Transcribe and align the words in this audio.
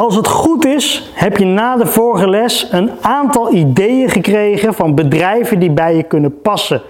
Als 0.00 0.16
het 0.16 0.28
goed 0.28 0.64
is, 0.64 1.10
heb 1.14 1.36
je 1.36 1.44
na 1.44 1.76
de 1.76 1.86
vorige 1.86 2.28
les 2.28 2.72
een 2.72 2.90
aantal 3.00 3.52
ideeën 3.52 4.08
gekregen 4.08 4.74
van 4.74 4.94
bedrijven 4.94 5.58
die 5.58 5.70
bij 5.70 5.96
je 5.96 6.02
kunnen 6.02 6.40
passen. 6.40 6.82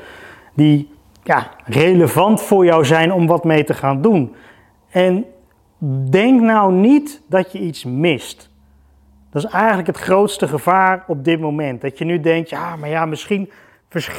Die 0.54 0.90
ja, 1.22 1.50
relevant 1.64 2.42
voor 2.42 2.64
jou 2.64 2.84
zijn 2.84 3.12
om 3.12 3.26
wat 3.26 3.44
mee 3.44 3.64
te 3.64 3.74
gaan 3.74 4.02
doen. 4.02 4.34
En 4.90 5.24
denk 6.10 6.40
nou 6.40 6.72
niet 6.72 7.22
dat 7.26 7.52
je 7.52 7.58
iets 7.58 7.84
mist. 7.84 8.50
Dat 9.30 9.44
is 9.44 9.50
eigenlijk 9.50 9.86
het 9.86 9.98
grootste 9.98 10.48
gevaar 10.48 11.04
op 11.06 11.24
dit 11.24 11.40
moment. 11.40 11.80
Dat 11.80 11.98
je 11.98 12.04
nu 12.04 12.20
denkt, 12.20 12.50
ja, 12.50 12.76
maar 12.76 12.88
ja, 12.88 13.06
misschien 13.06 13.50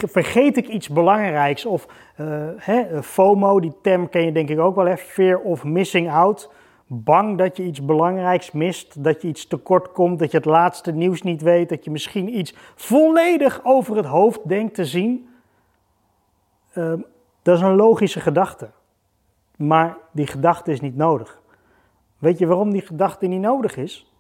vergeet 0.06 0.58
ik 0.58 0.68
iets 0.68 0.90
belangrijks. 0.90 1.66
Of 1.66 1.88
uh, 2.22 2.28
hè, 2.58 3.04
FOMO, 3.04 3.60
die 3.60 3.74
term 3.82 4.10
ken 4.10 4.26
je 4.26 4.32
denk 4.32 4.50
ik 4.50 4.60
ook 4.60 4.76
wel, 4.76 4.86
hè, 4.86 4.98
fear 4.98 5.40
of 5.40 5.64
missing 5.64 6.12
out. 6.12 6.50
Bang 6.94 7.38
dat 7.38 7.58
je 7.58 7.64
iets 7.64 7.86
belangrijks 7.86 8.52
mist, 8.52 9.04
dat 9.04 9.22
je 9.22 9.28
iets 9.28 9.48
tekort 9.48 9.92
komt, 9.92 10.20
dat 10.20 10.32
je 10.32 10.38
het 10.38 10.46
laatste 10.46 10.92
nieuws 10.92 11.22
niet 11.22 11.42
weet, 11.42 11.70
dat 11.70 11.84
je 11.84 11.92
misschien 11.92 12.38
iets 12.38 12.56
volledig 12.76 13.60
over 13.64 13.96
het 13.96 14.06
hoofd 14.06 14.48
denkt 14.48 14.76
te 14.76 14.86
zien. 14.86 15.30
Uh, 16.76 16.94
dat 17.42 17.58
is 17.58 17.62
een 17.62 17.76
logische 17.76 18.20
gedachte. 18.20 18.70
Maar 19.58 19.98
die 20.12 20.28
gedachte 20.28 20.72
is 20.72 20.82
niet 20.82 20.96
nodig. 20.96 21.42
Weet 22.18 22.38
je 22.38 22.48
waarom 22.48 22.72
die 22.72 22.82
gedachte 22.82 23.28
niet 23.28 23.42
nodig 23.42 23.78
is? 23.78 24.14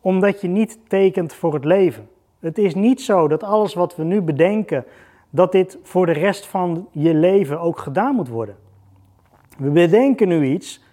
Omdat 0.00 0.40
je 0.40 0.48
niet 0.48 0.78
tekent 0.88 1.34
voor 1.34 1.54
het 1.54 1.64
leven. 1.64 2.08
Het 2.38 2.58
is 2.58 2.74
niet 2.74 3.00
zo 3.00 3.28
dat 3.28 3.42
alles 3.42 3.74
wat 3.74 3.96
we 3.96 4.04
nu 4.04 4.22
bedenken, 4.22 4.84
dat 5.30 5.52
dit 5.52 5.78
voor 5.82 6.06
de 6.06 6.12
rest 6.12 6.46
van 6.46 6.88
je 6.92 7.14
leven 7.14 7.60
ook 7.60 7.78
gedaan 7.78 8.14
moet 8.14 8.28
worden. 8.28 8.56
We 9.58 9.70
bedenken 9.70 10.28
nu 10.28 10.46
iets 10.46 10.84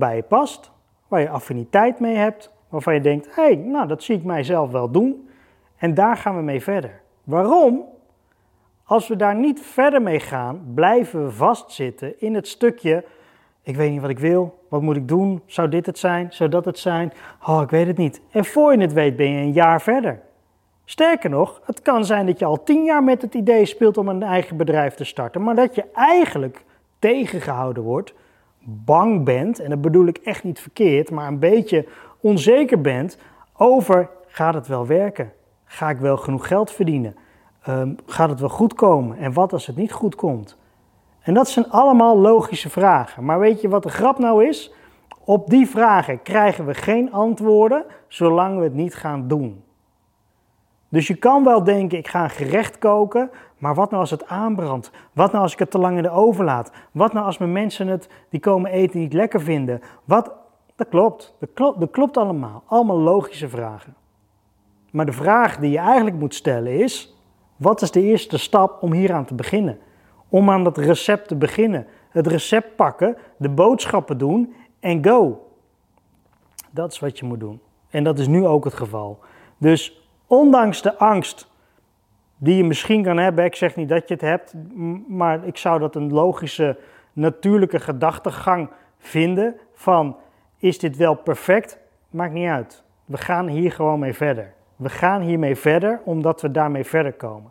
dat 0.00 0.14
je 0.14 0.22
past, 0.22 0.70
waar 1.08 1.20
je 1.20 1.28
affiniteit 1.28 2.00
mee 2.00 2.16
hebt, 2.16 2.50
waarvan 2.68 2.94
je 2.94 3.00
denkt, 3.00 3.34
hé, 3.34 3.42
hey, 3.42 3.54
nou 3.54 3.88
dat 3.88 4.02
zie 4.02 4.16
ik 4.16 4.24
mijzelf 4.24 4.70
wel 4.70 4.90
doen. 4.90 5.28
En 5.76 5.94
daar 5.94 6.16
gaan 6.16 6.36
we 6.36 6.42
mee 6.42 6.62
verder. 6.62 7.00
Waarom? 7.24 7.84
Als 8.84 9.08
we 9.08 9.16
daar 9.16 9.34
niet 9.34 9.60
verder 9.60 10.02
mee 10.02 10.20
gaan, 10.20 10.72
blijven 10.74 11.24
we 11.24 11.30
vastzitten 11.30 12.20
in 12.20 12.34
het 12.34 12.48
stukje, 12.48 13.04
ik 13.62 13.76
weet 13.76 13.90
niet 13.90 14.00
wat 14.00 14.10
ik 14.10 14.18
wil, 14.18 14.58
wat 14.68 14.82
moet 14.82 14.96
ik 14.96 15.08
doen, 15.08 15.42
zou 15.46 15.68
dit 15.68 15.86
het 15.86 15.98
zijn, 15.98 16.32
zou 16.32 16.50
dat 16.50 16.64
het 16.64 16.78
zijn, 16.78 17.12
oh 17.46 17.60
ik 17.62 17.70
weet 17.70 17.86
het 17.86 17.96
niet. 17.96 18.20
En 18.30 18.44
voor 18.44 18.72
je 18.72 18.80
het 18.80 18.92
weet 18.92 19.16
ben 19.16 19.30
je 19.30 19.38
een 19.38 19.52
jaar 19.52 19.80
verder. 19.80 20.20
Sterker 20.84 21.30
nog, 21.30 21.60
het 21.64 21.82
kan 21.82 22.04
zijn 22.04 22.26
dat 22.26 22.38
je 22.38 22.44
al 22.44 22.62
tien 22.62 22.84
jaar 22.84 23.04
met 23.04 23.22
het 23.22 23.34
idee 23.34 23.66
speelt 23.66 23.98
om 23.98 24.08
een 24.08 24.22
eigen 24.22 24.56
bedrijf 24.56 24.94
te 24.94 25.04
starten, 25.04 25.42
maar 25.42 25.54
dat 25.54 25.74
je 25.74 25.84
eigenlijk 25.92 26.64
tegengehouden 26.98 27.82
wordt, 27.82 28.14
bang 28.64 29.24
bent, 29.24 29.58
en 29.58 29.70
dat 29.70 29.80
bedoel 29.80 30.06
ik 30.06 30.16
echt 30.16 30.44
niet 30.44 30.60
verkeerd, 30.60 31.10
maar 31.10 31.28
een 31.28 31.38
beetje 31.38 31.86
onzeker 32.20 32.80
bent 32.80 33.18
over 33.56 34.08
gaat 34.26 34.54
het 34.54 34.66
wel 34.66 34.86
werken? 34.86 35.32
Ga 35.64 35.90
ik 35.90 35.98
wel 35.98 36.16
genoeg 36.16 36.46
geld 36.46 36.70
verdienen? 36.70 37.16
Um, 37.68 37.96
gaat 38.06 38.30
het 38.30 38.40
wel 38.40 38.48
goed 38.48 38.74
komen? 38.74 39.18
En 39.18 39.32
wat 39.32 39.52
als 39.52 39.66
het 39.66 39.76
niet 39.76 39.92
goed 39.92 40.14
komt? 40.14 40.56
En 41.20 41.34
dat 41.34 41.48
zijn 41.48 41.70
allemaal 41.70 42.18
logische 42.18 42.70
vragen. 42.70 43.24
Maar 43.24 43.38
weet 43.38 43.60
je 43.60 43.68
wat 43.68 43.82
de 43.82 43.88
grap 43.88 44.18
nou 44.18 44.46
is? 44.46 44.72
Op 45.24 45.50
die 45.50 45.66
vragen 45.68 46.22
krijgen 46.22 46.66
we 46.66 46.74
geen 46.74 47.12
antwoorden 47.12 47.84
zolang 48.08 48.58
we 48.58 48.64
het 48.64 48.74
niet 48.74 48.94
gaan 48.94 49.28
doen. 49.28 49.62
Dus 50.88 51.06
je 51.06 51.14
kan 51.14 51.44
wel 51.44 51.64
denken, 51.64 51.98
ik 51.98 52.08
ga 52.08 52.24
een 52.24 52.30
gerecht 52.30 52.78
koken, 52.78 53.30
maar 53.62 53.74
wat 53.74 53.90
nou 53.90 54.00
als 54.02 54.10
het 54.10 54.26
aanbrandt? 54.26 54.90
Wat 55.12 55.32
nou 55.32 55.42
als 55.42 55.52
ik 55.52 55.58
het 55.58 55.70
te 55.70 55.78
lang 55.78 55.96
in 55.96 56.02
de 56.02 56.10
oven 56.10 56.44
laat? 56.44 56.72
Wat 56.92 57.12
nou 57.12 57.26
als 57.26 57.38
mijn 57.38 57.52
mensen 57.52 57.86
het, 57.88 58.08
die 58.28 58.40
komen 58.40 58.70
eten, 58.70 59.00
niet 59.00 59.12
lekker 59.12 59.40
vinden? 59.40 59.80
Wat? 60.04 60.32
Dat 60.76 60.88
klopt, 60.88 61.36
dat 61.38 61.48
klopt, 61.54 61.80
dat 61.80 61.90
klopt 61.90 62.16
allemaal. 62.16 62.62
Allemaal 62.66 62.98
logische 62.98 63.48
vragen. 63.48 63.94
Maar 64.90 65.06
de 65.06 65.12
vraag 65.12 65.58
die 65.58 65.70
je 65.70 65.78
eigenlijk 65.78 66.16
moet 66.16 66.34
stellen 66.34 66.78
is, 66.78 67.16
wat 67.56 67.82
is 67.82 67.90
de 67.90 68.02
eerste 68.02 68.38
stap 68.38 68.82
om 68.82 68.92
hieraan 68.92 69.24
te 69.24 69.34
beginnen? 69.34 69.78
Om 70.28 70.50
aan 70.50 70.64
dat 70.64 70.78
recept 70.78 71.28
te 71.28 71.36
beginnen. 71.36 71.86
Het 72.10 72.26
recept 72.26 72.76
pakken, 72.76 73.16
de 73.36 73.48
boodschappen 73.48 74.18
doen 74.18 74.54
en 74.80 75.04
go. 75.04 75.46
Dat 76.70 76.92
is 76.92 76.98
wat 76.98 77.18
je 77.18 77.24
moet 77.24 77.40
doen. 77.40 77.60
En 77.90 78.04
dat 78.04 78.18
is 78.18 78.26
nu 78.26 78.46
ook 78.46 78.64
het 78.64 78.74
geval. 78.74 79.18
Dus 79.58 80.06
ondanks 80.26 80.82
de 80.82 80.98
angst 80.98 81.50
die 82.42 82.56
je 82.56 82.64
misschien 82.64 83.02
kan 83.02 83.18
hebben, 83.18 83.44
ik 83.44 83.54
zeg 83.54 83.76
niet 83.76 83.88
dat 83.88 84.08
je 84.08 84.14
het 84.14 84.22
hebt, 84.22 84.54
maar 85.08 85.46
ik 85.46 85.56
zou 85.56 85.78
dat 85.78 85.94
een 85.94 86.12
logische, 86.12 86.76
natuurlijke 87.12 87.80
gedachtegang 87.80 88.70
vinden 88.98 89.56
van 89.74 90.16
is 90.58 90.78
dit 90.78 90.96
wel 90.96 91.14
perfect? 91.14 91.78
Maakt 92.10 92.32
niet 92.32 92.48
uit. 92.48 92.82
We 93.04 93.16
gaan 93.16 93.48
hier 93.48 93.72
gewoon 93.72 93.98
mee 93.98 94.14
verder. 94.14 94.52
We 94.76 94.88
gaan 94.88 95.20
hiermee 95.20 95.56
verder 95.56 96.00
omdat 96.04 96.40
we 96.40 96.50
daarmee 96.50 96.84
verder 96.84 97.12
komen. 97.12 97.50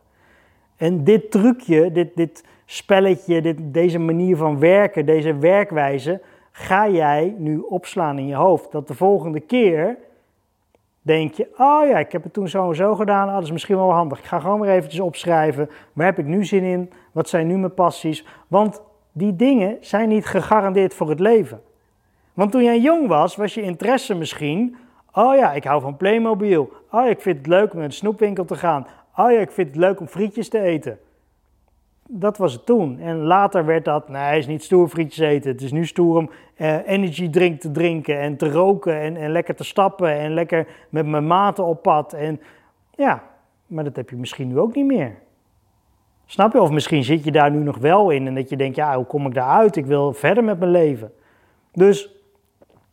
En 0.77 1.03
dit 1.03 1.31
trucje, 1.31 1.91
dit, 1.91 2.15
dit 2.15 2.45
spelletje, 2.65 3.41
dit, 3.41 3.57
deze 3.61 3.99
manier 3.99 4.37
van 4.37 4.59
werken, 4.59 5.05
deze 5.05 5.37
werkwijze, 5.37 6.21
ga 6.51 6.89
jij 6.89 7.35
nu 7.37 7.57
opslaan 7.57 8.17
in 8.17 8.27
je 8.27 8.35
hoofd. 8.35 8.71
Dat 8.71 8.87
de 8.87 8.95
volgende 8.95 9.39
keer 9.39 9.97
denk 11.01 11.33
je, 11.33 11.47
oh 11.57 11.87
ja, 11.87 11.99
ik 11.99 12.11
heb 12.11 12.23
het 12.23 12.33
toen 12.33 12.47
zo 12.47 12.69
en 12.69 12.75
zo 12.75 12.95
gedaan, 12.95 13.27
oh, 13.27 13.33
dat 13.33 13.43
is 13.43 13.51
misschien 13.51 13.75
wel 13.75 13.91
handig. 13.91 14.19
Ik 14.19 14.25
ga 14.25 14.39
gewoon 14.39 14.59
weer 14.59 14.71
eventjes 14.71 14.99
opschrijven, 15.01 15.69
waar 15.93 16.05
heb 16.05 16.19
ik 16.19 16.25
nu 16.25 16.45
zin 16.45 16.63
in, 16.63 16.91
wat 17.11 17.29
zijn 17.29 17.47
nu 17.47 17.57
mijn 17.57 17.73
passies. 17.73 18.25
Want 18.47 18.81
die 19.11 19.35
dingen 19.35 19.77
zijn 19.79 20.09
niet 20.09 20.25
gegarandeerd 20.25 20.93
voor 20.93 21.09
het 21.09 21.19
leven. 21.19 21.61
Want 22.33 22.51
toen 22.51 22.63
jij 22.63 22.79
jong 22.79 23.07
was, 23.07 23.35
was 23.35 23.53
je 23.53 23.61
interesse 23.61 24.15
misschien 24.15 24.77
Oh 25.13 25.35
ja, 25.35 25.53
ik 25.53 25.63
hou 25.63 25.81
van 25.81 25.97
Playmobil. 25.97 26.71
Oh 26.91 27.03
ja, 27.03 27.09
ik 27.09 27.21
vind 27.21 27.37
het 27.37 27.47
leuk 27.47 27.73
om 27.73 27.79
naar 27.79 27.87
de 27.87 27.93
snoepwinkel 27.93 28.45
te 28.45 28.55
gaan. 28.55 28.87
Oh 29.15 29.31
ja, 29.31 29.39
ik 29.39 29.51
vind 29.51 29.67
het 29.67 29.77
leuk 29.77 29.99
om 29.99 30.07
frietjes 30.07 30.49
te 30.49 30.59
eten. 30.59 30.99
Dat 32.13 32.37
was 32.37 32.53
het 32.53 32.65
toen. 32.65 32.99
En 32.99 33.17
later 33.17 33.65
werd 33.65 33.85
dat, 33.85 34.09
nee, 34.09 34.37
is 34.37 34.47
niet 34.47 34.63
stoer 34.63 34.87
frietjes 34.87 35.27
eten. 35.27 35.51
Het 35.51 35.61
is 35.61 35.71
nu 35.71 35.85
stoer 35.85 36.17
om 36.17 36.29
uh, 36.57 36.87
energy 36.87 37.29
drink 37.29 37.61
te 37.61 37.71
drinken 37.71 38.19
en 38.19 38.37
te 38.37 38.51
roken 38.51 38.99
en, 38.99 39.15
en 39.15 39.31
lekker 39.31 39.55
te 39.55 39.63
stappen 39.63 40.19
en 40.19 40.33
lekker 40.33 40.67
met 40.89 41.05
mijn 41.05 41.27
maten 41.27 41.65
op 41.65 41.81
pad. 41.81 42.13
En 42.13 42.41
ja, 42.95 43.23
maar 43.67 43.83
dat 43.83 43.95
heb 43.95 44.09
je 44.09 44.15
misschien 44.15 44.47
nu 44.47 44.59
ook 44.59 44.75
niet 44.75 44.85
meer. 44.85 45.15
Snap 46.25 46.53
je? 46.53 46.61
Of 46.61 46.71
misschien 46.71 47.03
zit 47.03 47.23
je 47.23 47.31
daar 47.31 47.51
nu 47.51 47.59
nog 47.59 47.77
wel 47.77 48.09
in 48.09 48.27
en 48.27 48.35
dat 48.35 48.49
je 48.49 48.57
denkt, 48.57 48.75
ja, 48.75 48.95
hoe 48.95 49.05
kom 49.05 49.27
ik 49.27 49.33
daaruit? 49.33 49.75
Ik 49.75 49.85
wil 49.85 50.13
verder 50.13 50.43
met 50.43 50.59
mijn 50.59 50.71
leven. 50.71 51.11
Dus 51.71 52.09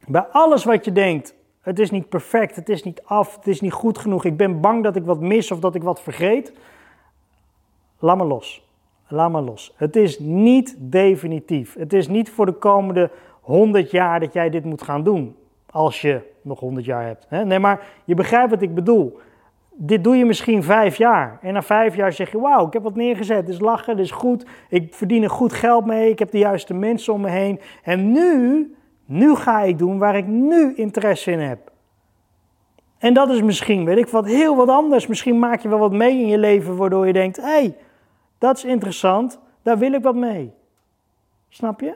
bij 0.07 0.27
alles 0.31 0.65
wat 0.65 0.85
je 0.85 0.93
denkt, 0.93 1.35
het 1.61 1.79
is 1.79 1.91
niet 1.91 2.09
perfect, 2.09 2.57
het 2.57 2.69
is 2.69 2.83
niet 2.83 3.03
af, 3.05 3.37
het 3.37 3.47
is 3.47 3.61
niet 3.61 3.73
goed 3.73 3.99
genoeg. 3.99 4.25
Ik 4.25 4.37
ben 4.37 4.61
bang 4.61 4.83
dat 4.83 4.97
ik 4.97 5.05
wat 5.05 5.21
mis 5.21 5.51
of 5.51 5.61
dat 5.61 5.75
ik 5.75 5.83
wat 5.83 6.01
vergeet. 6.01 6.53
Laat 7.99 8.17
me 8.17 8.25
los. 8.25 8.68
Laat 9.09 9.31
me 9.31 9.41
los. 9.41 9.75
Het 9.77 9.97
is 9.97 10.19
niet 10.19 10.77
definitief. 10.79 11.75
Het 11.79 11.93
is 11.93 12.09
niet 12.09 12.31
voor 12.31 12.47
de 12.47 12.53
komende 12.53 13.11
100 13.41 13.91
jaar 13.91 14.21
dat 14.21 14.33
jij 14.33 14.51
dit 14.51 14.65
moet 14.65 14.83
gaan 14.83 15.05
doen. 15.05 15.37
Als 15.71 16.01
je 16.01 16.21
nog 16.43 16.61
100 16.61 16.87
jaar 16.87 17.05
hebt. 17.05 17.27
Nee, 17.31 17.59
maar 17.59 17.87
je 18.05 18.15
begrijpt 18.15 18.51
wat 18.51 18.63
ik 18.63 18.75
bedoel. 18.75 19.19
Dit 19.73 20.05
doe 20.05 20.17
je 20.17 20.25
misschien 20.25 20.63
vijf 20.63 20.97
jaar. 20.97 21.39
En 21.43 21.53
na 21.53 21.63
vijf 21.63 21.97
jaar 21.97 22.13
zeg 22.13 22.31
je: 22.31 22.41
Wauw, 22.41 22.67
ik 22.67 22.73
heb 22.73 22.83
wat 22.83 22.95
neergezet. 22.95 23.47
Dit 23.47 23.55
is 23.55 23.61
lachen, 23.61 23.97
dit 23.97 24.05
is 24.05 24.11
goed. 24.11 24.47
Ik 24.69 24.95
verdien 24.95 25.23
er 25.23 25.31
goed 25.31 25.53
geld 25.53 25.87
mee. 25.87 26.11
Ik 26.11 26.19
heb 26.19 26.31
de 26.31 26.39
juiste 26.39 26.75
mensen 26.75 27.13
om 27.13 27.21
me 27.21 27.31
heen. 27.31 27.61
En 27.83 28.13
nu 28.13 28.67
nu 29.09 29.35
ga 29.35 29.61
ik 29.63 29.79
doen 29.79 29.99
waar 29.99 30.17
ik 30.17 30.27
nu 30.27 30.75
interesse 30.75 31.31
in 31.31 31.39
heb. 31.39 31.71
En 32.99 33.15
dat 33.15 33.31
is 33.31 33.43
misschien, 33.43 33.85
weet 33.85 33.99
ik 33.99 34.09
wat, 34.09 34.27
heel 34.27 34.57
wat 34.57 34.69
anders. 34.69 35.07
Misschien 35.07 35.39
maak 35.39 35.61
je 35.61 35.69
wel 35.69 35.79
wat 35.79 35.93
mee 35.93 36.21
in 36.21 36.27
je 36.27 36.39
leven 36.39 36.77
waardoor 36.77 37.07
je 37.07 37.13
denkt: 37.13 37.37
hé, 37.37 37.43
hey, 37.43 37.77
dat 38.39 38.57
is 38.57 38.65
interessant, 38.65 39.41
daar 39.63 39.79
wil 39.79 39.93
ik 39.93 40.03
wat 40.03 40.15
mee. 40.15 40.53
Snap 41.49 41.81
je? 41.81 41.95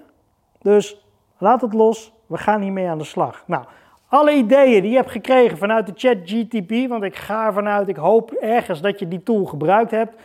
Dus 0.58 1.06
laat 1.38 1.60
het 1.60 1.72
los, 1.72 2.12
we 2.26 2.38
gaan 2.38 2.60
hiermee 2.60 2.88
aan 2.88 2.98
de 2.98 3.04
slag. 3.04 3.44
Nou, 3.46 3.64
alle 4.08 4.32
ideeën 4.32 4.82
die 4.82 4.90
je 4.90 4.96
hebt 4.96 5.10
gekregen 5.10 5.58
vanuit 5.58 5.86
de 5.86 5.92
chat 5.96 6.16
GTP, 6.24 6.88
want 6.88 7.02
ik 7.02 7.16
ga 7.16 7.46
ervan 7.46 7.68
uit, 7.68 7.88
ik 7.88 7.96
hoop 7.96 8.30
ergens 8.30 8.80
dat 8.80 8.98
je 8.98 9.08
die 9.08 9.22
tool 9.22 9.44
gebruikt 9.44 9.90
hebt, 9.90 10.22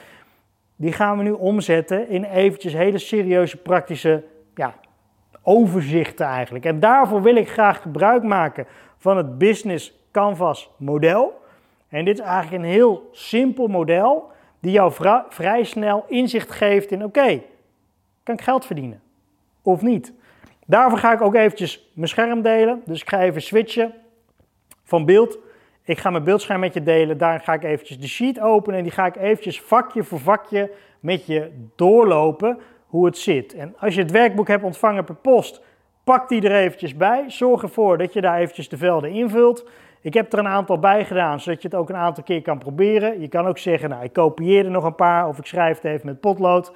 die 0.76 0.92
gaan 0.92 1.18
we 1.18 1.24
nu 1.24 1.32
omzetten 1.32 2.10
in 2.10 2.24
eventjes 2.24 2.74
hele 2.74 2.98
serieuze 2.98 3.58
praktische 3.58 4.24
ja, 4.56 4.74
overzichten 5.42 6.26
eigenlijk. 6.26 6.66
En 6.66 6.80
daarvoor 6.80 7.22
wil 7.22 7.36
ik 7.36 7.50
graag 7.50 7.82
gebruik 7.82 8.24
maken 8.24 8.66
van 8.98 9.18
het 9.18 9.38
Business 9.38 9.94
Canvas 10.12 10.70
model. 10.78 11.42
En 11.90 12.06
dit 12.06 12.20
is 12.20 12.26
eigenlijk 12.26 12.64
een 12.64 12.70
heel 12.70 13.10
simpel 13.12 13.68
model 13.68 14.32
die 14.60 14.72
jou 14.72 14.92
vrij 15.30 15.64
snel 15.64 16.06
inzicht 16.08 16.52
geeft 16.52 16.92
in 16.92 17.04
oké, 17.04 17.42
kan 18.24 18.36
ik 18.36 18.42
geld 18.42 18.66
verdienen 18.66 19.02
of 19.62 19.82
niet? 19.82 20.14
Daarvoor 20.66 21.00
ga 21.00 21.14
ik 21.14 21.22
ook 21.22 21.36
eventjes 21.36 21.90
mijn 21.94 22.08
scherm 22.08 22.42
delen. 22.42 22.82
Dus 22.86 23.02
ik 23.02 23.10
ga 23.10 23.22
even 23.22 23.42
switchen 23.42 23.94
van 24.84 25.06
beeld. 25.06 25.38
Ik 25.84 25.98
ga 25.98 26.10
mijn 26.10 26.24
beeldscherm 26.24 26.60
met 26.60 26.74
je 26.74 26.84
delen. 26.84 27.18
Daar 27.18 27.40
ga 27.40 27.54
ik 27.54 27.64
eventjes 27.64 28.00
de 28.00 28.08
sheet 28.08 28.40
openen 28.40 28.78
en 28.78 28.84
die 28.84 28.94
ga 28.94 29.06
ik 29.06 29.16
eventjes 29.16 29.62
vakje 29.62 30.04
voor 30.04 30.20
vakje 30.20 30.72
met 31.00 31.26
je 31.26 31.52
doorlopen 31.76 32.60
hoe 32.86 33.06
het 33.06 33.18
zit. 33.18 33.54
En 33.54 33.76
als 33.80 33.96
je 33.96 34.02
het 34.02 34.12
werkboek 34.12 34.48
hebt 34.48 34.64
ontvangen 34.64 35.04
per 35.04 35.16
post, 35.16 35.62
Pak 36.04 36.30
die 36.30 36.42
er 36.42 36.56
eventjes 36.56 36.96
bij. 36.96 37.24
Zorg 37.28 37.62
ervoor 37.62 37.98
dat 37.98 38.14
je 38.14 38.22
daar 38.22 38.40
eventjes 38.40 38.70
de 38.70 38.78
velden 38.78 39.12
invult. 39.12 39.70
Ik 40.02 40.14
heb 40.14 40.34
er 40.34 40.40
een 40.40 40.48
aantal 40.48 40.80
bij 40.80 41.06
gedaan, 41.06 41.40
zodat 41.40 41.62
je 41.62 41.68
het 41.68 41.78
ook 41.78 41.90
een 41.90 41.96
aantal 41.96 42.24
keer 42.24 42.42
kan 42.42 42.58
proberen. 42.58 43.22
Je 43.22 43.28
kan 43.28 43.48
ook 43.48 43.58
zeggen, 43.58 43.90
nou, 43.90 44.04
ik 44.04 44.14
kopieer 44.14 44.66
er 44.66 44.72
nog 44.72 44.84
een 44.84 44.96
paar 44.96 45.28
of 45.28 45.38
ik 45.38 45.46
schrijf 45.46 45.82
het 45.82 45.92
even 45.92 46.06
met 46.06 46.20
potlood. 46.20 46.72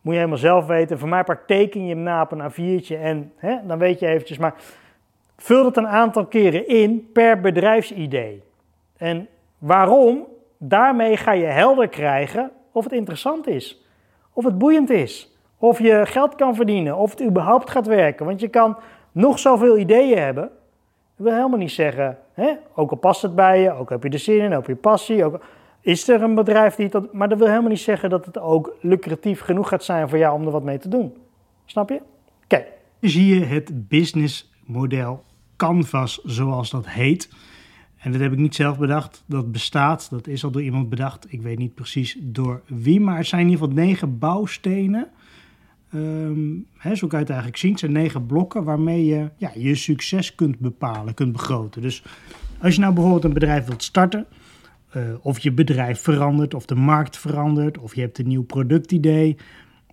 Moet 0.00 0.12
je 0.12 0.18
helemaal 0.18 0.38
zelf 0.38 0.66
weten. 0.66 0.98
Voor 0.98 1.08
mij 1.08 1.24
part 1.24 1.46
teken 1.46 1.86
je 1.86 1.94
hem 1.94 2.02
na 2.02 2.22
op 2.22 2.32
een 2.32 2.50
A4'tje 2.50 3.00
en 3.00 3.32
hè, 3.36 3.56
dan 3.66 3.78
weet 3.78 3.98
je 3.98 4.06
eventjes. 4.06 4.38
Maar 4.38 4.54
vul 5.36 5.64
het 5.64 5.76
een 5.76 5.88
aantal 5.88 6.26
keren 6.26 6.68
in 6.68 7.08
per 7.12 7.40
bedrijfsidee. 7.40 8.42
En 8.96 9.28
waarom? 9.58 10.26
Daarmee 10.58 11.16
ga 11.16 11.32
je 11.32 11.46
helder 11.46 11.88
krijgen 11.88 12.50
of 12.72 12.84
het 12.84 12.92
interessant 12.92 13.46
is. 13.46 13.84
Of 14.32 14.44
het 14.44 14.58
boeiend 14.58 14.90
is. 14.90 15.36
Of 15.58 15.78
je 15.78 16.02
geld 16.04 16.34
kan 16.34 16.54
verdienen. 16.54 16.96
Of 16.96 17.10
het 17.10 17.22
überhaupt 17.22 17.70
gaat 17.70 17.86
werken. 17.86 18.26
Want 18.26 18.40
je 18.40 18.48
kan 18.48 18.78
nog 19.12 19.38
zoveel 19.38 19.78
ideeën 19.78 20.18
hebben. 20.18 20.50
Dat 21.20 21.28
wil 21.28 21.38
helemaal 21.38 21.58
niet 21.58 21.70
zeggen, 21.70 22.18
hè? 22.32 22.52
ook 22.74 22.90
al 22.90 22.96
past 22.96 23.22
het 23.22 23.34
bij 23.34 23.60
je, 23.60 23.72
ook 23.72 23.90
heb 23.90 24.02
je 24.02 24.08
er 24.08 24.18
zin 24.18 24.40
in, 24.40 24.54
ook 24.54 24.66
heb 24.66 24.76
je 24.76 24.82
passie. 24.82 25.24
Ook 25.24 25.40
is 25.80 26.08
er 26.08 26.22
een 26.22 26.34
bedrijf 26.34 26.74
die 26.74 26.88
dat. 26.88 27.12
Maar 27.12 27.28
dat 27.28 27.38
wil 27.38 27.46
helemaal 27.46 27.70
niet 27.70 27.80
zeggen 27.80 28.10
dat 28.10 28.26
het 28.26 28.38
ook 28.38 28.76
lucratief 28.80 29.40
genoeg 29.40 29.68
gaat 29.68 29.84
zijn 29.84 30.08
voor 30.08 30.18
jou 30.18 30.34
om 30.34 30.46
er 30.46 30.50
wat 30.50 30.62
mee 30.62 30.78
te 30.78 30.88
doen. 30.88 31.16
Snap 31.64 31.88
je? 31.88 32.00
Oké. 32.44 32.64
Zie 33.00 33.34
je 33.34 33.44
het 33.44 33.88
businessmodel 33.88 35.24
Canvas, 35.56 36.20
zoals 36.24 36.70
dat 36.70 36.88
heet. 36.88 37.30
En 37.98 38.12
dat 38.12 38.20
heb 38.20 38.32
ik 38.32 38.38
niet 38.38 38.54
zelf 38.54 38.78
bedacht. 38.78 39.24
Dat 39.26 39.52
bestaat, 39.52 40.10
dat 40.10 40.26
is 40.26 40.44
al 40.44 40.50
door 40.50 40.62
iemand 40.62 40.88
bedacht. 40.88 41.32
Ik 41.32 41.42
weet 41.42 41.58
niet 41.58 41.74
precies 41.74 42.16
door 42.20 42.62
wie, 42.66 43.00
maar 43.00 43.16
het 43.16 43.26
zijn 43.26 43.40
in 43.40 43.48
ieder 43.48 43.64
geval 43.66 43.84
negen 43.84 44.18
bouwstenen. 44.18 45.10
Hè, 46.76 46.94
zo 46.94 47.06
kan 47.06 47.18
je 47.18 47.24
het 47.24 47.30
eigenlijk 47.30 47.56
zien. 47.56 47.70
Het 47.70 47.80
zijn 47.80 47.92
negen 47.92 48.26
blokken 48.26 48.64
waarmee 48.64 49.04
je 49.04 49.30
ja, 49.36 49.50
je 49.54 49.74
succes 49.74 50.34
kunt 50.34 50.58
bepalen, 50.58 51.14
kunt 51.14 51.32
begroten. 51.32 51.82
Dus 51.82 52.02
als 52.58 52.74
je 52.74 52.80
nou 52.80 52.94
bijvoorbeeld 52.94 53.24
een 53.24 53.32
bedrijf 53.32 53.66
wilt 53.66 53.82
starten, 53.82 54.26
uh, 54.96 55.02
of 55.20 55.38
je 55.38 55.52
bedrijf 55.52 56.00
verandert, 56.00 56.54
of 56.54 56.66
de 56.66 56.74
markt 56.74 57.18
verandert, 57.18 57.78
of 57.78 57.94
je 57.94 58.00
hebt 58.00 58.18
een 58.18 58.28
nieuw 58.28 58.44
productidee, 58.44 59.36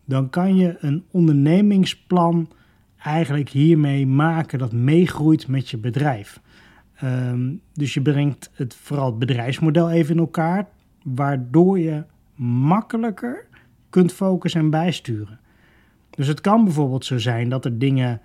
dan 0.05 0.29
kan 0.29 0.55
je 0.55 0.77
een 0.79 1.03
ondernemingsplan 1.11 2.49
eigenlijk 3.03 3.49
hiermee 3.49 4.07
maken 4.07 4.59
dat 4.59 4.71
meegroeit 4.71 5.47
met 5.47 5.69
je 5.69 5.77
bedrijf. 5.77 6.41
Um, 7.03 7.61
dus 7.73 7.93
je 7.93 8.01
brengt 8.01 8.49
het, 8.53 8.75
vooral 8.75 9.05
het 9.05 9.19
bedrijfsmodel 9.19 9.89
even 9.89 10.13
in 10.13 10.19
elkaar, 10.19 10.67
waardoor 11.03 11.79
je 11.79 12.03
makkelijker 12.35 13.45
kunt 13.89 14.13
focussen 14.13 14.61
en 14.61 14.69
bijsturen. 14.69 15.39
Dus 16.17 16.27
het 16.27 16.41
kan 16.41 16.63
bijvoorbeeld 16.63 17.05
zo 17.05 17.17
zijn 17.17 17.49
dat 17.49 17.65
er 17.65 17.79
dingen 17.79 18.21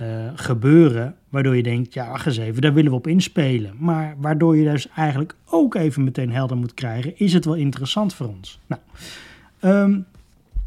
uh, 0.00 0.08
gebeuren 0.34 1.14
waardoor 1.28 1.56
je 1.56 1.62
denkt, 1.62 1.94
ja, 1.94 2.08
wacht 2.10 2.26
eens 2.26 2.36
even, 2.36 2.62
daar 2.62 2.74
willen 2.74 2.90
we 2.90 2.96
op 2.96 3.06
inspelen. 3.06 3.74
Maar 3.78 4.14
waardoor 4.18 4.56
je 4.56 4.70
dus 4.70 4.88
eigenlijk 4.88 5.34
ook 5.44 5.74
even 5.74 6.04
meteen 6.04 6.32
helder 6.32 6.56
moet 6.56 6.74
krijgen, 6.74 7.18
is 7.18 7.32
het 7.32 7.44
wel 7.44 7.54
interessant 7.54 8.14
voor 8.14 8.26
ons? 8.26 8.58
Nou, 8.66 8.80
um, 9.60 10.06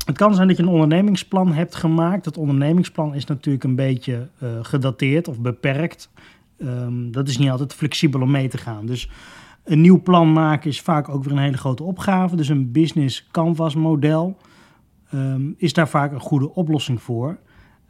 het 0.06 0.18
kan 0.18 0.36
zijn 0.36 0.48
dat 0.48 0.57
je 0.57 0.63
een 0.63 0.69
ondernemingsplan 0.69 1.54
hebt 1.54 1.75
gemaakt. 1.75 2.24
Dat 2.24 2.38
ondernemingsplan 2.38 3.16
is 3.16 3.25
natuurlijk 3.25 3.63
een 3.63 3.75
beetje 3.75 4.27
uh, 4.44 4.50
gedateerd 4.62 5.27
of 5.27 5.39
beperkt. 5.39 6.10
Um, 6.57 7.12
dat 7.12 7.27
is 7.27 7.38
niet 7.38 7.50
altijd 7.50 7.74
flexibel 7.74 8.22
om 8.22 8.31
mee 8.31 8.48
te 8.48 8.57
gaan. 8.57 8.86
Dus 8.86 9.10
een 9.63 9.81
nieuw 9.81 10.01
plan 10.01 10.33
maken 10.33 10.69
is 10.69 10.81
vaak 10.81 11.10
ook 11.10 11.24
weer 11.24 11.33
een 11.33 11.39
hele 11.39 11.57
grote 11.57 11.83
opgave. 11.83 12.36
Dus 12.36 12.50
een 12.50 12.72
business 12.72 13.27
canvas 13.31 13.75
model 13.75 14.38
um, 15.13 15.55
is 15.57 15.73
daar 15.73 15.89
vaak 15.89 16.11
een 16.11 16.19
goede 16.19 16.53
oplossing 16.53 17.01
voor. 17.01 17.37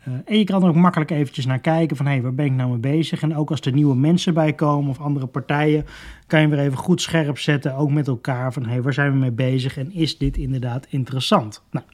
Uh, 0.07 0.13
en 0.25 0.38
je 0.38 0.44
kan 0.44 0.63
er 0.63 0.69
ook 0.69 0.75
makkelijk 0.75 1.12
eventjes 1.12 1.45
naar 1.45 1.59
kijken 1.59 1.97
van 1.97 2.06
hé, 2.06 2.12
hey, 2.12 2.21
waar 2.21 2.33
ben 2.33 2.45
ik 2.45 2.51
nou 2.51 2.69
mee 2.69 2.77
bezig? 2.77 3.21
En 3.21 3.35
ook 3.35 3.50
als 3.50 3.62
er 3.62 3.71
nieuwe 3.71 3.95
mensen 3.95 4.33
bij 4.33 4.53
komen 4.53 4.89
of 4.89 5.00
andere 5.00 5.25
partijen, 5.25 5.85
kan 6.27 6.41
je 6.41 6.47
weer 6.47 6.59
even 6.59 6.77
goed 6.77 7.01
scherp 7.01 7.38
zetten, 7.38 7.75
ook 7.75 7.91
met 7.91 8.07
elkaar 8.07 8.53
van 8.53 8.63
hé, 8.63 8.69
hey, 8.69 8.81
waar 8.81 8.94
zijn 8.94 9.12
we 9.12 9.17
mee 9.17 9.31
bezig 9.31 9.77
en 9.77 9.94
is 9.94 10.17
dit 10.17 10.38
inderdaad 10.38 10.85
interessant? 10.89 11.63
Nou, 11.71 11.85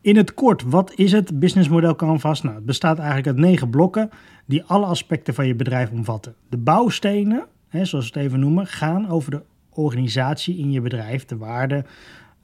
in 0.00 0.16
het 0.16 0.34
kort, 0.34 0.62
wat 0.62 0.92
is 0.94 1.12
het 1.12 1.38
businessmodel 1.38 1.94
Canvas? 1.94 2.42
Nou, 2.42 2.54
het 2.54 2.66
bestaat 2.66 2.98
eigenlijk 2.98 3.26
uit 3.26 3.36
negen 3.36 3.70
blokken 3.70 4.10
die 4.46 4.64
alle 4.64 4.86
aspecten 4.86 5.34
van 5.34 5.46
je 5.46 5.54
bedrijf 5.54 5.90
omvatten. 5.90 6.34
De 6.48 6.56
bouwstenen, 6.56 7.46
hè, 7.68 7.84
zoals 7.84 8.10
we 8.10 8.18
het 8.18 8.28
even 8.28 8.40
noemen, 8.40 8.66
gaan 8.66 9.08
over 9.08 9.30
de 9.30 9.42
organisatie 9.70 10.58
in 10.58 10.70
je 10.70 10.80
bedrijf, 10.80 11.24
de 11.24 11.36
waarde, 11.36 11.84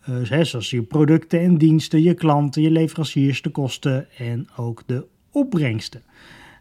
uh, 0.09 0.43
zoals 0.43 0.71
je 0.71 0.83
producten 0.83 1.41
en 1.41 1.59
diensten, 1.59 2.03
je 2.03 2.15
klanten, 2.15 2.63
je 2.63 2.71
leveranciers, 2.71 3.43
de 3.43 3.51
kosten 3.51 4.07
en 4.19 4.49
ook 4.57 4.83
de 4.87 5.07
opbrengsten. 5.31 6.03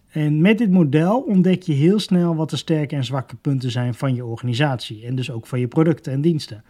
En 0.10 0.42
met 0.42 0.58
dit 0.58 0.72
model 0.72 1.20
ontdek 1.20 1.62
je 1.62 1.74
heel 1.74 2.00
snel 2.00 2.36
wat 2.36 2.50
de 2.50 2.58
sterke 2.58 2.96
en 2.96 3.04
zwakke 3.04 3.36
punten 3.36 3.72
zijn 3.72 3.94
van 3.94 4.16
je 4.16 4.26
organisatie 4.26 5.06
en 5.06 5.16
dus 5.16 5.32
ook 5.32 5.48
van 5.48 5.60
je 5.60 5.68
producten 5.68 6.14
en 6.14 6.22
diensten. 6.22 6.64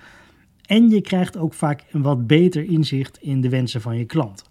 En 0.66 0.90
je 0.90 1.02
krijgt 1.02 1.38
ook 1.38 1.54
vaak 1.54 1.84
een 1.92 2.02
wat 2.02 2.28
beter 2.28 2.64
inzicht 2.64 3.18
in 3.22 3.42
de 3.42 3.50
wensen 3.50 3.82
van 3.82 3.98
je 3.98 4.06
klant. 4.06 4.44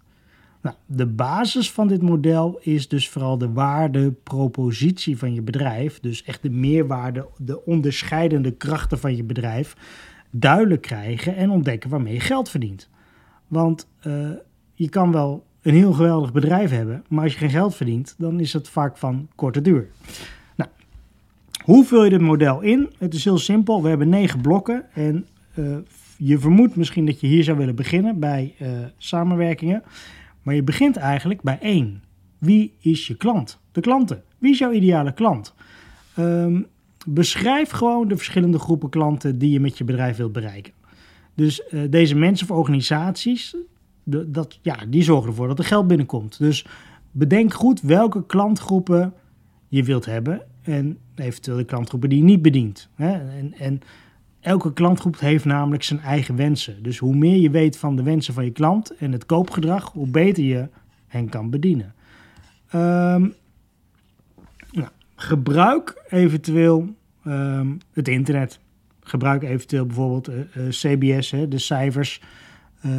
Nou, 0.62 0.76
de 0.86 1.06
basis 1.06 1.70
van 1.70 1.88
dit 1.88 2.02
model 2.02 2.58
is 2.60 2.88
dus 2.88 3.08
vooral 3.08 3.38
de 3.38 3.52
waardepropositie 3.52 5.18
van 5.18 5.34
je 5.34 5.42
bedrijf. 5.42 6.00
Dus 6.00 6.22
echt 6.22 6.42
de 6.42 6.50
meerwaarde, 6.50 7.26
de 7.36 7.64
onderscheidende 7.64 8.50
krachten 8.50 8.98
van 8.98 9.16
je 9.16 9.24
bedrijf 9.24 9.76
duidelijk 10.34 10.82
krijgen 10.82 11.36
en 11.36 11.50
ontdekken 11.50 11.90
waarmee 11.90 12.14
je 12.14 12.20
geld 12.20 12.48
verdient. 12.48 12.88
Want 13.48 13.88
uh, 14.06 14.30
je 14.74 14.88
kan 14.88 15.12
wel 15.12 15.46
een 15.62 15.74
heel 15.74 15.92
geweldig 15.92 16.32
bedrijf 16.32 16.70
hebben, 16.70 17.04
maar 17.08 17.24
als 17.24 17.32
je 17.32 17.38
geen 17.38 17.50
geld 17.50 17.74
verdient, 17.74 18.14
dan 18.18 18.40
is 18.40 18.52
het 18.52 18.68
vaak 18.68 18.96
van 18.96 19.28
korte 19.34 19.60
duur. 19.60 19.88
Nou, 20.56 20.70
hoe 21.64 21.84
vul 21.84 22.04
je 22.04 22.10
dit 22.10 22.20
model 22.20 22.60
in? 22.60 22.90
Het 22.98 23.14
is 23.14 23.24
heel 23.24 23.38
simpel. 23.38 23.82
We 23.82 23.88
hebben 23.88 24.08
negen 24.08 24.40
blokken 24.40 24.84
en 24.94 25.26
uh, 25.54 25.76
je 26.16 26.38
vermoedt 26.38 26.76
misschien 26.76 27.06
dat 27.06 27.20
je 27.20 27.26
hier 27.26 27.44
zou 27.44 27.58
willen 27.58 27.74
beginnen 27.74 28.18
bij 28.18 28.54
uh, 28.58 28.68
samenwerkingen. 28.96 29.82
Maar 30.42 30.54
je 30.54 30.62
begint 30.62 30.96
eigenlijk 30.96 31.42
bij 31.42 31.58
één. 31.60 32.02
Wie 32.38 32.74
is 32.80 33.06
je 33.06 33.16
klant? 33.16 33.60
De 33.72 33.80
klanten. 33.80 34.22
Wie 34.38 34.52
is 34.52 34.58
jouw 34.58 34.72
ideale 34.72 35.12
klant? 35.12 35.54
Um, 36.18 36.66
beschrijf 37.06 37.70
gewoon 37.70 38.08
de 38.08 38.16
verschillende 38.16 38.58
groepen 38.58 38.88
klanten 38.88 39.38
die 39.38 39.50
je 39.50 39.60
met 39.60 39.78
je 39.78 39.84
bedrijf 39.84 40.16
wilt 40.16 40.32
bereiken. 40.32 40.72
Dus 41.34 41.62
uh, 41.70 41.80
deze 41.90 42.14
mensen 42.14 42.50
of 42.50 42.56
organisaties, 42.56 43.56
dat, 44.04 44.58
ja, 44.62 44.76
die 44.88 45.02
zorgen 45.02 45.28
ervoor 45.28 45.48
dat 45.48 45.58
er 45.58 45.64
geld 45.64 45.86
binnenkomt. 45.86 46.38
Dus 46.38 46.66
bedenk 47.10 47.54
goed 47.54 47.80
welke 47.80 48.26
klantgroepen 48.26 49.14
je 49.68 49.82
wilt 49.82 50.04
hebben 50.04 50.42
en 50.62 50.98
eventueel 51.14 51.56
de 51.56 51.64
klantgroepen 51.64 52.08
die 52.08 52.18
je 52.18 52.24
niet 52.24 52.42
bedient. 52.42 52.88
Hè? 52.94 53.12
En, 53.12 53.54
en 53.58 53.80
elke 54.40 54.72
klantgroep 54.72 55.20
heeft 55.20 55.44
namelijk 55.44 55.82
zijn 55.82 56.00
eigen 56.00 56.36
wensen. 56.36 56.82
Dus 56.82 56.98
hoe 56.98 57.14
meer 57.14 57.36
je 57.36 57.50
weet 57.50 57.76
van 57.76 57.96
de 57.96 58.02
wensen 58.02 58.34
van 58.34 58.44
je 58.44 58.50
klant 58.50 58.94
en 58.96 59.12
het 59.12 59.26
koopgedrag, 59.26 59.92
hoe 59.92 60.08
beter 60.08 60.44
je 60.44 60.68
hen 61.06 61.28
kan 61.28 61.50
bedienen. 61.50 61.94
Um, 62.74 63.34
gebruik 65.22 66.02
eventueel 66.08 66.94
um, 67.26 67.78
het 67.92 68.08
internet. 68.08 68.60
Gebruik 69.00 69.42
eventueel 69.42 69.86
bijvoorbeeld 69.86 70.28
uh, 70.28 70.36
uh, 70.36 70.68
CBS, 70.68 71.30
hè, 71.30 71.48
de 71.48 71.58
cijfers 71.58 72.22
uh, 72.86 72.92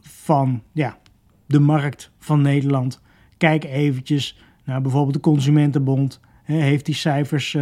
van 0.00 0.62
ja, 0.72 0.98
de 1.46 1.58
markt 1.58 2.10
van 2.18 2.42
Nederland. 2.42 3.00
Kijk 3.36 3.64
eventjes 3.64 4.42
naar 4.64 4.80
bijvoorbeeld 4.80 5.14
de 5.14 5.20
Consumentenbond. 5.20 6.20
Hè, 6.42 6.54
heeft 6.54 6.86
die 6.86 6.94
cijfers 6.94 7.56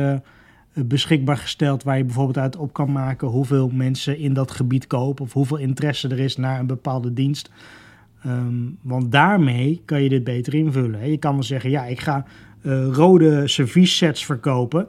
beschikbaar 0.75 1.37
gesteld 1.37 1.83
waar 1.83 1.97
je 1.97 2.05
bijvoorbeeld 2.05 2.39
uit 2.39 2.57
op 2.57 2.73
kan 2.73 2.93
maken 2.93 3.29
hoeveel 3.29 3.69
mensen 3.69 4.19
in 4.19 4.33
dat 4.33 4.51
gebied 4.51 4.87
kopen 4.87 5.25
of 5.25 5.33
hoeveel 5.33 5.57
interesse 5.57 6.09
er 6.09 6.19
is 6.19 6.37
naar 6.37 6.61
een 6.61 6.67
bepaalde 6.67 7.13
dienst. 7.13 7.51
Um, 8.27 8.79
want 8.83 9.13
daarmee 9.13 9.83
kan 9.85 10.03
je 10.03 10.09
dit 10.09 10.25
beter 10.25 10.55
invullen. 10.55 11.01
Hè. 11.01 11.07
Je 11.07 11.19
kan 11.19 11.33
wel 11.33 11.43
zeggen, 11.43 11.71
ja, 11.71 11.85
ik 11.85 12.01
ga 12.01 12.25
rode 12.93 13.49
servies 13.49 13.97
sets 13.97 14.25
verkopen. 14.25 14.89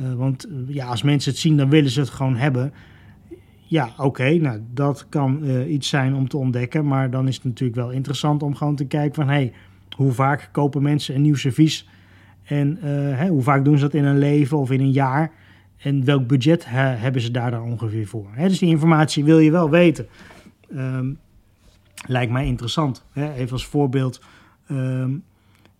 Uh, 0.00 0.14
want 0.14 0.48
uh, 0.48 0.54
ja, 0.66 0.86
als 0.86 1.02
mensen 1.02 1.30
het 1.30 1.40
zien, 1.40 1.56
dan 1.56 1.68
willen 1.68 1.90
ze 1.90 2.00
het 2.00 2.10
gewoon 2.10 2.36
hebben. 2.36 2.72
Ja, 3.62 3.90
oké, 3.96 4.34
nou 4.34 4.60
dat 4.74 5.06
kan 5.08 5.44
iets 5.68 5.88
zijn 5.88 6.14
om 6.14 6.28
te 6.28 6.36
ontdekken. 6.36 6.86
Maar 6.86 7.10
dan 7.10 7.28
is 7.28 7.34
het 7.34 7.44
natuurlijk 7.44 7.78
wel 7.78 7.90
interessant 7.90 8.42
om 8.42 8.54
gewoon 8.54 8.76
te 8.76 8.86
kijken 8.86 9.14
van... 9.14 9.28
hey, 9.28 9.52
hoe 9.96 10.12
vaak 10.12 10.48
kopen 10.52 10.82
mensen 10.82 11.14
een 11.14 11.22
nieuw 11.22 11.34
servies 11.34 11.88
en 12.44 12.78
hoe 13.28 13.42
vaak 13.42 13.64
doen 13.64 13.78
ze 13.78 13.84
dat 13.84 13.94
in 13.94 14.04
een 14.04 14.18
leven 14.18 14.58
of 14.58 14.70
in 14.70 14.80
een 14.80 14.92
jaar? 14.92 15.32
En 15.76 16.04
welk 16.04 16.26
budget 16.26 16.64
hebben 16.68 17.22
ze 17.22 17.30
daar 17.30 17.50
dan 17.50 17.62
ongeveer 17.62 18.06
voor? 18.06 18.28
Hè, 18.30 18.48
dus 18.48 18.58
die 18.58 18.68
informatie 18.68 19.24
wil 19.24 19.38
je 19.38 19.50
wel 19.50 19.70
weten. 19.70 20.06
Um, 20.76 21.18
lijkt 22.06 22.32
mij 22.32 22.46
interessant. 22.46 23.04
Hè? 23.12 23.32
Even 23.32 23.52
als 23.52 23.66
voorbeeld. 23.66 24.20
Um, 24.70 25.22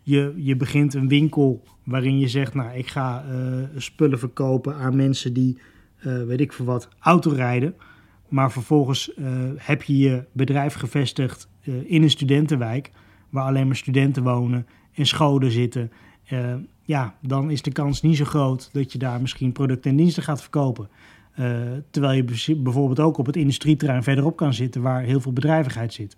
je, 0.07 0.33
je 0.37 0.57
begint 0.57 0.95
een 0.95 1.09
winkel 1.09 1.63
waarin 1.85 2.19
je 2.19 2.29
zegt, 2.29 2.55
nou, 2.55 2.77
ik 2.77 2.87
ga 2.87 3.25
uh, 3.25 3.65
spullen 3.77 4.19
verkopen 4.19 4.75
aan 4.75 4.97
mensen 4.97 5.33
die, 5.33 5.59
uh, 6.07 6.23
weet 6.23 6.41
ik 6.41 6.53
veel 6.53 6.65
wat, 6.65 6.89
autorijden. 6.99 7.75
Maar 8.29 8.53
vervolgens 8.53 9.13
uh, 9.17 9.27
heb 9.57 9.83
je 9.83 9.99
je 9.99 10.25
bedrijf 10.33 10.75
gevestigd 10.75 11.49
in 11.85 12.03
een 12.03 12.11
studentenwijk 12.11 12.91
waar 13.31 13.45
alleen 13.45 13.67
maar 13.67 13.77
studenten 13.77 14.23
wonen 14.23 14.67
en 14.95 15.07
scholen 15.07 15.51
zitten, 15.51 15.91
ja, 16.83 17.15
dan 17.23 17.51
is 17.51 17.63
de 17.63 17.73
kans 17.73 18.03
niet 18.03 18.17
zo 18.17 18.25
groot 18.25 18.71
dat 18.73 18.93
je 18.93 18.99
daar 18.99 19.21
misschien 19.21 19.53
producten 19.53 19.91
en 19.91 19.97
diensten 19.97 20.23
gaat 20.23 20.41
verkopen. 20.41 20.89
Terwijl 21.91 22.25
je 22.25 22.57
bijvoorbeeld 22.57 23.01
ook 23.01 23.19
op 23.19 23.27
het 23.27 23.37
industrieterrein 23.37 24.03
verderop 24.03 24.37
kan 24.37 24.55
zitten 24.55 24.83
waar 24.83 25.03
heel 25.03 25.21
veel 25.21 25.33
bedrijvigheid 25.33 25.93
zit. 25.93 26.17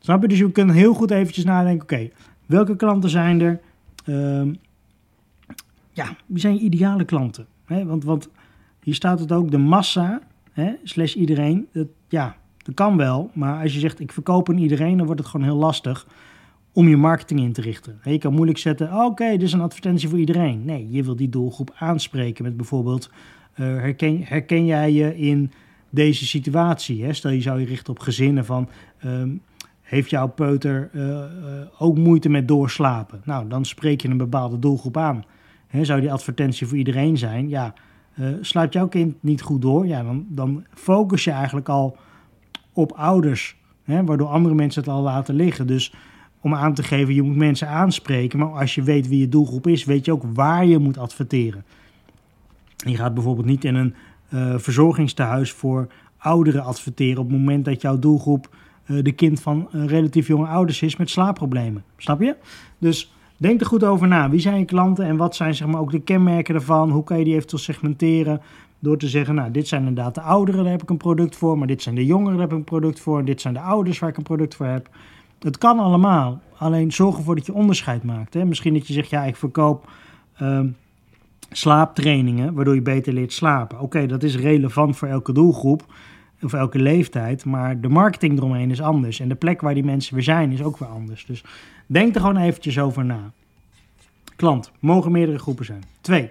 Snap 0.00 0.22
je? 0.22 0.28
Dus 0.28 0.38
je 0.38 0.52
kunt 0.52 0.72
heel 0.72 0.94
goed 0.94 1.10
eventjes 1.10 1.44
nadenken, 1.44 1.82
oké, 1.82 2.10
welke 2.46 2.76
klanten 2.76 3.10
zijn 3.10 3.40
er? 3.40 3.60
Uh, 4.04 4.54
ja, 5.92 6.16
wie 6.26 6.40
zijn 6.40 6.54
je 6.54 6.60
ideale 6.60 7.04
klanten? 7.04 7.46
Hè? 7.64 7.84
Want, 7.84 8.04
want 8.04 8.28
hier 8.82 8.94
staat 8.94 9.20
het 9.20 9.32
ook, 9.32 9.50
de 9.50 9.58
massa, 9.58 10.20
hè, 10.52 10.72
slash 10.82 11.14
iedereen, 11.14 11.68
dat, 11.72 11.86
ja, 12.08 12.36
dat 12.58 12.74
kan 12.74 12.96
wel. 12.96 13.30
Maar 13.34 13.62
als 13.62 13.74
je 13.74 13.80
zegt, 13.80 14.00
ik 14.00 14.12
verkoop 14.12 14.48
aan 14.48 14.58
iedereen, 14.58 14.96
dan 14.96 15.06
wordt 15.06 15.20
het 15.20 15.30
gewoon 15.30 15.46
heel 15.46 15.56
lastig 15.56 16.06
om 16.72 16.88
je 16.88 16.96
marketing 16.96 17.40
in 17.40 17.52
te 17.52 17.60
richten. 17.60 18.00
Je 18.04 18.18
kan 18.18 18.34
moeilijk 18.34 18.58
zetten, 18.58 19.04
oké, 19.04 19.30
dit 19.30 19.42
is 19.42 19.52
een 19.52 19.60
advertentie 19.60 20.08
voor 20.08 20.18
iedereen. 20.18 20.64
Nee, 20.64 20.90
je 20.90 21.02
wil 21.02 21.16
die 21.16 21.28
doelgroep 21.28 21.74
aanspreken 21.78 22.44
met 22.44 22.56
bijvoorbeeld, 22.56 23.10
uh, 23.10 23.66
herken, 23.66 24.22
herken 24.24 24.64
jij 24.66 24.92
je 24.92 25.16
in 25.16 25.52
deze 25.90 26.26
situatie? 26.26 27.12
Stel 27.12 27.30
je 27.30 27.40
zou 27.40 27.60
je 27.60 27.66
richten 27.66 27.92
op 27.92 27.98
gezinnen 27.98 28.44
van, 28.44 28.68
um, 29.04 29.40
heeft 29.92 30.10
jouw 30.10 30.26
peuter 30.26 30.90
uh, 30.92 31.02
uh, 31.04 31.22
ook 31.78 31.98
moeite 31.98 32.28
met 32.28 32.48
doorslapen? 32.48 33.20
Nou, 33.24 33.48
dan 33.48 33.64
spreek 33.64 34.00
je 34.00 34.08
een 34.08 34.16
bepaalde 34.16 34.58
doelgroep 34.58 34.96
aan. 34.96 35.24
Zou 35.82 36.00
die 36.00 36.12
advertentie 36.12 36.66
voor 36.66 36.76
iedereen 36.76 37.18
zijn? 37.18 37.48
Ja, 37.48 37.74
uh, 38.14 38.28
slaapt 38.40 38.72
jouw 38.72 38.88
kind 38.88 39.14
niet 39.20 39.42
goed 39.42 39.62
door? 39.62 39.86
Ja, 39.86 40.02
dan, 40.02 40.26
dan 40.28 40.64
focus 40.74 41.24
je 41.24 41.30
eigenlijk 41.30 41.68
al 41.68 41.96
op 42.72 42.92
ouders, 42.92 43.56
waardoor 43.84 44.28
andere 44.28 44.54
mensen 44.54 44.82
het 44.82 44.90
al 44.90 45.02
laten 45.02 45.34
liggen. 45.34 45.66
Dus 45.66 45.94
om 46.40 46.54
aan 46.54 46.74
te 46.74 46.82
geven, 46.82 47.14
je 47.14 47.22
moet 47.22 47.36
mensen 47.36 47.68
aanspreken. 47.68 48.38
Maar 48.38 48.48
als 48.48 48.74
je 48.74 48.82
weet 48.82 49.08
wie 49.08 49.20
je 49.20 49.28
doelgroep 49.28 49.66
is, 49.66 49.84
weet 49.84 50.04
je 50.04 50.12
ook 50.12 50.24
waar 50.34 50.66
je 50.66 50.78
moet 50.78 50.98
adverteren. 50.98 51.64
Je 52.76 52.96
gaat 52.96 53.14
bijvoorbeeld 53.14 53.46
niet 53.46 53.64
in 53.64 53.74
een 53.74 53.94
uh, 54.30 54.54
verzorgingstehuis 54.58 55.52
voor 55.52 55.88
ouderen 56.16 56.64
adverteren 56.64 57.22
op 57.22 57.28
het 57.28 57.38
moment 57.38 57.64
dat 57.64 57.80
jouw 57.80 57.98
doelgroep 57.98 58.48
de 58.86 59.12
kind 59.12 59.40
van 59.40 59.68
uh, 59.74 59.86
relatief 59.86 60.26
jonge 60.26 60.46
ouders 60.46 60.82
is 60.82 60.96
met 60.96 61.10
slaapproblemen. 61.10 61.84
Snap 61.96 62.20
je? 62.20 62.36
Dus 62.78 63.12
denk 63.36 63.60
er 63.60 63.66
goed 63.66 63.84
over 63.84 64.08
na. 64.08 64.30
Wie 64.30 64.40
zijn 64.40 64.58
je 64.58 64.64
klanten 64.64 65.04
en 65.04 65.16
wat 65.16 65.36
zijn 65.36 65.54
zeg 65.54 65.68
maar, 65.68 65.80
ook 65.80 65.90
de 65.90 66.00
kenmerken 66.00 66.54
ervan? 66.54 66.90
Hoe 66.90 67.04
kan 67.04 67.18
je 67.18 67.24
die 67.24 67.34
eventueel 67.34 67.62
segmenteren? 67.62 68.40
Door 68.78 68.96
te 68.98 69.08
zeggen, 69.08 69.34
nou, 69.34 69.50
dit 69.50 69.68
zijn 69.68 69.86
inderdaad 69.86 70.14
de 70.14 70.20
ouderen, 70.20 70.62
daar 70.62 70.72
heb 70.72 70.82
ik 70.82 70.90
een 70.90 70.96
product 70.96 71.36
voor. 71.36 71.58
Maar 71.58 71.66
dit 71.66 71.82
zijn 71.82 71.94
de 71.94 72.06
jongeren, 72.06 72.32
daar 72.32 72.40
heb 72.40 72.50
ik 72.50 72.58
een 72.58 72.64
product 72.64 73.00
voor. 73.00 73.18
En 73.18 73.24
dit 73.24 73.40
zijn 73.40 73.54
de 73.54 73.60
ouders 73.60 73.98
waar 73.98 74.10
ik 74.10 74.16
een 74.16 74.22
product 74.22 74.54
voor 74.54 74.66
heb. 74.66 74.88
Het 75.38 75.58
kan 75.58 75.78
allemaal. 75.78 76.40
Alleen 76.56 76.92
zorg 76.92 77.16
ervoor 77.16 77.34
dat 77.34 77.46
je 77.46 77.54
onderscheid 77.54 78.02
maakt. 78.02 78.34
Hè? 78.34 78.44
Misschien 78.44 78.74
dat 78.74 78.86
je 78.86 78.92
zegt, 78.92 79.10
ja, 79.10 79.24
ik 79.24 79.36
verkoop 79.36 79.90
uh, 80.42 80.60
slaaptrainingen, 81.50 82.54
waardoor 82.54 82.74
je 82.74 82.82
beter 82.82 83.12
leert 83.12 83.32
slapen. 83.32 83.80
Oké, 83.80 84.06
dat 84.06 84.22
is 84.22 84.36
relevant 84.36 84.96
voor 84.96 85.08
elke 85.08 85.32
doelgroep 85.32 85.84
of 86.42 86.52
elke 86.52 86.78
leeftijd, 86.78 87.44
maar 87.44 87.80
de 87.80 87.88
marketing 87.88 88.38
eromheen 88.38 88.70
is 88.70 88.80
anders. 88.80 89.20
En 89.20 89.28
de 89.28 89.34
plek 89.34 89.60
waar 89.60 89.74
die 89.74 89.84
mensen 89.84 90.14
weer 90.14 90.24
zijn 90.24 90.52
is 90.52 90.62
ook 90.62 90.78
weer 90.78 90.88
anders. 90.88 91.26
Dus 91.26 91.44
denk 91.86 92.14
er 92.14 92.20
gewoon 92.20 92.36
eventjes 92.36 92.78
over 92.78 93.04
na. 93.04 93.32
Klant, 94.36 94.72
mogen 94.78 95.12
meerdere 95.12 95.38
groepen 95.38 95.64
zijn. 95.64 95.84
Twee, 96.00 96.30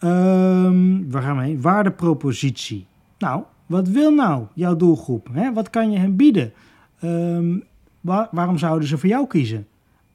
um, 0.00 1.10
waar 1.10 1.22
gaan 1.22 1.36
we 1.36 1.42
heen? 1.42 1.60
Waardepropositie. 1.60 2.86
Nou, 3.18 3.42
wat 3.66 3.88
wil 3.88 4.14
nou 4.14 4.44
jouw 4.54 4.76
doelgroep? 4.76 5.28
Hè? 5.32 5.52
Wat 5.52 5.70
kan 5.70 5.90
je 5.90 5.98
hem 5.98 6.16
bieden? 6.16 6.52
Um, 7.02 7.64
Waar, 8.04 8.28
waarom 8.30 8.58
zouden 8.58 8.88
ze 8.88 8.98
voor 8.98 9.08
jou 9.08 9.26
kiezen? 9.26 9.66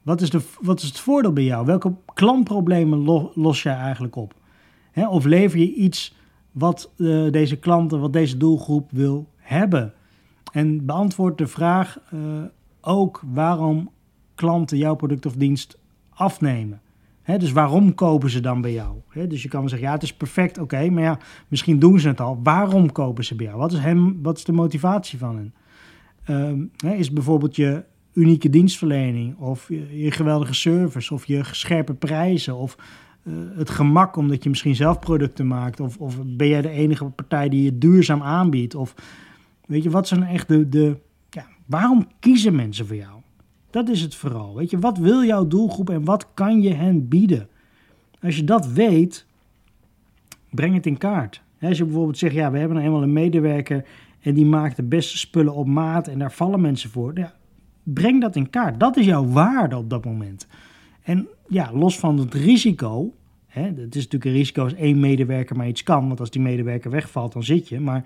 Wat 0.02 0.20
is, 0.20 0.30
de, 0.30 0.40
wat 0.60 0.80
is 0.80 0.88
het 0.88 0.98
voordeel 0.98 1.32
bij 1.32 1.44
jou? 1.44 1.66
Welke 1.66 1.92
klantproblemen 2.14 2.98
lo, 2.98 3.32
los 3.34 3.62
jij 3.62 3.74
eigenlijk 3.74 4.16
op? 4.16 4.34
Of 4.94 5.24
lever 5.24 5.58
je 5.58 5.74
iets 5.74 6.14
wat 6.52 6.92
uh, 6.96 7.30
deze 7.30 7.56
klanten, 7.56 8.00
wat 8.00 8.12
deze 8.12 8.36
doelgroep 8.36 8.90
wil 8.90 9.28
hebben? 9.36 9.92
En 10.52 10.86
beantwoord 10.86 11.38
de 11.38 11.46
vraag 11.46 11.98
uh, 12.14 12.20
ook 12.80 13.22
waarom 13.32 13.90
klanten 14.34 14.78
jouw 14.78 14.94
product 14.94 15.26
of 15.26 15.34
dienst 15.34 15.78
afnemen. 16.08 16.80
Dus 17.38 17.52
waarom 17.52 17.94
kopen 17.94 18.30
ze 18.30 18.40
dan 18.40 18.60
bij 18.60 18.72
jou? 18.72 18.96
Dus 19.28 19.42
je 19.42 19.48
kan 19.48 19.60
wel 19.60 19.68
zeggen, 19.68 19.88
ja, 19.88 19.94
het 19.94 20.02
is 20.02 20.14
perfect, 20.14 20.58
oké, 20.58 20.90
maar 20.90 21.02
ja, 21.02 21.18
misschien 21.48 21.78
doen 21.78 22.00
ze 22.00 22.08
het 22.08 22.20
al. 22.20 22.40
Waarom 22.42 22.92
kopen 22.92 23.24
ze 23.24 23.34
bij 23.34 23.46
jou? 23.46 23.58
Wat 23.58 23.72
is, 23.72 23.78
hem, 23.78 24.22
wat 24.22 24.36
is 24.36 24.44
de 24.44 24.52
motivatie 24.52 25.18
van 25.18 25.36
hen? 25.36 25.52
Hè, 26.76 26.94
is 26.94 27.12
bijvoorbeeld 27.12 27.56
je 27.56 27.84
unieke 28.12 28.50
dienstverlening 28.50 29.38
of 29.38 29.68
je, 29.68 30.02
je, 30.02 30.10
geweldige 30.10 30.54
service 30.54 31.14
of 31.14 31.26
je 31.26 31.40
scherpe 31.44 31.94
prijzen 31.94 32.56
of 32.56 32.76
het 33.56 33.70
gemak 33.70 34.16
omdat 34.16 34.42
je 34.42 34.48
misschien 34.48 34.74
zelf 34.74 34.98
producten 34.98 35.46
maakt 35.46 35.80
of, 35.80 35.98
of 35.98 36.16
ben 36.24 36.48
jij 36.48 36.62
de 36.62 36.70
enige 36.70 37.04
partij 37.04 37.48
die 37.48 37.62
je 37.62 37.78
duurzaam 37.78 38.22
aanbiedt 38.22 38.74
of 38.74 38.94
weet 39.66 39.82
je 39.82 39.90
wat 39.90 40.08
zijn 40.08 40.22
echt 40.22 40.48
de, 40.48 40.68
de 40.68 40.96
ja, 41.30 41.46
waarom 41.66 42.06
kiezen 42.20 42.54
mensen 42.54 42.86
voor 42.86 42.96
jou? 42.96 43.20
Dat 43.70 43.88
is 43.88 44.00
het 44.00 44.14
vooral. 44.14 44.56
Weet 44.56 44.70
je, 44.70 44.78
wat 44.78 44.98
wil 44.98 45.24
jouw 45.24 45.46
doelgroep 45.46 45.90
en 45.90 46.04
wat 46.04 46.26
kan 46.34 46.62
je 46.62 46.74
hen 46.74 47.08
bieden? 47.08 47.48
Als 48.20 48.36
je 48.36 48.44
dat 48.44 48.66
weet, 48.66 49.26
breng 50.50 50.74
het 50.74 50.86
in 50.86 50.98
kaart. 50.98 51.42
Als 51.60 51.78
je 51.78 51.84
bijvoorbeeld 51.84 52.18
zegt, 52.18 52.34
ja, 52.34 52.50
we 52.50 52.58
hebben 52.58 52.76
nou 52.76 52.88
eenmaal 52.88 53.02
een 53.02 53.12
medewerker 53.12 53.84
en 54.20 54.34
die 54.34 54.46
maakt 54.46 54.76
de 54.76 54.82
beste 54.82 55.18
spullen 55.18 55.54
op 55.54 55.66
maat 55.66 56.08
en 56.08 56.18
daar 56.18 56.32
vallen 56.32 56.60
mensen 56.60 56.90
voor. 56.90 57.18
Ja, 57.18 57.34
breng 57.82 58.20
dat 58.20 58.36
in 58.36 58.50
kaart. 58.50 58.80
Dat 58.80 58.96
is 58.96 59.06
jouw 59.06 59.26
waarde 59.26 59.76
op 59.76 59.90
dat 59.90 60.04
moment. 60.04 60.46
En 61.02 61.28
ja, 61.48 61.70
los 61.72 61.98
van 61.98 62.18
het 62.18 62.34
risico. 62.34 63.14
Hè, 63.46 63.62
het 63.62 63.94
is 63.94 64.04
natuurlijk 64.04 64.24
een 64.24 64.32
risico 64.32 64.62
als 64.62 64.74
één 64.74 65.00
medewerker 65.00 65.56
maar 65.56 65.68
iets 65.68 65.82
kan. 65.82 66.06
Want 66.06 66.20
als 66.20 66.30
die 66.30 66.42
medewerker 66.42 66.90
wegvalt, 66.90 67.32
dan 67.32 67.44
zit 67.44 67.68
je. 67.68 67.80
Maar 67.80 68.04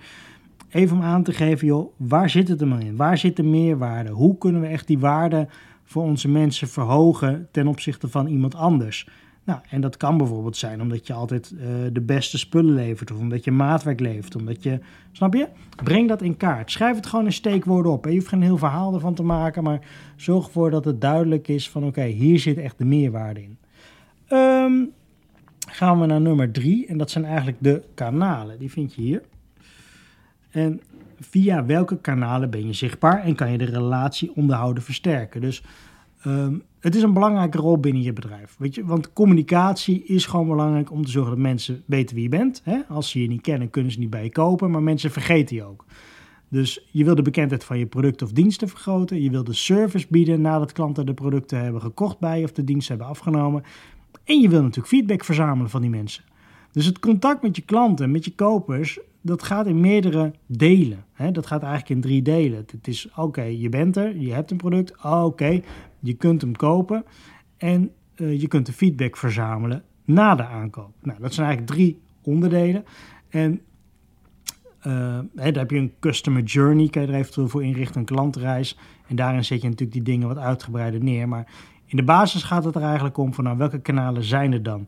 even 0.71 0.97
om 0.97 1.03
aan 1.03 1.23
te 1.23 1.33
geven, 1.33 1.67
joh, 1.67 1.93
waar 1.97 2.31
zit 2.31 2.49
het 2.49 2.61
er 2.61 2.81
in? 2.81 2.97
Waar 2.97 3.19
zit 3.19 3.37
de 3.37 3.43
meerwaarde? 3.43 4.11
Hoe 4.11 4.39
kunnen 4.39 4.61
we 4.61 4.67
echt 4.67 4.87
die 4.87 4.99
waarde 4.99 5.49
voor 5.85 6.03
onze 6.03 6.29
mensen 6.29 6.69
verhogen 6.69 7.49
ten 7.51 7.67
opzichte 7.67 8.09
van 8.09 8.27
iemand 8.27 8.55
anders? 8.55 9.09
Nou, 9.45 9.61
en 9.71 9.81
dat 9.81 9.97
kan 9.97 10.17
bijvoorbeeld 10.17 10.57
zijn 10.57 10.81
omdat 10.81 11.07
je 11.07 11.13
altijd 11.13 11.55
uh, 11.55 11.61
de 11.93 12.01
beste 12.01 12.39
spullen 12.39 12.75
levert, 12.75 13.11
of 13.11 13.19
omdat 13.19 13.45
je 13.45 13.51
maatwerk 13.51 14.01
levert, 14.01 14.37
omdat 14.37 14.63
je, 14.63 14.81
snap 15.13 15.35
je? 15.35 15.49
Breng 15.85 16.09
dat 16.09 16.23
in 16.23 16.37
kaart. 16.37 16.71
Schrijf 16.71 16.97
het 16.97 17.07
gewoon 17.07 17.25
in 17.25 17.33
steekwoorden 17.33 17.93
op. 17.93 18.05
Je 18.05 18.11
hoeft 18.11 18.29
geen 18.29 18.43
heel 18.43 18.59
verhaal 18.59 18.95
ervan 18.95 19.15
te 19.15 19.23
maken, 19.23 19.63
maar 19.63 19.81
zorg 20.17 20.47
ervoor 20.47 20.71
dat 20.71 20.85
het 20.85 21.01
duidelijk 21.01 21.49
is 21.49 21.71
van 21.71 21.85
oké, 21.85 22.05
hier 22.05 22.39
zit 22.39 22.59
echt 22.59 22.79
de 22.79 22.85
meerwaarde 22.85 23.43
in. 23.43 23.59
Um, 24.29 24.91
gaan 25.69 26.01
we 26.01 26.07
naar 26.07 26.21
nummer 26.21 26.51
drie, 26.51 26.87
en 26.87 26.99
dat 26.99 27.11
zijn 27.11 27.25
eigenlijk 27.25 27.57
de 27.61 27.83
kanalen. 27.95 28.59
Die 28.59 28.71
vind 28.71 28.95
je 28.95 29.03
hier. 29.03 29.23
En 30.51 30.81
via 31.21 31.65
welke 31.65 31.99
kanalen 32.01 32.51
ben 32.51 32.67
je 32.67 32.73
zichtbaar 32.73 33.23
en 33.23 33.35
kan 33.35 33.51
je 33.51 33.59
de 33.59 33.65
relatie 33.65 34.33
onderhouden 34.35 34.83
versterken? 34.83 35.41
Dus 35.41 35.63
um, 36.26 36.62
het 36.81 36.95
is 36.95 37.02
een 37.02 37.12
belangrijke 37.12 37.59
rol 37.59 37.78
binnen 37.78 38.02
je 38.02 38.12
bedrijf. 38.12 38.57
Weet 38.59 38.75
je? 38.75 38.85
Want 38.85 39.12
communicatie 39.12 40.04
is 40.04 40.26
gewoon 40.26 40.49
belangrijk 40.49 40.90
om 40.90 41.04
te 41.04 41.11
zorgen 41.11 41.31
dat 41.31 41.40
mensen 41.40 41.83
weten 41.87 42.14
wie 42.14 42.25
je 42.25 42.31
bent. 42.31 42.61
Hè? 42.64 42.81
Als 42.88 43.11
ze 43.11 43.23
je 43.23 43.28
niet 43.28 43.40
kennen, 43.40 43.71
kunnen 43.71 43.93
ze 43.93 43.99
niet 43.99 44.11
bij 44.11 44.25
je 44.25 44.33
kopen, 44.33 44.71
maar 44.71 44.83
mensen 44.83 45.11
vergeten 45.11 45.57
je 45.57 45.64
ook. 45.64 45.85
Dus 46.49 46.88
je 46.90 47.04
wil 47.04 47.14
de 47.14 47.23
bekendheid 47.23 47.64
van 47.64 47.78
je 47.78 47.87
product 47.87 48.23
of 48.23 48.33
diensten 48.33 48.69
vergroten. 48.69 49.23
Je 49.23 49.31
wil 49.31 49.45
de 49.45 49.52
service 49.52 50.07
bieden 50.09 50.40
nadat 50.40 50.73
klanten 50.73 51.07
de 51.07 51.14
producten 51.14 51.62
hebben 51.62 51.81
gekocht 51.81 52.19
bij 52.19 52.45
of 52.45 52.52
de 52.52 52.64
dienst 52.64 52.88
hebben 52.88 53.07
afgenomen. 53.07 53.62
En 54.25 54.40
je 54.40 54.49
wil 54.49 54.61
natuurlijk 54.61 54.88
feedback 54.88 55.25
verzamelen 55.25 55.71
van 55.71 55.81
die 55.81 55.90
mensen. 55.90 56.25
Dus 56.73 56.87
het 56.87 56.99
contact 56.99 57.43
met 57.43 57.57
je 57.57 57.62
klanten, 57.62 58.11
met 58.11 58.25
je 58.25 58.35
kopers, 58.35 58.99
dat 59.21 59.43
gaat 59.43 59.66
in 59.66 59.81
meerdere 59.81 60.33
delen. 60.47 61.04
Dat 61.33 61.47
gaat 61.47 61.62
eigenlijk 61.62 61.90
in 61.90 62.00
drie 62.00 62.23
delen. 62.23 62.59
Het 62.59 62.88
is 62.88 63.09
oké, 63.16 63.43
je 63.43 63.69
bent 63.69 63.97
er, 63.97 64.16
je 64.16 64.33
hebt 64.33 64.50
een 64.50 64.57
product. 64.57 65.04
Oké, 65.04 65.61
je 66.04 66.14
kunt 66.14 66.40
hem 66.40 66.56
kopen 66.56 67.04
en 67.56 67.90
uh, 68.16 68.40
je 68.40 68.49
kunt 68.49 68.66
de 68.66 68.73
feedback 68.73 69.16
verzamelen 69.16 69.82
na 70.04 70.34
de 70.34 70.44
aankoop. 70.44 70.92
Nou, 71.02 71.20
dat 71.20 71.34
zijn 71.34 71.46
eigenlijk 71.46 71.76
drie 71.76 72.00
onderdelen. 72.23 72.84
En 73.28 73.61
uh, 74.87 75.18
hè, 75.34 75.52
daar 75.52 75.62
heb 75.62 75.70
je 75.70 75.78
een 75.78 75.92
customer 76.00 76.42
journey, 76.42 76.88
kan 76.88 77.02
je 77.02 77.08
er 77.08 77.14
eventueel 77.14 77.49
voor 77.49 77.64
inrichten, 77.64 78.00
een 78.00 78.06
klantreis. 78.06 78.78
En 79.06 79.16
daarin 79.16 79.44
zet 79.44 79.61
je 79.61 79.68
natuurlijk 79.68 79.92
die 79.92 80.02
dingen 80.02 80.28
wat 80.28 80.38
uitgebreider 80.38 81.02
neer. 81.02 81.28
Maar 81.28 81.52
in 81.87 81.96
de 81.96 82.04
basis 82.04 82.42
gaat 82.42 82.64
het 82.64 82.75
er 82.75 82.82
eigenlijk 82.82 83.16
om 83.16 83.34
van 83.34 83.44
nou, 83.44 83.56
welke 83.56 83.80
kanalen 83.80 84.25
zijn 84.25 84.52
er 84.52 84.62
dan? 84.62 84.87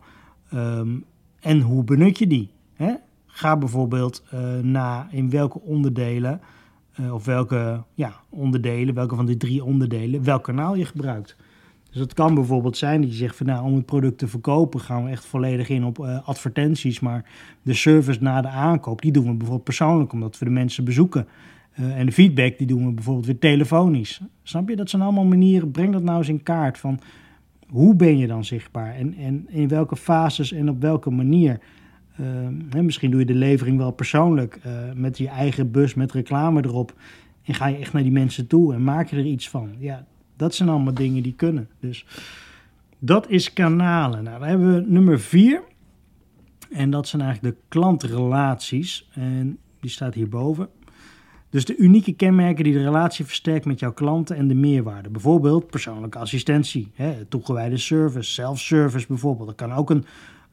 Um, 0.54 1.04
en 1.40 1.61
hoe 1.61 1.85
benut 1.85 2.18
je 2.18 2.26
die? 2.26 2.50
Hè? 2.75 2.94
Ga 3.26 3.56
bijvoorbeeld 3.56 4.25
uh, 4.35 4.58
na 4.58 5.08
in 5.11 5.30
welke 5.30 5.61
onderdelen 5.61 6.40
uh, 7.00 7.15
of 7.15 7.25
welke 7.25 7.83
ja, 7.95 8.12
onderdelen, 8.29 8.95
welke 8.95 9.15
van 9.15 9.26
die 9.26 9.37
drie 9.37 9.65
onderdelen, 9.65 10.25
welk 10.25 10.45
kanaal 10.45 10.76
je 10.76 10.85
gebruikt. 10.85 11.37
Dus 11.91 12.00
het 12.00 12.15
kan 12.15 12.35
bijvoorbeeld 12.35 12.76
zijn 12.76 13.00
dat 13.00 13.11
je 13.11 13.17
zegt 13.17 13.37
van 13.37 13.47
nou, 13.47 13.65
om 13.65 13.75
het 13.75 13.87
product 13.87 14.19
te 14.19 14.29
verkopen 14.29 14.81
gaan 14.81 15.05
we 15.05 15.11
echt 15.11 15.25
volledig 15.25 15.69
in 15.69 15.85
op 15.85 15.99
uh, 15.99 16.29
advertenties, 16.29 17.00
maar 17.00 17.25
de 17.62 17.75
service 17.75 18.23
na 18.23 18.41
de 18.41 18.49
aankoop, 18.49 19.03
die 19.03 19.12
doen 19.12 19.25
we 19.25 19.31
bijvoorbeeld 19.31 19.65
persoonlijk, 19.65 20.12
omdat 20.12 20.38
we 20.38 20.45
de 20.45 20.50
mensen 20.50 20.85
bezoeken. 20.85 21.26
Uh, 21.81 21.99
en 21.99 22.07
de 22.07 22.12
feedback, 22.12 22.59
die 22.59 22.67
doen 22.67 22.87
we 22.87 22.93
bijvoorbeeld 22.93 23.26
weer 23.26 23.38
telefonisch. 23.38 24.21
Snap 24.43 24.69
je? 24.69 24.76
Dat 24.76 24.91
zijn 24.91 25.03
allemaal 25.03 25.25
manieren, 25.25 25.71
breng 25.71 25.93
dat 25.93 26.03
nou 26.03 26.19
eens 26.19 26.29
in 26.29 26.43
kaart 26.43 26.79
van 26.79 27.00
hoe 27.69 27.97
ben 27.97 28.19
je 28.19 28.26
dan 28.26 28.45
zichtbaar 28.45 28.95
en, 28.95 29.15
en 29.15 29.47
in 29.49 29.69
welke 29.69 29.97
fases 29.97 30.53
en 30.53 30.69
op 30.69 30.81
welke 30.81 31.11
manier? 31.11 31.61
Hè, 32.70 32.82
misschien 32.82 33.11
doe 33.11 33.20
je 33.20 33.26
de 33.26 33.35
levering 33.35 33.78
wel 33.78 33.90
persoonlijk 33.90 34.61
met 34.94 35.18
je 35.18 35.28
eigen 35.28 35.70
bus 35.70 35.94
met 35.94 36.12
reclame 36.12 36.64
erop. 36.64 36.94
En 37.42 37.54
ga 37.54 37.66
je 37.66 37.76
echt 37.76 37.92
naar 37.92 38.02
die 38.02 38.12
mensen 38.12 38.46
toe 38.46 38.75
en 38.75 38.85
maak 38.85 39.08
je 39.08 39.16
er 39.16 39.25
iets 39.25 39.49
van. 39.49 39.70
Ja, 39.78 40.06
dat 40.37 40.54
zijn 40.54 40.68
allemaal 40.68 40.94
dingen 40.94 41.23
die 41.23 41.35
kunnen. 41.35 41.68
Dus 41.80 42.06
dat 42.99 43.30
is 43.30 43.52
kanalen. 43.52 44.23
Nou, 44.23 44.38
dan 44.38 44.49
hebben 44.49 44.75
we 44.75 44.90
nummer 44.90 45.20
vier. 45.20 45.62
En 46.70 46.90
dat 46.90 47.08
zijn 47.08 47.23
eigenlijk 47.23 47.54
de 47.54 47.62
klantrelaties. 47.68 49.08
En 49.12 49.58
die 49.80 49.90
staat 49.90 50.14
hierboven. 50.14 50.68
Dus 51.50 51.64
de 51.64 51.76
unieke 51.76 52.12
kenmerken 52.12 52.64
die 52.64 52.73
de 52.73 52.82
relatie 52.82 53.25
versterkt 53.25 53.64
met 53.64 53.80
jouw 53.80 53.92
klanten 53.92 54.37
en 54.37 54.49
de 54.49 54.54
meerwaarde. 54.54 55.08
Bijvoorbeeld 55.08 55.66
persoonlijke 55.66 56.18
assistentie, 56.18 56.90
hè, 56.94 57.25
toegewijde 57.25 57.76
service, 57.76 58.30
self-service 58.30 59.06
bijvoorbeeld. 59.06 59.49
Dat 59.49 59.56
kan 59.56 59.73
ook 59.73 59.90
een, 59.90 60.04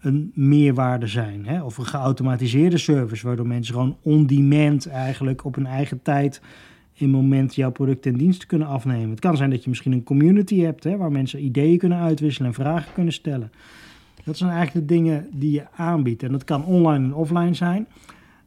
een 0.04 0.32
meerwaarde 0.36 1.08
zijn. 1.08 1.46
Hè? 1.46 1.64
Of 1.64 1.78
een 1.78 1.86
geautomatiseerde 1.86 2.78
service, 2.78 3.28
waardoor 3.28 3.48
mensen 3.48 3.74
gewoon 3.74 3.98
on-demand 4.02 4.88
eigenlijk 4.88 5.46
op 5.46 5.56
hun 5.56 5.66
eigen 5.66 6.02
tijd 6.02 6.42
in 6.94 7.10
moment 7.10 7.56
jouw 7.56 7.72
producten 7.72 8.12
en 8.12 8.18
diensten 8.18 8.48
kunnen 8.48 8.68
afnemen. 8.68 9.10
Het 9.10 9.20
kan 9.20 9.38
zijn 9.38 9.50
dat 9.50 9.64
je 9.64 9.70
misschien 9.70 9.92
een 9.92 10.04
community 10.04 10.60
hebt 10.60 10.84
hè, 10.84 10.98
waar 10.98 11.12
mensen 11.12 11.44
ideeën 11.44 11.78
kunnen 11.78 11.98
uitwisselen 11.98 12.48
en 12.48 12.54
vragen 12.54 12.94
kunnen 12.94 13.14
stellen. 13.14 13.52
Dat 14.24 14.38
zijn 14.38 14.52
eigenlijk 14.52 14.88
de 14.88 14.94
dingen 14.94 15.28
die 15.32 15.52
je 15.52 15.66
aanbiedt. 15.76 16.24
En 16.24 16.32
dat 16.32 16.44
kan 16.44 16.66
online 16.66 17.06
en 17.06 17.14
offline 17.14 17.54
zijn. 17.54 17.88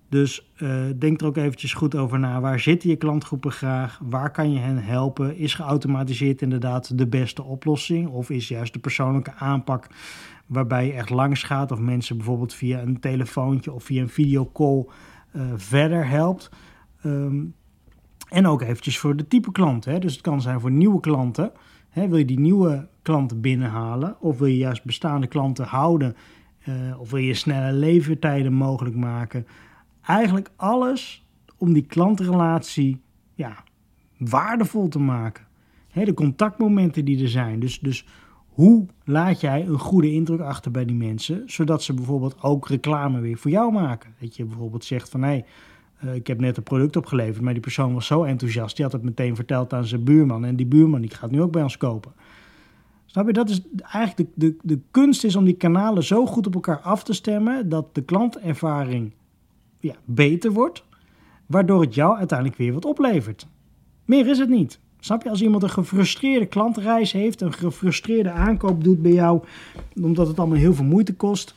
Dus 0.09 0.53
uh, 0.59 0.85
denk 0.99 1.21
er 1.21 1.27
ook 1.27 1.37
eventjes 1.37 1.75
goed 1.75 1.97
over 1.97 2.19
na. 2.19 2.41
Waar 2.41 2.61
zitten 2.61 2.91
je 2.91 2.97
klantgroepen 2.97 3.53
graag? 3.53 4.01
Waar 4.03 4.31
kan 4.31 4.53
je 4.53 4.59
hen 4.59 4.85
helpen? 4.85 5.37
Is 5.37 5.55
geautomatiseerd 5.55 6.43
inderdaad 6.43 6.99
de 6.99 7.07
beste 7.07 7.43
oplossing? 7.43 8.09
Of 8.09 8.31
is 8.31 8.49
juist 8.49 8.73
de 8.73 8.79
persoonlijke 8.79 9.35
aanpak 9.35 9.87
waarbij 10.47 10.87
je 10.87 10.93
echt 10.93 11.11
langs 11.11 11.43
gaat 11.43 11.73
of 11.73 11.79
mensen 11.79 12.17
bijvoorbeeld 12.17 12.55
via 12.55 12.81
een 12.81 13.01
telefoontje 13.01 13.73
of 13.73 13.85
via 13.85 14.03
een 14.03 14.09
videocall 14.09 14.87
uh, 15.33 15.43
verder 15.57 16.09
helpt? 16.09 16.51
Um, 17.05 17.55
en 18.29 18.47
ook 18.47 18.63
eventjes 18.63 18.99
voor 18.99 19.17
de 19.17 19.29
type 19.29 19.53
klant. 19.53 19.85
Hè? 19.85 19.99
Dus 19.99 20.13
het 20.13 20.21
kan 20.21 20.41
zijn 20.41 20.61
voor 20.61 20.71
nieuwe 20.71 21.01
klanten. 21.01 21.53
Hè? 21.91 22.09
Wil 22.09 22.19
je 22.19 22.25
die 22.25 22.41
nieuwe 22.41 22.89
klanten 23.03 23.41
binnenhalen? 23.41 24.17
Of 24.21 24.39
wil 24.39 24.49
je 24.49 24.57
juist 24.57 24.85
bestaande 24.85 25.27
klanten 25.27 25.65
houden? 25.65 26.17
Uh, 26.69 27.01
of 27.01 27.11
wil 27.11 27.21
je 27.21 27.35
snelle 27.35 27.73
levertijden 27.73 28.53
mogelijk 28.53 28.97
maken? 28.97 29.47
Eigenlijk 30.07 30.51
alles 30.57 31.25
om 31.59 31.73
die 31.73 31.87
klantrelatie 31.87 33.01
ja, 33.35 33.65
waardevol 34.19 34.89
te 34.89 34.99
maken. 34.99 35.45
De 35.93 36.15
contactmomenten 36.15 37.05
die 37.05 37.23
er 37.23 37.29
zijn. 37.29 37.61
Dus, 37.61 37.81
dus 37.81 38.07
hoe 38.47 38.87
laat 39.05 39.41
jij 39.41 39.67
een 39.67 39.79
goede 39.79 40.13
indruk 40.13 40.41
achter 40.41 40.71
bij 40.71 40.85
die 40.85 40.97
mensen? 40.97 41.43
Zodat 41.47 41.83
ze 41.83 41.95
bijvoorbeeld 41.95 42.43
ook 42.43 42.69
reclame 42.69 43.21
weer 43.21 43.39
voor 43.39 43.51
jou 43.51 43.73
maken. 43.73 44.15
Dat 44.21 44.37
je 44.37 44.45
bijvoorbeeld 44.45 44.85
zegt 44.85 45.09
van... 45.09 45.23
hé, 45.23 45.29
hey, 45.29 45.45
uh, 46.05 46.15
ik 46.15 46.27
heb 46.27 46.41
net 46.41 46.57
een 46.57 46.63
product 46.63 46.97
opgeleverd, 46.97 47.41
maar 47.41 47.53
die 47.53 47.63
persoon 47.63 47.95
was 47.95 48.07
zo 48.07 48.23
enthousiast. 48.23 48.77
Die 48.77 48.85
had 48.85 48.95
het 48.95 49.03
meteen 49.03 49.35
verteld 49.35 49.73
aan 49.73 49.85
zijn 49.85 50.05
buurman. 50.05 50.45
En 50.45 50.57
die 50.57 50.67
buurman 50.67 51.01
die 51.01 51.11
gaat 51.11 51.31
nu 51.31 51.43
ook 51.43 51.53
bij 51.53 51.63
ons 51.63 51.77
kopen. 51.77 52.13
Snap 53.07 53.27
je? 53.27 53.33
Dat 53.33 53.51
is 53.51 53.63
eigenlijk 53.83 54.17
de, 54.17 54.29
de, 54.35 54.57
de 54.63 54.81
kunst 54.91 55.25
is 55.25 55.37
om 55.37 55.45
die 55.45 55.57
kanalen 55.57 56.05
zo 56.05 56.27
goed 56.27 56.47
op 56.47 56.55
elkaar 56.55 56.81
af 56.81 57.05
te 57.05 57.13
stemmen 57.13 57.69
dat 57.69 57.95
de 57.95 58.03
klantervaring 58.03 59.13
beter 60.05 60.52
wordt, 60.52 60.85
waardoor 61.47 61.81
het 61.81 61.95
jou 61.95 62.16
uiteindelijk 62.16 62.59
weer 62.59 62.73
wat 62.73 62.85
oplevert. 62.85 63.47
Meer 64.05 64.26
is 64.26 64.38
het 64.38 64.49
niet. 64.49 64.78
Snap 65.00 65.23
je? 65.23 65.31
Als 65.31 65.43
iemand 65.43 65.62
een 65.62 65.71
gefrustreerde 65.71 66.47
klantreis 66.47 67.12
heeft, 67.12 67.40
een 67.40 67.52
gefrustreerde 67.52 68.31
aankoop 68.31 68.85
doet 68.85 69.02
bij 69.02 69.12
jou, 69.12 69.43
omdat 70.02 70.26
het 70.26 70.38
allemaal 70.38 70.59
heel 70.59 70.75
veel 70.75 70.85
moeite 70.85 71.14
kost, 71.14 71.55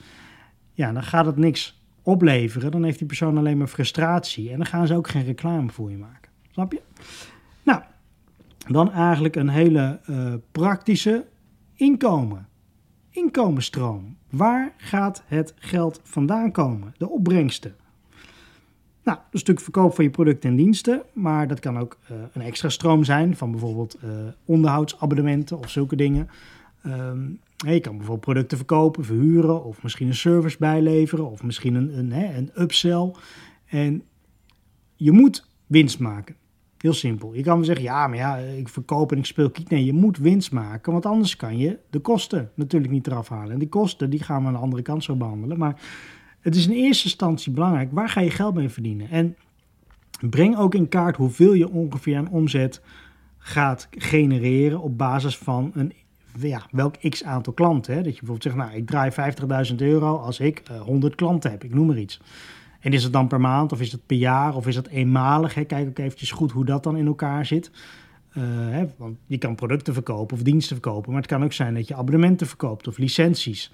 ja, 0.74 0.92
dan 0.92 1.04
gaat 1.04 1.26
het 1.26 1.38
niks 1.38 1.82
opleveren, 2.04 2.72
dan 2.72 2.84
heeft 2.84 2.98
die 2.98 3.08
persoon 3.08 3.38
alleen 3.38 3.58
maar 3.58 3.68
frustratie 3.68 4.52
en 4.52 4.58
dan 4.58 4.66
gaan 4.66 4.88
ze 4.88 4.96
ook 4.96 5.08
geen 5.08 5.26
reclame 5.26 5.70
voor 5.70 5.92
je 5.92 5.98
maken. 5.98 6.32
Snap 6.52 6.72
je? 6.72 6.82
Nou, 7.64 7.82
dan 8.68 8.92
eigenlijk 8.92 9.36
een 9.36 9.50
hele 9.50 10.00
uh, 10.10 10.34
praktische 10.52 11.26
inkomen. 11.74 12.48
Inkomensstroom. 13.10 14.18
Waar 14.30 14.74
gaat 14.78 15.24
het 15.26 15.54
geld 15.56 16.00
vandaan 16.04 16.52
komen? 16.52 16.94
De 16.98 17.10
opbrengsten. 17.10 17.76
Nou, 19.10 19.22
een 19.32 19.40
stuk 19.40 19.60
verkoop 19.60 19.96
van 19.96 20.04
je 20.04 20.10
producten 20.10 20.50
en 20.50 20.56
diensten, 20.56 21.02
maar 21.14 21.48
dat 21.48 21.60
kan 21.60 21.78
ook 21.78 21.98
uh, 22.12 22.18
een 22.34 22.42
extra 22.42 22.70
stroom 22.70 23.04
zijn 23.04 23.36
van 23.36 23.52
bijvoorbeeld 23.52 23.98
uh, 24.04 24.10
onderhoudsabonnementen 24.46 25.58
of 25.58 25.70
zulke 25.70 25.96
dingen. 25.96 26.30
Um, 26.86 27.40
je 27.58 27.80
kan 27.80 27.92
bijvoorbeeld 27.92 28.26
producten 28.26 28.58
verkopen, 28.58 29.06
verhuren 29.06 29.64
of 29.64 29.84
misschien 29.84 30.08
een 30.08 30.16
service 30.16 30.58
bijleveren 30.60 31.32
of 31.32 31.44
misschien 31.44 31.76
een, 31.76 31.98
een, 31.98 32.12
een 32.12 32.52
upsell. 32.56 33.12
En 33.66 34.04
je 34.96 35.12
moet 35.12 35.48
winst 35.68 36.00
maken. 36.00 36.36
Heel 36.78 36.94
simpel. 36.94 37.34
Je 37.34 37.44
kan 37.44 37.66
zeggen, 37.66 37.86
ja, 37.86 38.08
maar 38.08 38.18
ja, 38.18 38.38
ik 38.38 38.70
verkoop 38.70 39.12
en 39.12 39.18
ik 39.18 39.26
speel 39.26 39.50
kiet. 39.50 39.70
Nee, 39.70 39.86
je 39.86 39.94
moet 39.94 40.18
winst 40.18 40.52
maken, 40.52 40.92
want 40.92 41.06
anders 41.06 41.36
kan 41.36 41.58
je 41.58 41.80
de 41.90 42.00
kosten 42.00 42.52
natuurlijk 42.54 42.92
niet 42.92 43.08
eraf 43.08 43.30
halen. 43.30 43.52
En 43.52 43.60
die 43.60 43.70
kosten, 43.70 44.10
die 44.10 44.24
gaan 44.24 44.42
we 44.42 44.48
aan 44.48 44.54
de 44.54 44.60
andere 44.60 44.82
kant 44.82 45.04
zo 45.04 45.16
behandelen. 45.16 45.58
Maar 45.58 45.82
het 46.42 46.56
is 46.56 46.68
in 46.68 46.74
eerste 46.74 47.04
instantie 47.04 47.52
belangrijk, 47.52 47.92
waar 47.92 48.10
ga 48.10 48.22
je 48.22 48.32
geld 48.32 48.56
mee 48.56 48.70
verdienen? 48.70 49.10
En 49.10 49.36
breng 50.30 50.58
ook 50.58 50.76
in 50.76 50.90
kaart 50.90 51.16
hoeveel 51.16 51.54
je 51.54 51.70
ongeveer 51.70 52.18
aan 52.18 52.30
omzet 52.30 52.82
gaat 53.38 53.88
genereren 53.92 54.82
op 54.82 54.98
basis 54.98 55.38
van 55.38 55.72
een 55.74 55.94
ja, 56.40 56.62
welk 56.72 56.96
x 57.10 57.24
aantal 57.24 57.54
klanten. 57.54 57.94
Hè? 57.94 58.02
Dat 58.02 58.14
je 58.14 58.20
bijvoorbeeld 58.20 58.44
zegt, 58.44 58.56
nou, 58.56 58.78
ik 58.78 58.88
draai 58.88 59.12
50.000 59.72 59.76
euro 59.76 60.18
als 60.18 60.40
ik 60.40 60.64
uh, 60.70 60.76
eh, 60.76 60.82
100 60.82 61.16
klanten 61.16 61.52
heb, 61.52 61.64
ik 61.64 61.74
noem 61.74 61.88
maar 61.88 61.98
iets. 61.98 62.22
En 62.80 62.94
is 62.94 63.04
het 63.04 63.14
dan 63.14 63.28
per 63.28 63.42
maand 63.42 63.72
of 63.72 63.82
is 63.82 63.92
het 63.92 64.06
per 64.06 64.18
jaar 64.18 64.56
of 64.56 64.68
is 64.68 64.76
dat 64.76 64.88
eenmalig? 64.88 65.54
Kijk 65.54 65.88
ook 65.88 65.98
eventjes 65.98 66.32
goed 66.32 66.52
hoe 66.52 66.66
dat 66.66 66.84
dan 66.84 66.98
in 66.98 67.08
elkaar 67.08 67.46
zit. 67.46 67.72
Uh, 68.38 68.44
hè? 68.46 68.86
Want 68.98 69.18
je 69.26 69.38
kan 69.38 69.56
producten 69.56 69.94
verkopen 69.94 70.38
of 70.38 70.44
diensten 70.44 70.76
verkopen, 70.76 71.12
maar 71.12 71.22
het 71.22 71.30
kan 71.30 71.44
ook 71.44 71.54
zijn 71.54 71.74
dat 71.74 71.88
je 71.88 71.96
abonnementen 71.96 72.48
verkoopt 72.48 72.88
of 72.88 72.98
licenties. 72.98 73.72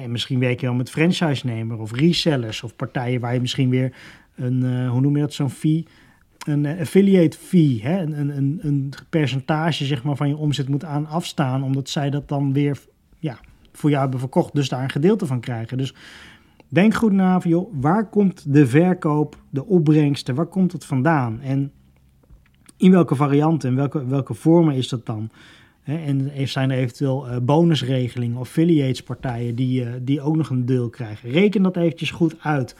En 0.00 0.10
misschien 0.10 0.38
werk 0.38 0.60
je 0.60 0.66
wel 0.66 0.74
met 0.74 0.90
franchise-nemer 0.90 1.78
of 1.78 1.92
resellers 1.92 2.62
of 2.62 2.76
partijen 2.76 3.20
waar 3.20 3.34
je 3.34 3.40
misschien 3.40 3.70
weer 3.70 3.94
een, 4.34 4.64
uh, 4.64 4.90
hoe 4.90 5.00
noem 5.00 5.14
je 5.14 5.22
dat, 5.22 5.32
zo'n 5.32 5.50
fee 5.50 5.86
een 6.46 6.66
eh, 6.66 6.80
affiliate 6.80 7.38
fee, 7.38 7.80
hè, 7.82 8.02
een, 8.02 8.36
een, 8.36 8.58
een 8.62 8.92
percentage 9.08 9.84
zeg 9.84 10.02
maar, 10.02 10.16
van 10.16 10.28
je 10.28 10.36
omzet 10.36 10.68
moet 10.68 10.84
aan 10.84 11.06
afstaan, 11.06 11.62
omdat 11.62 11.88
zij 11.88 12.10
dat 12.10 12.28
dan 12.28 12.52
weer 12.52 12.78
ja, 13.18 13.38
voor 13.72 13.90
jou 13.90 14.02
hebben 14.02 14.20
verkocht, 14.20 14.54
dus 14.54 14.68
daar 14.68 14.82
een 14.82 14.90
gedeelte 14.90 15.26
van 15.26 15.40
krijgen. 15.40 15.78
Dus 15.78 15.94
denk 16.68 16.94
goed 16.94 17.12
na 17.12 17.40
joh, 17.42 17.72
waar 17.80 18.08
komt 18.08 18.52
de 18.52 18.66
verkoop, 18.66 19.36
de 19.50 19.66
opbrengsten, 19.66 20.34
waar 20.34 20.46
komt 20.46 20.72
het 20.72 20.84
vandaan? 20.84 21.40
En 21.40 21.72
in 22.76 22.90
welke 22.90 23.14
varianten 23.14 23.68
en 23.68 23.76
welke, 23.76 24.06
welke 24.06 24.34
vormen 24.34 24.74
is 24.74 24.88
dat 24.88 25.06
dan? 25.06 25.30
En 25.84 26.30
zijn 26.48 26.70
er 26.70 26.78
eventueel 26.78 27.28
uh, 27.28 27.36
bonusregelingen 27.42 28.36
of 28.36 28.48
affiliatespartijen 28.48 29.54
die, 29.54 29.84
uh, 29.84 29.90
die 30.00 30.20
ook 30.20 30.36
nog 30.36 30.50
een 30.50 30.66
deel 30.66 30.90
krijgen? 30.90 31.30
Reken 31.30 31.62
dat 31.62 31.76
eventjes 31.76 32.10
goed 32.10 32.34
uit. 32.40 32.76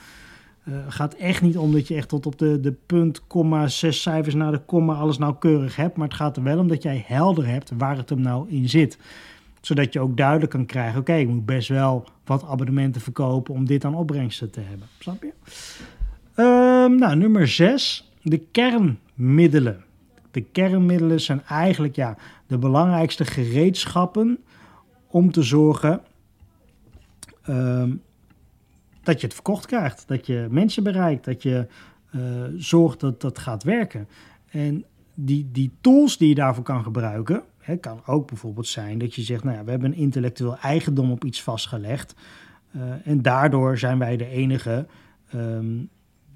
Het 0.62 0.74
uh, 0.74 0.80
gaat 0.88 1.14
echt 1.14 1.42
niet 1.42 1.58
om 1.58 1.72
dat 1.72 1.88
je 1.88 1.94
echt 1.94 2.08
tot 2.08 2.26
op 2.26 2.38
de, 2.38 2.60
de 2.60 2.74
punt, 2.86 3.26
komma, 3.26 3.68
zes 3.68 4.02
cijfers 4.02 4.34
naar 4.34 4.52
de 4.52 4.58
komma 4.58 4.94
alles 4.94 5.18
nauwkeurig 5.18 5.76
hebt. 5.76 5.96
Maar 5.96 6.08
het 6.08 6.16
gaat 6.16 6.36
er 6.36 6.42
wel 6.42 6.58
om 6.58 6.68
dat 6.68 6.82
jij 6.82 7.04
helder 7.06 7.46
hebt 7.46 7.72
waar 7.78 7.96
het 7.96 8.08
hem 8.08 8.20
nou 8.20 8.50
in 8.50 8.68
zit. 8.68 8.98
Zodat 9.60 9.92
je 9.92 10.00
ook 10.00 10.16
duidelijk 10.16 10.50
kan 10.50 10.66
krijgen, 10.66 11.00
oké, 11.00 11.14
ik 11.14 11.28
moet 11.28 11.46
best 11.46 11.68
wel 11.68 12.04
wat 12.24 12.44
abonnementen 12.44 13.00
verkopen 13.00 13.54
om 13.54 13.66
dit 13.66 13.84
aan 13.84 13.94
opbrengsten 13.94 14.50
te 14.50 14.60
hebben. 14.60 14.88
Snap 14.98 15.22
je? 15.22 15.32
Um, 16.42 16.98
nou, 16.98 17.16
nummer 17.16 17.48
zes, 17.48 18.10
de 18.22 18.38
kernmiddelen. 18.38 19.84
De 20.32 20.40
kernmiddelen 20.40 21.20
zijn 21.20 21.42
eigenlijk 21.44 21.96
ja, 21.96 22.16
de 22.46 22.58
belangrijkste 22.58 23.24
gereedschappen 23.24 24.38
om 25.06 25.32
te 25.32 25.42
zorgen 25.42 26.00
um, 27.48 28.02
dat 29.02 29.20
je 29.20 29.26
het 29.26 29.34
verkocht 29.34 29.66
krijgt. 29.66 30.04
Dat 30.06 30.26
je 30.26 30.46
mensen 30.50 30.82
bereikt. 30.82 31.24
Dat 31.24 31.42
je 31.42 31.66
uh, 32.10 32.22
zorgt 32.56 33.00
dat 33.00 33.20
dat 33.20 33.38
gaat 33.38 33.62
werken. 33.62 34.08
En 34.50 34.84
die, 35.14 35.48
die 35.52 35.72
tools 35.80 36.16
die 36.16 36.28
je 36.28 36.34
daarvoor 36.34 36.64
kan 36.64 36.82
gebruiken, 36.82 37.42
hè, 37.58 37.76
kan 37.76 38.00
ook 38.06 38.26
bijvoorbeeld 38.26 38.66
zijn 38.66 38.98
dat 38.98 39.14
je 39.14 39.22
zegt, 39.22 39.44
nou 39.44 39.56
ja, 39.56 39.64
we 39.64 39.70
hebben 39.70 39.92
een 39.92 39.98
intellectueel 39.98 40.56
eigendom 40.56 41.10
op 41.10 41.24
iets 41.24 41.42
vastgelegd. 41.42 42.14
Uh, 42.76 42.82
en 43.04 43.22
daardoor 43.22 43.78
zijn 43.78 43.98
wij 43.98 44.16
de 44.16 44.28
enige 44.28 44.86
um, 45.34 45.88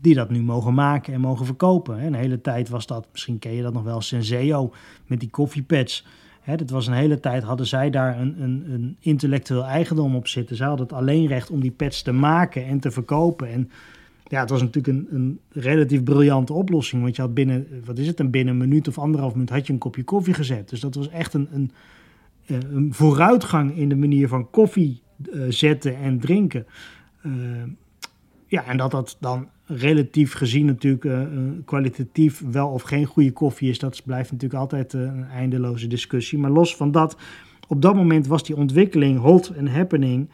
die 0.07 0.15
dat 0.15 0.31
nu 0.31 0.43
mogen 0.43 0.75
maken 0.75 1.15
en 1.15 1.21
mogen 1.21 1.47
verkopen. 1.47 2.05
Een 2.05 2.15
hele 2.15 2.41
tijd 2.41 2.69
was 2.69 2.87
dat, 2.87 3.07
misschien 3.13 3.39
ken 3.39 3.53
je 3.53 3.63
dat 3.63 3.73
nog 3.73 3.83
wel, 3.83 4.01
Senseo 4.01 4.73
met 5.07 5.21
die 5.21 5.31
koffiepads. 5.31 6.07
Hè, 6.41 6.57
dat 6.57 6.71
was 6.71 6.87
een 6.87 6.93
hele 6.93 7.21
tijd, 7.21 7.43
hadden 7.43 7.67
zij 7.67 7.91
daar 7.91 8.21
een, 8.21 8.43
een, 8.43 8.65
een 8.69 8.97
intellectueel 9.01 9.65
eigendom 9.65 10.17
op 10.17 10.27
zitten. 10.29 10.57
Ze 10.57 10.65
hadden 10.65 10.87
het 10.87 10.97
alleen 10.97 11.27
recht 11.27 11.51
om 11.51 11.61
die 11.61 11.71
pads 11.71 12.03
te 12.03 12.13
maken 12.13 12.67
en 12.67 12.81
te 12.81 12.91
verkopen. 12.91 13.53
En 13.53 13.71
ja, 14.25 14.41
het 14.41 14.51
was 14.51 14.61
natuurlijk 14.61 14.99
een, 14.99 15.07
een 15.11 15.41
relatief 15.51 16.03
briljante 16.03 16.53
oplossing. 16.53 17.03
Want 17.03 17.17
je 17.17 17.23
had 17.23 17.35
binnen, 17.35 17.67
wat 17.85 17.99
is 17.99 18.07
het, 18.07 18.21
een 18.21 18.31
binnen 18.31 18.55
een 18.55 18.69
minuut 18.69 18.89
of 18.89 18.99
anderhalf 18.99 19.33
minuut 19.33 19.51
had 19.51 19.67
je 19.67 19.73
een 19.73 19.79
kopje 19.79 20.05
koffie 20.05 20.35
gezet. 20.35 20.69
Dus 20.69 20.81
dat 20.81 20.95
was 20.95 21.09
echt 21.09 21.35
een, 21.35 21.49
een 21.53 21.71
uh, 22.47 22.57
een 22.71 22.95
vooruitgang 22.95 23.77
in 23.77 23.89
de 23.89 23.97
manier 23.97 24.29
van 24.29 24.51
koffie 24.51 25.03
uh, 25.33 25.45
zetten 25.49 25.97
en 25.97 26.21
drinken. 26.21 26.67
Uh, 27.23 27.33
ja, 28.47 28.65
en 28.65 28.77
dat 28.77 28.91
dat 28.91 29.17
dan 29.21 29.49
relatief 29.67 30.33
gezien 30.33 30.67
natuurlijk 30.67 31.29
kwalitatief 31.65 32.43
wel 32.51 32.69
of 32.69 32.83
geen 32.83 33.05
goede 33.05 33.33
koffie 33.33 33.71
is, 33.71 33.79
dat 33.79 34.03
blijft 34.05 34.33
natuurlijk 34.33 34.61
altijd 34.61 34.93
een 34.93 35.25
eindeloze 35.25 35.87
discussie. 35.87 36.39
Maar 36.39 36.51
los 36.51 36.77
van 36.77 36.91
dat, 36.91 37.17
op 37.69 37.83
dat 37.83 37.95
moment 37.95 38.27
was 38.27 38.43
die 38.45 38.57
ontwikkeling 38.57 39.19
hot 39.19 39.49
en 39.49 39.67
happening. 39.67 40.31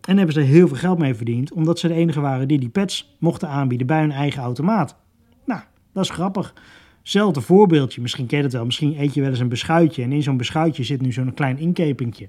en 0.00 0.16
hebben 0.16 0.32
ze 0.32 0.40
er 0.40 0.46
heel 0.46 0.68
veel 0.68 0.76
geld 0.76 0.98
mee 0.98 1.14
verdiend, 1.14 1.52
omdat 1.52 1.78
ze 1.78 1.88
de 1.88 1.94
enige 1.94 2.20
waren 2.20 2.48
die 2.48 2.58
die 2.58 2.68
pads 2.68 3.16
mochten 3.18 3.48
aanbieden 3.48 3.86
bij 3.86 4.00
hun 4.00 4.12
eigen 4.12 4.42
automaat. 4.42 4.96
Nou, 5.44 5.60
dat 5.92 6.04
is 6.04 6.10
grappig. 6.10 6.54
Zelfde 7.02 7.40
voorbeeldje, 7.40 8.00
misschien 8.00 8.26
ken 8.26 8.38
je 8.38 8.44
het 8.44 8.52
wel. 8.52 8.64
Misschien 8.64 9.00
eet 9.00 9.14
je 9.14 9.20
wel 9.20 9.30
eens 9.30 9.38
een 9.38 9.48
beschuitje 9.48 10.02
en 10.02 10.12
in 10.12 10.22
zo'n 10.22 10.36
beschuitje 10.36 10.84
zit 10.84 11.00
nu 11.00 11.12
zo'n 11.12 11.34
klein 11.34 11.58
inkepingje. 11.58 12.28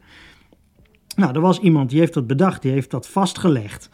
Nou, 1.15 1.33
er 1.33 1.41
was 1.41 1.59
iemand 1.59 1.89
die 1.89 1.99
heeft 1.99 2.13
dat 2.13 2.27
bedacht, 2.27 2.61
die 2.61 2.71
heeft 2.71 2.91
dat 2.91 3.07
vastgelegd. 3.07 3.89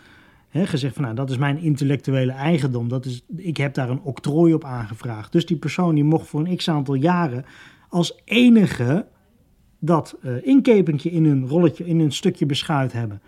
He, 0.51 0.67
gezegd 0.67 0.93
van 0.93 1.03
nou, 1.03 1.15
dat 1.15 1.29
is 1.29 1.37
mijn 1.37 1.57
intellectuele 1.57 2.31
eigendom. 2.31 2.87
Dat 2.87 3.05
is, 3.05 3.23
ik 3.35 3.57
heb 3.57 3.73
daar 3.73 3.89
een 3.89 4.01
octrooi 4.01 4.53
op 4.53 4.63
aangevraagd. 4.63 5.31
Dus 5.31 5.45
die 5.45 5.57
persoon 5.57 5.95
die 5.95 6.03
mocht 6.03 6.27
voor 6.27 6.39
een 6.39 6.55
x 6.55 6.69
aantal 6.69 6.93
jaren 6.93 7.45
als 7.89 8.21
enige 8.25 9.05
dat 9.79 10.17
uh, 10.21 10.45
inkepingje 10.47 11.11
in 11.11 11.25
een 11.25 11.47
rolletje, 11.47 11.85
in 11.85 11.99
een 11.99 12.11
stukje 12.11 12.45
beschuit 12.45 12.93
hebben. 12.93 13.21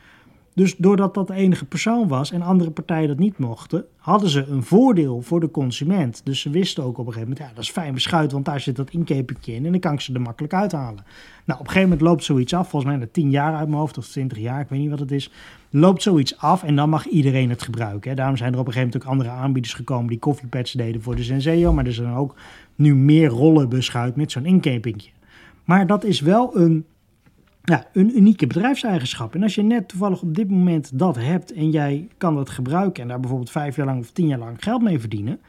Dus 0.55 0.75
doordat 0.77 1.13
dat 1.13 1.27
de 1.27 1.33
enige 1.33 1.65
persoon 1.65 2.07
was 2.07 2.31
en 2.31 2.41
andere 2.41 2.71
partijen 2.71 3.07
dat 3.07 3.17
niet 3.17 3.37
mochten, 3.37 3.85
hadden 3.97 4.29
ze 4.29 4.45
een 4.45 4.63
voordeel 4.63 5.21
voor 5.21 5.39
de 5.39 5.51
consument. 5.51 6.21
Dus 6.23 6.39
ze 6.39 6.49
wisten 6.49 6.83
ook 6.83 6.97
op 6.97 7.07
een 7.07 7.13
gegeven 7.13 7.29
moment, 7.29 7.47
ja, 7.47 7.55
dat 7.55 7.63
is 7.63 7.71
fijn 7.71 7.93
beschuit, 7.93 8.31
want 8.31 8.45
daar 8.45 8.59
zit 8.59 8.75
dat 8.75 8.89
inkepingje 8.89 9.53
in 9.53 9.65
en 9.65 9.71
dan 9.71 9.79
kan 9.79 9.93
ik 9.93 10.01
ze 10.01 10.13
er 10.13 10.21
makkelijk 10.21 10.53
uithalen. 10.53 11.03
Nou, 11.45 11.59
op 11.59 11.65
een 11.65 11.71
gegeven 11.71 11.81
moment 11.81 12.01
loopt 12.01 12.23
zoiets 12.23 12.53
af, 12.53 12.69
volgens 12.69 12.91
mij 12.91 13.01
na 13.01 13.07
10 13.11 13.29
jaar 13.29 13.55
uit 13.55 13.67
mijn 13.67 13.79
hoofd 13.79 13.97
of 13.97 14.07
20 14.07 14.37
jaar, 14.37 14.61
ik 14.61 14.69
weet 14.69 14.79
niet 14.79 14.89
wat 14.89 14.99
het 14.99 15.11
is, 15.11 15.31
loopt 15.69 16.01
zoiets 16.01 16.37
af 16.37 16.63
en 16.63 16.75
dan 16.75 16.89
mag 16.89 17.05
iedereen 17.05 17.49
het 17.49 17.61
gebruiken. 17.61 18.09
Hè. 18.09 18.15
Daarom 18.15 18.37
zijn 18.37 18.53
er 18.53 18.59
op 18.59 18.67
een 18.67 18.73
gegeven 18.73 18.91
moment 18.93 19.11
ook 19.11 19.25
andere 19.25 19.43
aanbieders 19.43 19.73
gekomen 19.73 20.07
die 20.07 20.19
koffiepads 20.19 20.71
deden 20.71 21.01
voor 21.01 21.15
de 21.15 21.23
Senseo, 21.23 21.73
maar 21.73 21.85
er 21.85 21.93
zijn 21.93 22.13
ook 22.13 22.35
nu 22.75 22.95
meer 22.95 23.29
rollen 23.29 23.69
beschuit 23.69 24.15
met 24.15 24.31
zo'n 24.31 24.45
inkepingje. 24.45 25.09
Maar 25.63 25.87
dat 25.87 26.03
is 26.03 26.19
wel 26.19 26.57
een 26.57 26.85
ja, 27.63 27.87
een 27.93 28.17
unieke 28.17 28.47
bedrijfseigenschap. 28.47 29.35
En 29.35 29.43
als 29.43 29.55
je 29.55 29.61
net 29.61 29.87
toevallig 29.87 30.21
op 30.21 30.35
dit 30.35 30.49
moment 30.49 30.99
dat 30.99 31.15
hebt 31.15 31.53
en 31.53 31.69
jij 31.69 32.07
kan 32.17 32.35
dat 32.35 32.49
gebruiken 32.49 33.01
en 33.01 33.07
daar 33.07 33.19
bijvoorbeeld 33.19 33.51
vijf 33.51 33.75
jaar 33.75 33.85
lang 33.85 33.99
of 33.99 34.11
tien 34.11 34.27
jaar 34.27 34.39
lang 34.39 34.57
geld 34.59 34.81
mee 34.81 34.99
verdienen, 34.99 35.39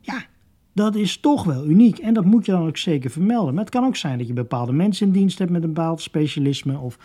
ja, 0.00 0.24
dat 0.72 0.94
is 0.94 1.20
toch 1.20 1.44
wel 1.44 1.66
uniek. 1.66 1.98
En 1.98 2.14
dat 2.14 2.24
moet 2.24 2.46
je 2.46 2.52
dan 2.52 2.66
ook 2.66 2.76
zeker 2.76 3.10
vermelden. 3.10 3.54
Maar 3.54 3.64
het 3.64 3.72
kan 3.72 3.84
ook 3.84 3.96
zijn 3.96 4.18
dat 4.18 4.26
je 4.26 4.32
bepaalde 4.32 4.72
mensen 4.72 5.06
in 5.06 5.12
dienst 5.12 5.38
hebt 5.38 5.50
met 5.50 5.62
een 5.62 5.72
bepaald 5.72 6.00
specialisme 6.00 6.78
of 6.78 6.98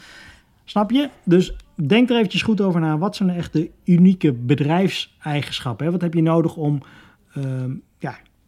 Snap 0.70 0.92
je? 0.92 1.10
Dus 1.24 1.56
denk 1.76 2.10
er 2.10 2.16
eventjes 2.16 2.42
goed 2.42 2.62
over 2.62 2.80
na. 2.80 2.98
Wat 2.98 3.16
zijn 3.16 3.28
nou 3.30 3.40
echt 3.40 3.54
de 3.54 3.70
unieke 3.84 4.34
bedrijfseigenschappen? 4.34 5.92
Wat 5.92 6.02
heb 6.02 6.14
je 6.14 6.22
nodig 6.22 6.56
om 6.56 6.82
ehm, 7.34 7.72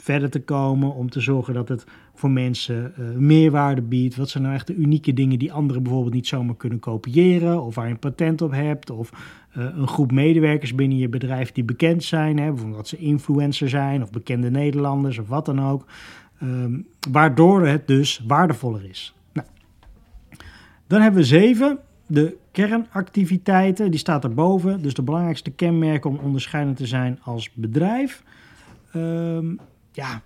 verder 0.01 0.29
te 0.29 0.41
komen, 0.41 0.93
om 0.93 1.09
te 1.09 1.19
zorgen 1.19 1.53
dat 1.53 1.69
het 1.69 1.85
voor 2.13 2.31
mensen 2.31 2.93
uh, 2.99 3.09
meerwaarde 3.09 3.81
biedt. 3.81 4.15
Wat 4.15 4.29
zijn 4.29 4.43
nou 4.43 4.55
echt 4.55 4.67
de 4.67 4.75
unieke 4.75 5.13
dingen 5.13 5.39
die 5.39 5.53
anderen 5.53 5.83
bijvoorbeeld 5.83 6.13
niet 6.13 6.27
zomaar 6.27 6.55
kunnen 6.55 6.79
kopiëren, 6.79 7.63
of 7.63 7.75
waar 7.75 7.85
je 7.85 7.91
een 7.91 7.99
patent 7.99 8.41
op 8.41 8.51
hebt, 8.51 8.89
of 8.89 9.11
uh, 9.57 9.65
een 9.75 9.87
groep 9.87 10.11
medewerkers 10.11 10.75
binnen 10.75 10.97
je 10.97 11.09
bedrijf 11.09 11.51
die 11.51 11.63
bekend 11.63 12.03
zijn, 12.03 12.39
hè, 12.39 12.51
bijvoorbeeld 12.51 12.87
ze 12.87 12.97
influencer 12.97 13.69
zijn, 13.69 14.01
of 14.01 14.09
bekende 14.09 14.49
Nederlanders, 14.49 15.19
of 15.19 15.27
wat 15.27 15.45
dan 15.45 15.61
ook. 15.61 15.85
Um, 16.43 16.87
waardoor 17.11 17.67
het 17.67 17.87
dus 17.87 18.23
waardevoller 18.27 18.85
is. 18.89 19.15
Nou, 19.33 19.47
dan 20.87 21.01
hebben 21.01 21.21
we 21.21 21.27
zeven. 21.27 21.79
De 22.07 22.35
kernactiviteiten, 22.51 23.91
die 23.91 23.99
staat 23.99 24.23
erboven. 24.23 24.81
Dus 24.81 24.93
de 24.93 25.01
belangrijkste 25.01 25.51
kenmerken 25.51 26.09
om 26.09 26.17
onderscheidend 26.17 26.77
te 26.77 26.85
zijn 26.85 27.19
als 27.23 27.51
bedrijf. 27.53 28.23
Um, 28.95 29.59
ja, 29.91 30.21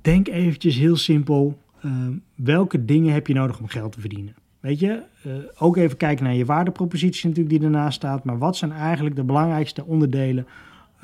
denk 0.00 0.28
eventjes 0.28 0.76
heel 0.76 0.96
simpel. 0.96 1.58
Uh, 1.84 1.92
welke 2.34 2.84
dingen 2.84 3.12
heb 3.12 3.26
je 3.26 3.34
nodig 3.34 3.58
om 3.58 3.66
geld 3.66 3.92
te 3.92 4.00
verdienen? 4.00 4.34
Weet 4.60 4.78
je, 4.78 5.02
uh, 5.26 5.32
ook 5.58 5.76
even 5.76 5.96
kijken 5.96 6.24
naar 6.24 6.34
je 6.34 6.44
waardepropositie 6.44 7.28
natuurlijk 7.28 7.58
die 7.58 7.64
ernaast 7.64 7.96
staat. 7.96 8.24
Maar 8.24 8.38
wat 8.38 8.56
zijn 8.56 8.72
eigenlijk 8.72 9.16
de 9.16 9.24
belangrijkste 9.24 9.84
onderdelen 9.84 10.46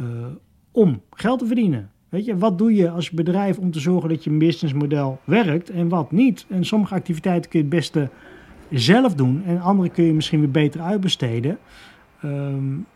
uh, 0.01 0.07
om 0.71 1.03
geld 1.11 1.39
te 1.39 1.47
verdienen? 1.47 1.91
Weet 2.09 2.25
je, 2.25 2.39
wat 2.39 2.59
doe 2.59 2.75
je 2.75 2.91
als 2.91 3.11
bedrijf 3.11 3.59
om 3.59 3.71
te 3.71 3.81
zorgen 3.81 4.09
dat 4.09 4.25
je 4.25 4.31
businessmodel 4.31 5.21
werkt 5.25 5.71
en 5.71 5.89
wat 5.89 6.13
niet? 6.13 6.47
En 6.49 6.65
sommige 6.65 6.95
activiteiten 6.95 7.51
kun 7.51 7.59
je 7.59 7.65
het 7.65 7.75
beste 7.75 8.11
zelf 8.71 9.15
doen 9.15 9.45
en 9.45 9.61
andere 9.61 9.89
kun 9.89 10.05
je 10.05 10.15
misschien 10.15 10.41
weer 10.41 10.51
beter 10.51 10.81
uitbesteden. 10.81 11.59
Um, 12.25 12.87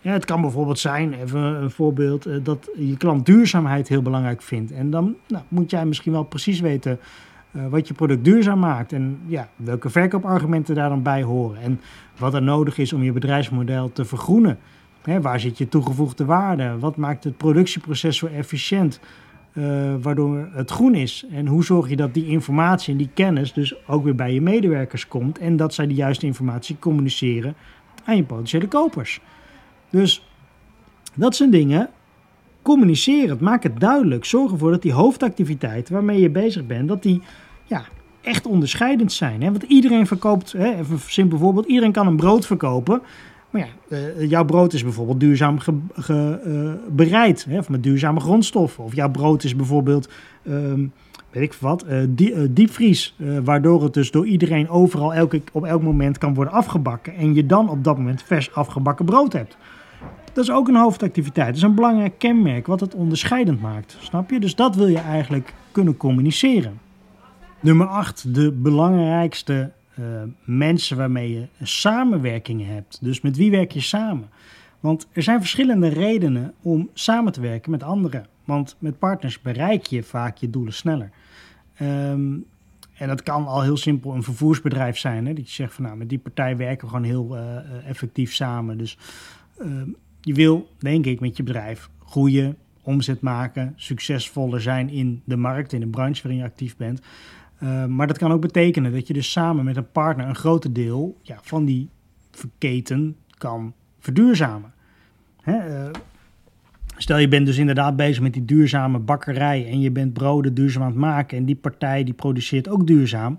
ja, 0.00 0.12
het 0.12 0.24
kan 0.24 0.40
bijvoorbeeld 0.40 0.78
zijn, 0.78 1.12
even 1.12 1.40
een 1.40 1.70
voorbeeld, 1.70 2.26
eh, 2.26 2.36
dat 2.42 2.70
je 2.76 2.96
klant 2.96 3.26
duurzaamheid 3.26 3.88
heel 3.88 4.02
belangrijk 4.02 4.42
vindt. 4.42 4.72
En 4.72 4.90
dan 4.90 5.14
nou, 5.28 5.44
moet 5.48 5.70
jij 5.70 5.86
misschien 5.86 6.12
wel 6.12 6.24
precies 6.24 6.60
weten 6.60 6.98
uh, 7.52 7.66
wat 7.66 7.88
je 7.88 7.94
product 7.94 8.24
duurzaam 8.24 8.58
maakt. 8.58 8.92
En 8.92 9.18
ja, 9.26 9.48
welke 9.56 9.90
verkoopargumenten 9.90 10.74
daar 10.74 10.88
dan 10.88 11.02
bij 11.02 11.22
horen. 11.22 11.60
En 11.60 11.80
wat 12.18 12.34
er 12.34 12.42
nodig 12.42 12.78
is 12.78 12.92
om 12.92 13.02
je 13.02 13.12
bedrijfsmodel 13.12 13.92
te 13.92 14.04
vergroenen. 14.04 14.58
Hè, 15.02 15.20
waar 15.20 15.40
zit 15.40 15.58
je 15.58 15.68
toegevoegde 15.68 16.24
waarde? 16.24 16.78
Wat 16.78 16.96
maakt 16.96 17.24
het 17.24 17.36
productieproces 17.36 18.16
zo 18.16 18.26
efficiënt? 18.26 19.00
Uh, 19.52 19.94
waardoor 20.02 20.48
het 20.52 20.70
groen 20.70 20.94
is. 20.94 21.26
En 21.30 21.46
hoe 21.46 21.64
zorg 21.64 21.88
je 21.88 21.96
dat 21.96 22.14
die 22.14 22.26
informatie 22.26 22.92
en 22.92 22.98
die 22.98 23.10
kennis 23.14 23.52
dus 23.52 23.86
ook 23.86 24.04
weer 24.04 24.14
bij 24.14 24.32
je 24.32 24.40
medewerkers 24.40 25.08
komt. 25.08 25.38
En 25.38 25.56
dat 25.56 25.74
zij 25.74 25.86
de 25.86 25.94
juiste 25.94 26.26
informatie 26.26 26.76
communiceren 26.78 27.54
aan 28.04 28.16
je 28.16 28.24
potentiële 28.24 28.68
kopers. 28.68 29.20
Dus 29.90 30.24
dat 31.14 31.36
zijn 31.36 31.50
dingen. 31.50 31.88
Communiceer 32.62 33.28
het, 33.28 33.40
maak 33.40 33.62
het 33.62 33.80
duidelijk. 33.80 34.24
Zorg 34.24 34.52
ervoor 34.52 34.70
dat 34.70 34.82
die 34.82 34.92
hoofdactiviteiten 34.92 35.92
waarmee 35.92 36.20
je 36.20 36.30
bezig 36.30 36.66
bent, 36.66 36.88
dat 36.88 37.02
die 37.02 37.22
ja, 37.66 37.84
echt 38.20 38.46
onderscheidend 38.46 39.12
zijn. 39.12 39.42
Hè? 39.42 39.50
Want 39.50 39.62
iedereen 39.62 40.06
verkoopt, 40.06 40.52
hè, 40.52 40.74
even 40.74 40.92
een 40.92 41.00
simpel 41.06 41.38
voorbeeld, 41.38 41.66
iedereen 41.66 41.92
kan 41.92 42.06
een 42.06 42.16
brood 42.16 42.46
verkopen. 42.46 43.02
Maar 43.50 43.60
ja, 43.60 43.96
uh, 43.96 44.30
jouw 44.30 44.44
brood 44.44 44.72
is 44.72 44.82
bijvoorbeeld 44.82 45.20
duurzaam 45.20 45.58
ge, 45.58 46.40
uh, 46.46 46.72
bereid, 46.96 47.46
hè, 47.48 47.58
of 47.58 47.68
met 47.68 47.82
duurzame 47.82 48.20
grondstoffen. 48.20 48.84
Of 48.84 48.94
jouw 48.94 49.10
brood 49.10 49.44
is 49.44 49.56
bijvoorbeeld, 49.56 50.08
um, 50.48 50.92
weet 51.30 51.42
ik 51.42 51.52
wat, 51.52 51.84
uh, 51.88 52.02
die, 52.08 52.52
diepvries. 52.52 53.16
waardoor 53.44 53.82
het 53.82 53.94
dus 53.94 54.10
door 54.10 54.26
iedereen 54.26 54.68
overal 54.68 55.14
elke, 55.14 55.42
op 55.52 55.64
elk 55.64 55.82
moment 55.82 56.18
kan 56.18 56.34
worden 56.34 56.52
afgebakken. 56.52 57.14
En 57.14 57.34
je 57.34 57.46
dan 57.46 57.68
op 57.68 57.84
dat 57.84 57.96
moment 57.96 58.22
vers 58.22 58.54
afgebakken 58.54 59.04
brood 59.04 59.32
hebt. 59.32 59.56
Dat 60.32 60.44
is 60.44 60.50
ook 60.50 60.68
een 60.68 60.76
hoofdactiviteit. 60.76 61.46
Dat 61.46 61.56
is 61.56 61.62
een 61.62 61.74
belangrijk 61.74 62.18
kenmerk 62.18 62.66
wat 62.66 62.80
het 62.80 62.94
onderscheidend 62.94 63.60
maakt. 63.60 63.96
Snap 64.00 64.30
je? 64.30 64.40
Dus 64.40 64.54
dat 64.54 64.74
wil 64.76 64.86
je 64.86 64.98
eigenlijk 64.98 65.54
kunnen 65.72 65.96
communiceren. 65.96 66.80
Nummer 67.60 67.86
8. 67.86 68.34
De 68.34 68.52
belangrijkste 68.52 69.72
uh, 69.98 70.04
mensen 70.44 70.96
waarmee 70.96 71.32
je 71.32 71.46
samenwerking 71.62 72.66
hebt. 72.66 72.98
Dus 73.00 73.20
met 73.20 73.36
wie 73.36 73.50
werk 73.50 73.72
je 73.72 73.80
samen? 73.80 74.28
Want 74.80 75.06
er 75.12 75.22
zijn 75.22 75.40
verschillende 75.40 75.88
redenen 75.88 76.54
om 76.62 76.90
samen 76.94 77.32
te 77.32 77.40
werken 77.40 77.70
met 77.70 77.82
anderen. 77.82 78.26
Want 78.44 78.76
met 78.78 78.98
partners 78.98 79.40
bereik 79.40 79.86
je 79.86 80.02
vaak 80.02 80.36
je 80.36 80.50
doelen 80.50 80.72
sneller. 80.72 81.10
Um, 81.82 82.44
en 82.94 83.08
dat 83.08 83.22
kan 83.22 83.46
al 83.46 83.62
heel 83.62 83.76
simpel 83.76 84.14
een 84.14 84.22
vervoersbedrijf 84.22 84.98
zijn. 84.98 85.26
Hè? 85.26 85.34
Dat 85.34 85.48
je 85.48 85.54
zegt 85.54 85.74
van 85.74 85.84
nou, 85.84 85.96
met 85.96 86.08
die 86.08 86.18
partij 86.18 86.56
werken 86.56 86.84
we 86.84 86.94
gewoon 86.94 87.06
heel 87.06 87.36
uh, 87.36 87.88
effectief 87.88 88.34
samen. 88.34 88.78
Dus 88.78 88.98
uh, 89.62 89.82
je 90.20 90.34
wil, 90.34 90.68
denk 90.78 91.06
ik, 91.06 91.20
met 91.20 91.36
je 91.36 91.42
bedrijf 91.42 91.90
groeien, 92.04 92.56
omzet 92.82 93.20
maken, 93.20 93.72
succesvoller 93.76 94.60
zijn 94.60 94.88
in 94.88 95.22
de 95.24 95.36
markt, 95.36 95.72
in 95.72 95.80
de 95.80 95.86
branche 95.86 96.22
waarin 96.22 96.40
je 96.40 96.48
actief 96.48 96.76
bent. 96.76 97.00
Uh, 97.62 97.84
maar 97.84 98.06
dat 98.06 98.18
kan 98.18 98.32
ook 98.32 98.40
betekenen 98.40 98.92
dat 98.92 99.06
je 99.06 99.12
dus 99.12 99.32
samen 99.32 99.64
met 99.64 99.76
een 99.76 99.90
partner 99.92 100.28
een 100.28 100.34
groot 100.34 100.74
deel 100.74 101.18
ja, 101.22 101.38
van 101.42 101.64
die 101.64 101.88
keten 102.58 103.16
kan 103.38 103.74
verduurzamen. 103.98 104.72
Hè, 105.40 105.84
uh, 105.84 105.90
stel 106.96 107.18
je 107.18 107.28
bent 107.28 107.46
dus 107.46 107.58
inderdaad 107.58 107.96
bezig 107.96 108.22
met 108.22 108.32
die 108.32 108.44
duurzame 108.44 108.98
bakkerij 108.98 109.66
en 109.70 109.80
je 109.80 109.90
bent 109.90 110.12
broden 110.12 110.54
duurzaam 110.54 110.82
aan 110.82 110.88
het 110.88 110.98
maken 110.98 111.38
en 111.38 111.44
die 111.44 111.56
partij 111.56 112.04
die 112.04 112.14
produceert 112.14 112.68
ook 112.68 112.86
duurzaam. 112.86 113.36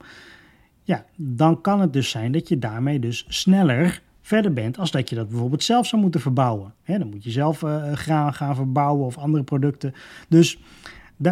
Ja, 0.83 1.05
dan 1.15 1.61
kan 1.61 1.79
het 1.81 1.93
dus 1.93 2.09
zijn 2.09 2.31
dat 2.31 2.47
je 2.47 2.59
daarmee 2.59 2.99
dus 2.99 3.25
sneller 3.27 4.01
verder 4.31 4.53
bent 4.53 4.77
als 4.77 4.91
dat 4.91 5.09
je 5.09 5.15
dat 5.15 5.29
bijvoorbeeld 5.29 5.63
zelf 5.63 5.87
zou 5.87 6.01
moeten 6.01 6.21
verbouwen. 6.21 6.73
dan 6.85 7.09
moet 7.09 7.23
je 7.23 7.31
zelf 7.31 7.61
uh, 7.61 7.91
graan 7.93 8.33
gaan 8.33 8.55
verbouwen 8.55 9.05
of 9.05 9.17
andere 9.17 9.43
producten. 9.43 9.93
Dus 10.29 10.59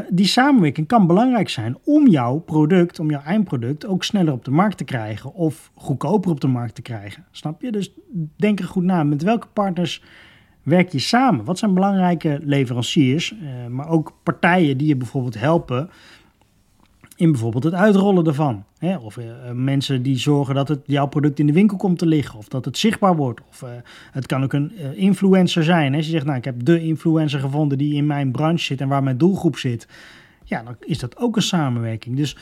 die 0.10 0.26
samenwerking 0.26 0.88
kan 0.88 1.08
belangrijk 1.08 1.50
zijn 1.50 1.78
om 1.84 2.08
jouw 2.08 2.38
product, 2.38 3.00
om 3.00 3.10
jouw 3.10 3.22
eindproduct 3.22 3.86
ook 3.86 4.04
sneller 4.04 4.34
op 4.34 4.46
de 4.46 4.52
markt 4.52 4.78
te 4.78 4.84
krijgen 4.84 5.34
of 5.34 5.72
goedkoper 5.76 6.32
op 6.32 6.42
de 6.42 6.48
markt 6.48 6.76
te 6.76 6.82
krijgen. 6.82 7.26
Snap 7.32 7.62
je? 7.62 7.72
Dus 7.72 7.94
denk 8.36 8.60
er 8.60 8.66
goed 8.66 8.84
na. 8.84 9.04
Met 9.04 9.24
welke 9.24 9.48
partners 9.54 10.04
werk 10.64 10.92
je 10.92 11.00
samen? 11.00 11.46
Wat 11.46 11.60
zijn 11.60 11.74
belangrijke 11.74 12.40
leveranciers, 12.44 13.32
uh, 13.34 13.68
maar 13.68 13.90
ook 13.90 14.14
partijen 14.24 14.78
die 14.78 14.88
je 14.88 14.96
bijvoorbeeld 14.96 15.40
helpen 15.40 15.90
in 17.20 17.32
bijvoorbeeld 17.32 17.64
het 17.64 17.74
uitrollen 17.74 18.26
ervan. 18.26 18.64
Hè? 18.78 18.98
Of 18.98 19.18
uh, 19.18 19.26
mensen 19.54 20.02
die 20.02 20.18
zorgen 20.18 20.56
dat 20.56 20.68
het, 20.68 20.80
jouw 20.86 21.08
product 21.08 21.40
in 21.40 21.48
de 21.48 21.54
winkel 21.54 21.78
komt 21.78 21.98
te 21.98 22.06
liggen. 22.06 22.40
Of 22.40 22.48
dat 22.48 22.66
het 22.66 22.78
zichtbaar 22.78 23.16
wordt. 23.16 23.42
Of 23.50 23.62
uh, 23.62 23.70
het 24.12 24.26
kan 24.26 24.44
ook 24.44 24.54
een 24.54 24.78
influencer 24.96 25.64
zijn. 25.64 25.96
Als 25.96 26.06
je 26.06 26.12
zegt, 26.12 26.26
nou 26.26 26.38
ik 26.38 26.46
heb 26.46 26.66
de 26.66 26.82
influencer 26.82 27.40
gevonden 27.40 27.78
die 27.78 27.96
in 27.96 28.06
mijn 28.06 28.32
branche 28.32 28.64
zit 28.64 28.82
en 28.82 28.88
waar 28.88 29.04
mijn 29.04 29.18
doelgroep 29.18 29.58
zit. 29.58 29.88
Ja, 30.44 30.64
dan 30.64 30.76
is 30.80 31.00
dat 31.00 31.18
ook 31.18 31.36
een 31.36 31.42
samenwerking. 31.42 32.16
Dus 32.16 32.38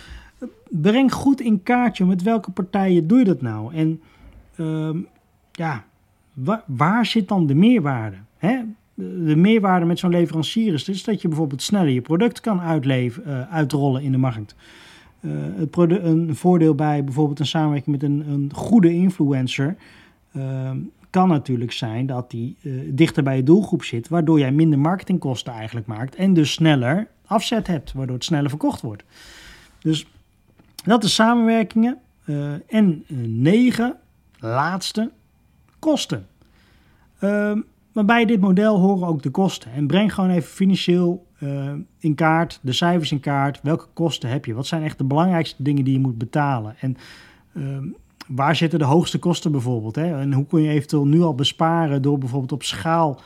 breng 0.69 1.13
goed 1.13 1.41
in 1.41 1.63
kaartje 1.63 2.05
met 2.05 2.23
welke 2.23 2.51
partijen 2.51 3.07
doe 3.07 3.19
je 3.19 3.25
dat 3.25 3.41
nou. 3.41 3.73
En 3.73 4.01
ehm, 4.55 4.97
ja, 5.51 5.85
waar, 6.33 6.63
waar 6.65 7.05
zit 7.05 7.27
dan 7.27 7.47
de 7.47 7.55
meerwaarde? 7.55 8.17
Hè? 8.37 8.59
De 8.97 9.35
meerwaarde 9.35 9.85
met 9.85 9.99
zo'n 9.99 10.09
leverancier 10.09 10.73
is 10.73 10.83
dus 10.83 11.03
dat 11.03 11.21
je 11.21 11.27
bijvoorbeeld 11.27 11.61
sneller 11.61 11.89
je 11.89 12.01
product 12.01 12.39
kan 12.39 12.61
uitleven, 12.61 13.23
uh, 13.27 13.53
uitrollen 13.53 14.01
in 14.01 14.11
de 14.11 14.17
markt. 14.17 14.55
Uh, 15.21 15.31
het 15.55 15.77
een 16.03 16.35
voordeel 16.35 16.75
bij 16.75 17.03
bijvoorbeeld 17.03 17.39
een 17.39 17.45
samenwerking 17.45 17.95
met 17.95 18.09
een, 18.09 18.23
een 18.29 18.51
goede 18.53 18.93
influencer 18.93 19.75
uh, 20.31 20.71
kan 21.09 21.27
natuurlijk 21.27 21.71
zijn 21.71 22.05
dat 22.05 22.31
die 22.31 22.57
dichter 22.87 23.23
bij 23.23 23.35
je 23.35 23.43
doelgroep 23.43 23.83
zit, 23.83 24.07
waardoor 24.07 24.39
jij 24.39 24.51
minder 24.51 24.79
marketingkosten 24.79 25.53
eigenlijk 25.53 25.87
maakt 25.87 26.15
en 26.15 26.33
dus 26.33 26.51
sneller 26.51 27.07
afzet 27.25 27.67
hebt, 27.67 27.93
waardoor 27.93 28.15
het 28.15 28.25
sneller 28.25 28.49
verkocht 28.49 28.81
wordt. 28.81 29.03
Dus 29.79 30.07
dat 30.85 31.03
is 31.03 31.13
samenwerkingen. 31.13 31.97
en 32.67 33.03
negen, 33.41 33.95
laatste, 34.39 35.11
kosten. 35.79 36.27
Ehm, 37.97 38.05
maar 38.05 38.15
bij 38.15 38.25
dit 38.25 38.39
model 38.39 38.79
horen 38.79 39.07
ook 39.07 39.21
de 39.23 39.29
kosten. 39.29 39.71
En 39.71 39.87
breng 39.87 40.13
gewoon 40.13 40.29
even 40.29 40.49
financieel 40.49 41.25
uh, 41.39 41.73
in 41.99 42.15
kaart, 42.15 42.59
de 42.61 42.73
cijfers 42.73 43.11
in 43.11 43.19
kaart. 43.19 43.59
Welke 43.63 43.87
kosten 43.93 44.29
heb 44.29 44.45
je? 44.45 44.53
Wat 44.53 44.67
zijn 44.67 44.83
echt 44.83 44.97
de 44.97 45.03
belangrijkste 45.03 45.63
dingen 45.63 45.83
die 45.83 45.93
je 45.93 45.99
moet 45.99 46.17
betalen? 46.17 46.75
En 46.79 46.97
uh, 47.53 47.77
waar 48.27 48.55
zitten 48.55 48.79
de 48.79 48.85
hoogste 48.85 49.19
kosten 49.19 49.51
bijvoorbeeld? 49.51 49.95
Hè? 49.95 50.19
En 50.19 50.33
hoe 50.33 50.45
kun 50.45 50.61
je 50.61 50.69
eventueel 50.69 51.07
nu 51.07 51.21
al 51.21 51.35
besparen 51.35 52.01
door 52.01 52.17
bijvoorbeeld 52.17 52.51
op 52.51 52.63
schaal 52.63 53.19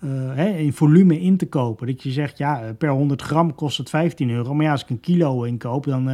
uh, 0.00 0.10
hè, 0.34 0.48
in 0.48 0.72
volume 0.72 1.20
in 1.20 1.36
te 1.36 1.48
kopen? 1.48 1.86
Dat 1.86 2.02
je 2.02 2.10
zegt, 2.10 2.38
ja, 2.38 2.74
per 2.78 2.90
100 2.90 3.22
gram 3.22 3.54
kost 3.54 3.78
het 3.78 3.90
15 3.90 4.30
euro. 4.30 4.54
Maar 4.54 4.64
ja, 4.64 4.72
als 4.72 4.82
ik 4.82 4.90
een 4.90 5.00
kilo 5.00 5.42
inkoop, 5.42 5.84
dan, 5.84 6.04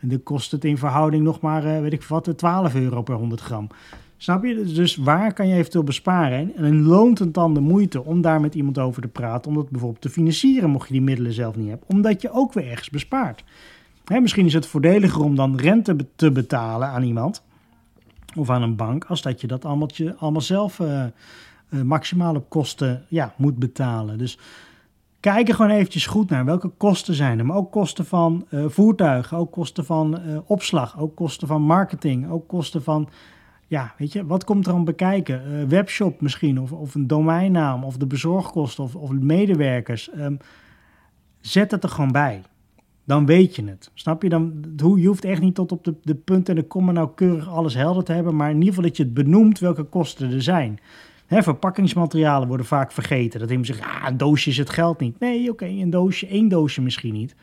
dan 0.00 0.22
kost 0.22 0.50
het 0.50 0.64
in 0.64 0.78
verhouding 0.78 1.24
nog 1.24 1.40
maar, 1.40 1.82
weet 1.82 1.92
ik 1.92 2.02
wat, 2.02 2.32
12 2.36 2.74
euro 2.74 3.02
per 3.02 3.14
100 3.14 3.40
gram. 3.40 3.68
Snap 4.20 4.44
je? 4.44 4.62
Dus 4.62 4.96
waar 4.96 5.32
kan 5.32 5.48
je 5.48 5.54
eventueel 5.54 5.84
besparen? 5.84 6.56
En 6.56 6.82
loont 6.82 7.18
het 7.18 7.34
dan 7.34 7.54
de 7.54 7.60
moeite 7.60 8.04
om 8.04 8.20
daar 8.20 8.40
met 8.40 8.54
iemand 8.54 8.78
over 8.78 9.02
te 9.02 9.08
praten, 9.08 9.50
om 9.50 9.56
dat 9.56 9.70
bijvoorbeeld 9.70 10.02
te 10.02 10.10
financieren, 10.10 10.70
mocht 10.70 10.86
je 10.86 10.92
die 10.92 11.02
middelen 11.02 11.32
zelf 11.32 11.56
niet 11.56 11.68
hebben, 11.68 11.88
omdat 11.88 12.22
je 12.22 12.30
ook 12.32 12.52
weer 12.52 12.70
ergens 12.70 12.90
bespaart. 12.90 13.44
Hè, 14.04 14.20
misschien 14.20 14.46
is 14.46 14.52
het 14.52 14.66
voordeliger 14.66 15.22
om 15.22 15.36
dan 15.36 15.56
rente 15.56 15.96
te 16.16 16.32
betalen 16.32 16.88
aan 16.88 17.02
iemand 17.02 17.44
of 18.36 18.50
aan 18.50 18.62
een 18.62 18.76
bank, 18.76 19.04
als 19.04 19.22
dat 19.22 19.40
je 19.40 19.46
dat 19.46 19.64
allemaal, 19.64 19.88
allemaal 20.18 20.40
zelf 20.40 20.78
uh, 20.78 21.04
maximaal 21.84 22.34
op 22.34 22.48
kosten 22.48 23.04
ja, 23.08 23.34
moet 23.36 23.56
betalen. 23.56 24.18
Dus 24.18 24.38
kijk 25.20 25.48
er 25.48 25.54
gewoon 25.54 25.70
eventjes 25.70 26.06
goed 26.06 26.30
naar 26.30 26.44
welke 26.44 26.68
kosten 26.68 27.14
zijn 27.14 27.38
er. 27.38 27.46
Maar 27.46 27.56
ook 27.56 27.72
kosten 27.72 28.06
van 28.06 28.46
uh, 28.50 28.64
voertuigen, 28.68 29.36
ook 29.36 29.52
kosten 29.52 29.84
van 29.84 30.18
opslag, 30.46 31.00
ook 31.00 31.16
kosten 31.16 31.48
van 31.48 31.62
marketing, 31.62 32.30
ook 32.30 32.48
kosten 32.48 32.82
van 32.82 33.08
ja, 33.68 33.94
weet 33.98 34.12
je, 34.12 34.26
wat 34.26 34.44
komt 34.44 34.66
er 34.66 34.72
aan 34.72 34.84
bekijken? 34.84 35.42
Uh, 35.52 35.68
webshop 35.68 36.20
misschien, 36.20 36.60
of, 36.60 36.72
of 36.72 36.94
een 36.94 37.06
domeinnaam, 37.06 37.84
of 37.84 37.96
de 37.96 38.06
bezorgkosten, 38.06 38.84
of, 38.84 38.94
of 38.94 39.10
medewerkers. 39.10 40.10
Um, 40.16 40.38
zet 41.40 41.70
het 41.70 41.82
er 41.82 41.88
gewoon 41.88 42.12
bij. 42.12 42.42
Dan 43.04 43.26
weet 43.26 43.56
je 43.56 43.64
het. 43.64 43.90
Snap 43.94 44.22
je? 44.22 44.28
Dan, 44.28 44.64
je 44.76 45.06
hoeft 45.06 45.24
echt 45.24 45.40
niet 45.40 45.54
tot 45.54 45.72
op 45.72 45.84
de, 45.84 45.94
de 46.02 46.14
punten 46.14 46.54
en 46.54 46.60
de 46.60 46.66
komma 46.66 46.92
nauwkeurig 46.92 47.48
alles 47.48 47.74
helder 47.74 48.04
te 48.04 48.12
hebben, 48.12 48.36
maar 48.36 48.50
in 48.50 48.56
ieder 48.56 48.68
geval 48.68 48.88
dat 48.88 48.96
je 48.96 49.02
het 49.02 49.14
benoemt 49.14 49.58
welke 49.58 49.82
kosten 49.82 50.32
er 50.32 50.42
zijn. 50.42 50.78
Hè, 51.26 51.42
verpakkingsmaterialen 51.42 52.48
worden 52.48 52.66
vaak 52.66 52.92
vergeten. 52.92 53.40
Dat 53.40 53.48
iemand 53.48 53.66
zegt, 53.66 53.78
ja, 53.78 54.08
een 54.08 54.16
doosje 54.16 54.50
is 54.50 54.56
het 54.56 54.70
geld 54.70 55.00
niet. 55.00 55.20
Nee, 55.20 55.50
oké, 55.50 55.66
een 55.66 55.90
doosje, 55.90 56.26
één 56.26 56.48
doosje 56.48 56.82
misschien 56.82 57.12
niet. 57.12 57.34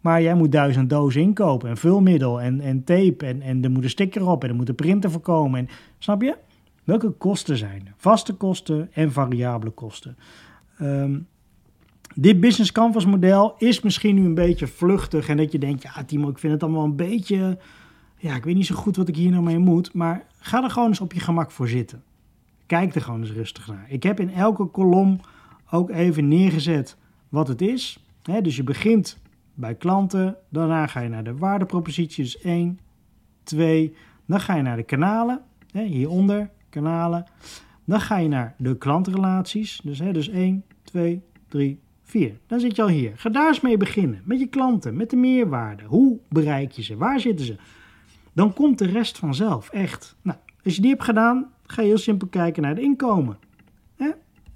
Maar 0.00 0.22
jij 0.22 0.34
moet 0.34 0.52
duizend 0.52 0.90
dozen 0.90 1.20
inkopen 1.20 1.68
en 1.68 1.76
vulmiddel 1.76 2.40
en, 2.40 2.60
en 2.60 2.84
tape 2.84 3.26
en, 3.26 3.42
en 3.42 3.64
er 3.64 3.70
moet 3.70 3.84
een 3.84 3.90
sticker 3.90 4.28
op 4.28 4.42
en 4.42 4.48
er 4.48 4.54
moet 4.54 4.68
een 4.68 4.74
printer 4.74 5.10
voorkomen. 5.10 5.60
En, 5.60 5.68
snap 5.98 6.22
je? 6.22 6.36
Welke 6.84 7.10
kosten 7.10 7.56
zijn? 7.56 7.94
Vaste 7.96 8.34
kosten 8.34 8.88
en 8.92 9.12
variabele 9.12 9.70
kosten. 9.70 10.16
Um, 10.80 11.26
dit 12.14 12.40
business 12.40 12.72
canvas 12.72 13.06
model 13.06 13.54
is 13.58 13.80
misschien 13.80 14.14
nu 14.14 14.24
een 14.24 14.34
beetje 14.34 14.66
vluchtig 14.66 15.28
en 15.28 15.36
dat 15.36 15.52
je 15.52 15.58
denkt, 15.58 15.82
ja 15.82 16.04
Timo, 16.04 16.28
ik 16.28 16.38
vind 16.38 16.52
het 16.52 16.62
allemaal 16.62 16.84
een 16.84 16.96
beetje, 16.96 17.58
ja, 18.16 18.34
ik 18.34 18.44
weet 18.44 18.54
niet 18.54 18.66
zo 18.66 18.74
goed 18.74 18.96
wat 18.96 19.08
ik 19.08 19.16
hier 19.16 19.30
nou 19.30 19.42
mee 19.42 19.58
moet. 19.58 19.94
Maar 19.94 20.26
ga 20.38 20.64
er 20.64 20.70
gewoon 20.70 20.88
eens 20.88 21.00
op 21.00 21.12
je 21.12 21.20
gemak 21.20 21.50
voor 21.50 21.68
zitten. 21.68 22.02
Kijk 22.66 22.94
er 22.94 23.00
gewoon 23.00 23.20
eens 23.20 23.32
rustig 23.32 23.66
naar. 23.66 23.86
Ik 23.88 24.02
heb 24.02 24.20
in 24.20 24.32
elke 24.32 24.64
kolom 24.64 25.20
ook 25.70 25.90
even 25.90 26.28
neergezet 26.28 26.96
wat 27.28 27.48
het 27.48 27.60
is. 27.60 27.98
dus 28.42 28.56
je 28.56 28.62
begint 28.62 29.18
bij 29.56 29.74
klanten. 29.74 30.36
Daarna 30.48 30.86
ga 30.86 31.00
je 31.00 31.08
naar 31.08 31.24
de 31.24 31.36
waardeproposities 31.36 32.32
dus 32.32 32.42
1, 32.42 32.78
2. 33.42 33.94
Dan 34.26 34.40
ga 34.40 34.56
je 34.56 34.62
naar 34.62 34.76
de 34.76 34.82
kanalen, 34.82 35.42
hè, 35.70 35.82
hieronder, 35.82 36.50
kanalen. 36.70 37.24
Dan 37.84 38.00
ga 38.00 38.18
je 38.18 38.28
naar 38.28 38.54
de 38.58 38.78
klantrelaties, 38.78 39.80
dus, 39.84 39.98
hè, 39.98 40.12
dus 40.12 40.28
1, 40.28 40.64
2, 40.82 41.22
3, 41.48 41.80
4. 42.02 42.38
Dan 42.46 42.60
zit 42.60 42.76
je 42.76 42.82
al 42.82 42.88
hier. 42.88 43.12
Ga 43.16 43.28
daar 43.28 43.48
eens 43.48 43.60
mee 43.60 43.76
beginnen, 43.76 44.22
met 44.24 44.38
je 44.38 44.46
klanten, 44.46 44.96
met 44.96 45.10
de 45.10 45.16
meerwaarde. 45.16 45.84
Hoe 45.84 46.18
bereik 46.28 46.72
je 46.72 46.82
ze? 46.82 46.96
Waar 46.96 47.20
zitten 47.20 47.46
ze? 47.46 47.56
Dan 48.32 48.52
komt 48.52 48.78
de 48.78 48.86
rest 48.86 49.18
vanzelf, 49.18 49.70
echt. 49.70 50.16
Nou, 50.22 50.38
als 50.64 50.74
je 50.74 50.80
die 50.80 50.90
hebt 50.90 51.04
gedaan, 51.04 51.52
ga 51.66 51.82
je 51.82 51.88
heel 51.88 51.98
simpel 51.98 52.28
kijken 52.28 52.62
naar 52.62 52.74
de 52.74 52.80
inkomen. 52.80 53.38
Hè? 53.96 54.10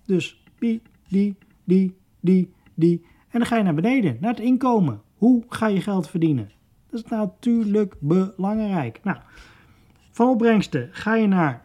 Dus 0.06 0.42
die, 0.58 0.82
die, 1.08 1.36
die, 1.64 1.96
die, 2.20 2.52
die. 2.74 3.04
En 3.30 3.38
dan 3.38 3.46
ga 3.46 3.56
je 3.56 3.62
naar 3.62 3.74
beneden, 3.74 4.16
naar 4.20 4.30
het 4.30 4.40
inkomen. 4.40 5.00
Hoe 5.16 5.44
ga 5.48 5.66
je 5.66 5.80
geld 5.80 6.10
verdienen? 6.10 6.50
Dat 6.90 7.04
is 7.04 7.10
natuurlijk 7.10 7.94
belangrijk. 8.00 9.00
Nou, 9.02 9.18
van 10.10 10.28
opbrengsten 10.28 10.88
ga 10.92 11.14
je 11.14 11.26
naar 11.26 11.64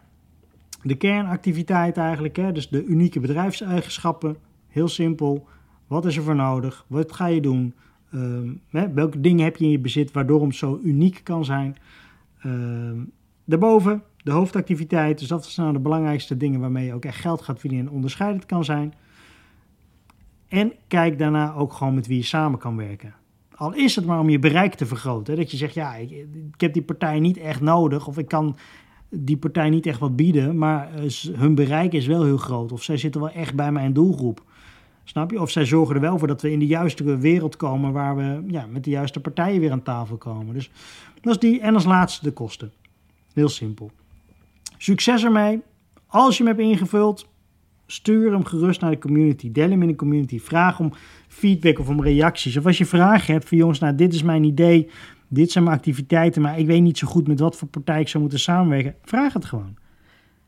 de 0.84 0.96
kernactiviteit 0.96 1.98
eigenlijk. 1.98 2.36
Hè? 2.36 2.52
Dus 2.52 2.70
de 2.70 2.86
unieke 2.86 3.20
bedrijfseigenschappen. 3.20 4.38
Heel 4.68 4.88
simpel. 4.88 5.48
Wat 5.88 6.06
is 6.06 6.18
er 6.18 6.24
voor 6.24 6.36
nodig? 6.36 6.86
Wat 6.88 7.12
ga 7.12 7.26
je 7.26 7.42
doen? 7.42 7.74
Um, 8.14 8.62
hè? 8.70 8.94
Welke 8.94 9.20
dingen 9.20 9.44
heb 9.44 9.58
je 9.58 9.66
in 9.66 9.72
je 9.72 9.80
bezit 9.80 10.12
waardoor 10.12 10.46
het 10.46 10.56
zo 10.56 10.80
uniek 10.84 11.22
kan 11.24 11.46
zijn? 11.46 11.78
Um, 12.46 13.12
daarboven 13.46 14.04
de 14.24 14.32
hoofdactiviteit. 14.32 15.20
Dus 15.20 15.28
dat 15.28 15.46
zijn 15.46 15.66
nou 15.66 15.78
de 15.78 15.84
belangrijkste 15.84 16.38
dingen 16.38 16.60
waarmee 16.60 16.86
je 16.86 16.94
ook 16.94 17.06
echt 17.06 17.20
geld 17.20 17.42
gaat 17.42 17.60
verdienen 17.60 17.88
en 17.88 17.94
onderscheidend 17.94 18.46
kan 18.46 18.66
zijn. 18.66 18.94
En 20.48 20.74
kijk 20.88 21.20
daarna 21.20 21.54
ook 21.54 21.74
gewoon 21.74 21.94
met 21.94 22.08
wie 22.08 22.18
je 22.18 22.24
samen 22.24 22.60
kan 22.60 22.78
werken. 22.78 23.14
Al 23.56 23.74
is 23.74 23.96
het 23.96 24.06
maar 24.06 24.20
om 24.20 24.30
je 24.30 24.40
bereik 24.40 24.76
te 24.76 24.86
vergroten. 24.86 25.36
Dat 25.36 25.52
je 25.52 25.58
zegt, 25.58 25.74
ja, 25.74 25.96
ik, 25.96 26.12
ik 26.54 26.62
heb 26.62 26.74
die 26.74 26.82
partij 26.82 27.20
niet 27.20 27.38
echt 27.38 27.62
nodig. 27.62 28.08
Of 28.08 28.18
ik 28.18 28.28
kan 28.28 28.58
die 29.10 29.38
partij 29.38 29.70
niet 29.70 29.86
echt 29.86 30.00
wat 30.00 30.16
bieden. 30.16 30.58
Maar 30.58 31.04
uh, 31.04 31.12
hun 31.38 31.56
bereik 31.56 31.94
is 31.94 32.06
wel 32.06 32.24
heel 32.24 32.38
groot. 32.38 32.72
Of 32.72 32.84
zij 32.84 32.98
zitten 32.98 33.22
wel 33.22 33.30
echt 33.30 33.56
bij 33.56 33.72
mijn 33.72 33.94
doelgroep. 33.94 34.44
Snap 35.04 35.32
je? 35.32 35.42
Of 35.42 35.52
zij 35.52 35.66
zorgen 35.66 35.96
er 35.96 36.02
wel 36.02 36.18
voor 36.18 36.28
dat 36.28 36.42
we 36.42 36.52
in 36.52 36.60
de 36.60 36.68
juiste 36.68 37.18
wereld 37.18 37.56
komen. 37.56 37.92
Waar 37.92 38.16
we 38.16 38.44
ja, 38.48 38.66
met 38.70 38.84
de 38.84 38.90
juiste 38.90 39.20
partijen 39.20 39.60
weer 39.60 39.72
aan 39.72 39.84
tafel 39.84 40.18
komen. 40.18 40.54
Dus 40.54 40.72
dat 41.22 41.34
is 41.34 41.40
die. 41.40 41.60
En 41.60 41.74
als 41.74 41.86
laatste 41.86 42.24
de 42.24 42.32
kosten. 42.32 42.72
Heel 43.34 43.50
simpel. 43.50 43.92
Succes 44.78 45.24
ermee. 45.24 45.62
Als 46.08 46.38
je 46.38 46.44
hem 46.44 46.56
hebt 46.56 46.68
ingevuld, 46.68 47.28
Stuur 47.86 48.32
hem 48.32 48.46
gerust 48.46 48.82
naar 48.82 48.92
de 48.92 48.98
community. 48.98 49.52
Deel 49.52 49.70
hem 49.70 49.82
in 49.82 49.88
de 49.88 49.96
community. 49.96 50.40
Vraag 50.40 50.80
om 50.80 50.92
feedback 51.28 51.80
of 51.80 51.90
om 51.90 52.02
reacties. 52.02 52.58
Of 52.58 52.66
als 52.66 52.78
je 52.78 52.86
vragen 52.86 53.34
hebt 53.34 53.48
van 53.48 53.58
jongens, 53.58 53.80
nou 53.80 53.96
dit 53.96 54.14
is 54.14 54.24
mijn 54.24 54.44
idee. 54.44 54.90
Dit 55.28 55.52
zijn 55.52 55.64
mijn 55.64 55.76
activiteiten, 55.76 56.42
maar 56.42 56.60
ik 56.60 56.66
weet 56.66 56.82
niet 56.82 56.98
zo 56.98 57.08
goed 57.08 57.28
met 57.28 57.40
wat 57.40 57.56
voor 57.56 57.68
partij 57.68 58.02
ik 58.02 58.08
zou 58.08 58.24
moeten 58.24 58.40
samenwerken. 58.40 58.96
Vraag 59.02 59.34
het 59.34 59.46
gewoon. 59.46 59.76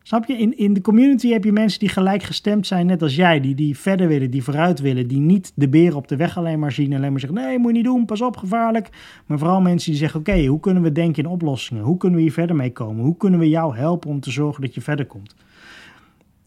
Snap 0.08 0.26
je? 0.26 0.38
In, 0.38 0.58
in 0.58 0.74
de 0.74 0.82
community 0.82 1.30
heb 1.30 1.44
je 1.44 1.52
mensen 1.52 1.80
die 1.80 1.90
gelijk 1.90 2.24
gestemd 2.24 2.68
zijn, 2.68 2.86
net 2.86 3.02
als 3.02 3.16
jij. 3.16 3.40
Die, 3.40 3.56
die 3.56 3.78
verder 3.78 4.08
willen, 4.08 4.32
die 4.32 4.44
vooruit 4.44 4.80
willen. 4.80 5.08
Die 5.08 5.20
niet 5.20 5.52
de 5.56 5.70
beren 5.70 5.98
op 5.98 6.08
de 6.08 6.16
weg 6.16 6.38
alleen 6.38 6.60
maar 6.60 6.72
zien. 6.72 6.94
Alleen 6.94 7.12
maar 7.12 7.20
zeggen, 7.20 7.40
nee, 7.40 7.58
moet 7.60 7.72
je 7.72 7.78
niet 7.78 7.86
doen, 7.86 8.06
pas 8.06 8.22
op, 8.22 8.38
gevaarlijk. 8.38 8.90
Maar 9.26 9.38
vooral 9.38 9.62
mensen 9.62 9.92
die 9.92 10.00
zeggen, 10.00 10.20
oké, 10.20 10.46
hoe 10.46 10.60
kunnen 10.60 10.84
we 10.84 10.92
denken 10.92 11.24
in 11.24 11.30
oplossingen? 11.30 11.84
Hoe 11.84 11.98
kunnen 11.98 12.18
we 12.18 12.24
hier 12.24 12.34
verder 12.34 12.56
mee 12.56 12.72
komen? 12.72 13.04
Hoe 13.04 13.18
kunnen 13.18 13.40
we 13.40 13.50
jou 13.50 13.76
helpen 13.76 14.10
om 14.10 14.20
te 14.20 14.32
zorgen 14.32 14.62
dat 14.62 14.74
je 14.74 14.82
verder 14.82 15.06
komt? 15.06 15.36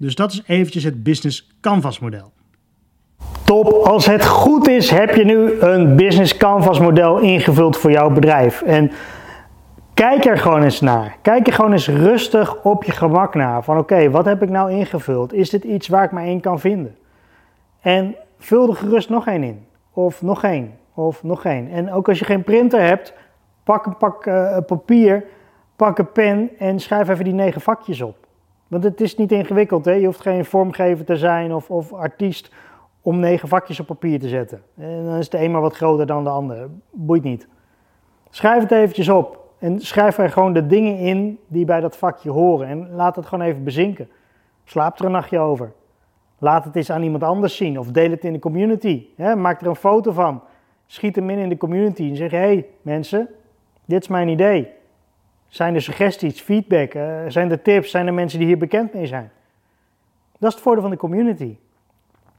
Dus 0.01 0.15
dat 0.15 0.33
is 0.33 0.43
eventjes 0.47 0.85
het 0.85 1.03
Business 1.03 1.51
Canvas 1.61 1.99
model. 1.99 2.33
Top, 3.45 3.67
als 3.73 4.07
het 4.07 4.27
goed 4.27 4.69
is 4.69 4.91
heb 4.91 5.15
je 5.15 5.25
nu 5.25 5.61
een 5.61 5.97
Business 5.97 6.37
Canvas 6.37 6.81
model 6.81 7.19
ingevuld 7.19 7.77
voor 7.77 7.91
jouw 7.91 8.11
bedrijf. 8.11 8.63
En 8.63 8.91
kijk 9.95 10.25
er 10.25 10.39
gewoon 10.39 10.63
eens 10.63 10.81
naar. 10.81 11.17
Kijk 11.23 11.47
er 11.47 11.53
gewoon 11.53 11.73
eens 11.73 11.89
rustig 11.89 12.63
op 12.63 12.85
je 12.85 12.93
gemak 12.93 13.35
naar. 13.35 13.65
Van 13.65 13.79
oké, 13.79 14.11
wat 14.11 14.25
heb 14.25 14.43
ik 14.43 14.49
nou 14.49 14.71
ingevuld? 14.71 15.33
Is 15.33 15.51
dit 15.51 15.65
iets 15.65 15.89
waar 15.89 16.05
ik 16.05 16.13
me 16.13 16.27
in 16.27 16.41
kan 16.41 16.61
vinden? 16.61 16.97
En 17.81 18.17
vul 18.39 18.69
er 18.69 18.77
gerust 18.77 19.09
nog 19.09 19.27
één 19.27 19.43
in. 19.43 19.67
Of 19.93 20.23
nog 20.23 20.45
één. 20.45 20.79
of 20.95 21.23
nog 21.23 21.41
geen. 21.41 21.71
En 21.71 21.93
ook 21.93 22.09
als 22.09 22.19
je 22.19 22.25
geen 22.25 22.43
printer 22.43 22.81
hebt, 22.81 23.15
pak 23.65 23.87
een 23.87 23.97
pak 23.97 24.27
uh, 24.27 24.57
papier, 24.67 25.25
pak 25.77 25.99
een 25.99 26.13
pen 26.13 26.51
en 26.59 26.81
schrijf 26.81 27.09
even 27.09 27.25
die 27.25 27.35
negen 27.35 27.61
vakjes 27.61 28.01
op. 28.01 28.20
Want 28.71 28.85
het 28.85 29.01
is 29.01 29.17
niet 29.17 29.33
ingewikkeld, 29.33 29.85
hè? 29.85 29.93
je 29.93 30.07
hoeft 30.07 30.21
geen 30.21 30.45
vormgever 30.45 31.05
te 31.05 31.17
zijn 31.17 31.55
of, 31.55 31.71
of 31.71 31.93
artiest 31.93 32.53
om 33.01 33.19
negen 33.19 33.49
vakjes 33.49 33.81
op 33.81 33.87
papier 33.87 34.21
te 34.21 34.29
zetten. 34.29 34.63
En 34.77 35.05
dan 35.05 35.15
is 35.15 35.29
de 35.29 35.43
een 35.43 35.51
maar 35.51 35.61
wat 35.61 35.77
groter 35.77 36.07
dan 36.07 36.25
de 36.25 36.31
ander. 36.31 36.69
Boeit 36.91 37.23
niet. 37.23 37.49
Schrijf 38.29 38.63
het 38.63 38.73
eventjes 38.73 39.09
op 39.09 39.49
en 39.59 39.81
schrijf 39.81 40.19
er 40.19 40.31
gewoon 40.31 40.53
de 40.53 40.67
dingen 40.67 40.97
in 40.99 41.39
die 41.47 41.65
bij 41.65 41.81
dat 41.81 41.97
vakje 41.97 42.31
horen. 42.31 42.69
En 42.69 42.91
laat 42.91 43.17
het 43.17 43.27
gewoon 43.27 43.47
even 43.47 43.65
bezinken. 43.65 44.09
Slaap 44.65 44.99
er 44.99 45.05
een 45.05 45.13
nachtje 45.13 45.39
over. 45.39 45.73
Laat 46.39 46.65
het 46.65 46.77
eens 46.77 46.91
aan 46.91 47.03
iemand 47.03 47.23
anders 47.23 47.57
zien 47.57 47.79
of 47.79 47.91
deel 47.91 48.11
het 48.11 48.25
in 48.25 48.33
de 48.33 48.39
community. 48.39 49.07
Maak 49.17 49.61
er 49.61 49.67
een 49.67 49.77
foto 49.77 50.13
van. 50.13 50.43
Schiet 50.87 51.17
hem 51.17 51.31
in 51.31 51.39
in 51.39 51.49
de 51.49 51.57
community 51.57 52.03
en 52.03 52.17
zeg: 52.17 52.31
hé 52.31 52.39
hey, 52.39 52.67
mensen, 52.83 53.29
dit 53.85 54.03
is 54.03 54.09
mijn 54.09 54.29
idee. 54.29 54.79
Zijn 55.51 55.75
er 55.75 55.83
suggesties, 55.83 56.41
feedback? 56.41 56.95
Uh, 56.95 57.21
zijn 57.29 57.51
er 57.51 57.63
tips? 57.63 57.91
Zijn 57.91 58.07
er 58.07 58.15
mensen 58.15 58.39
die 58.39 58.49
hier 58.49 58.59
bekend 58.59 58.95
mee 58.95 59.07
zijn? 59.07 59.31
Dat 60.39 60.49
is 60.49 60.55
het 60.55 60.63
voordeel 60.63 60.83
van 60.83 60.91
de 60.91 60.97
community. 60.97 61.57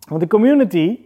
Want 0.07 0.21
de 0.21 0.27
community, 0.27 0.99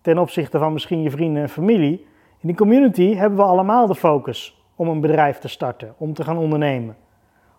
ten 0.00 0.18
opzichte 0.18 0.58
van 0.58 0.72
misschien 0.72 1.02
je 1.02 1.10
vrienden 1.10 1.42
en 1.42 1.48
familie, 1.48 2.06
in 2.40 2.48
die 2.48 2.56
community 2.56 3.14
hebben 3.14 3.38
we 3.38 3.44
allemaal 3.44 3.86
de 3.86 3.94
focus 3.94 4.64
om 4.74 4.88
een 4.88 5.00
bedrijf 5.00 5.38
te 5.38 5.48
starten, 5.48 5.94
om 5.96 6.14
te 6.14 6.24
gaan 6.24 6.38
ondernemen, 6.38 6.96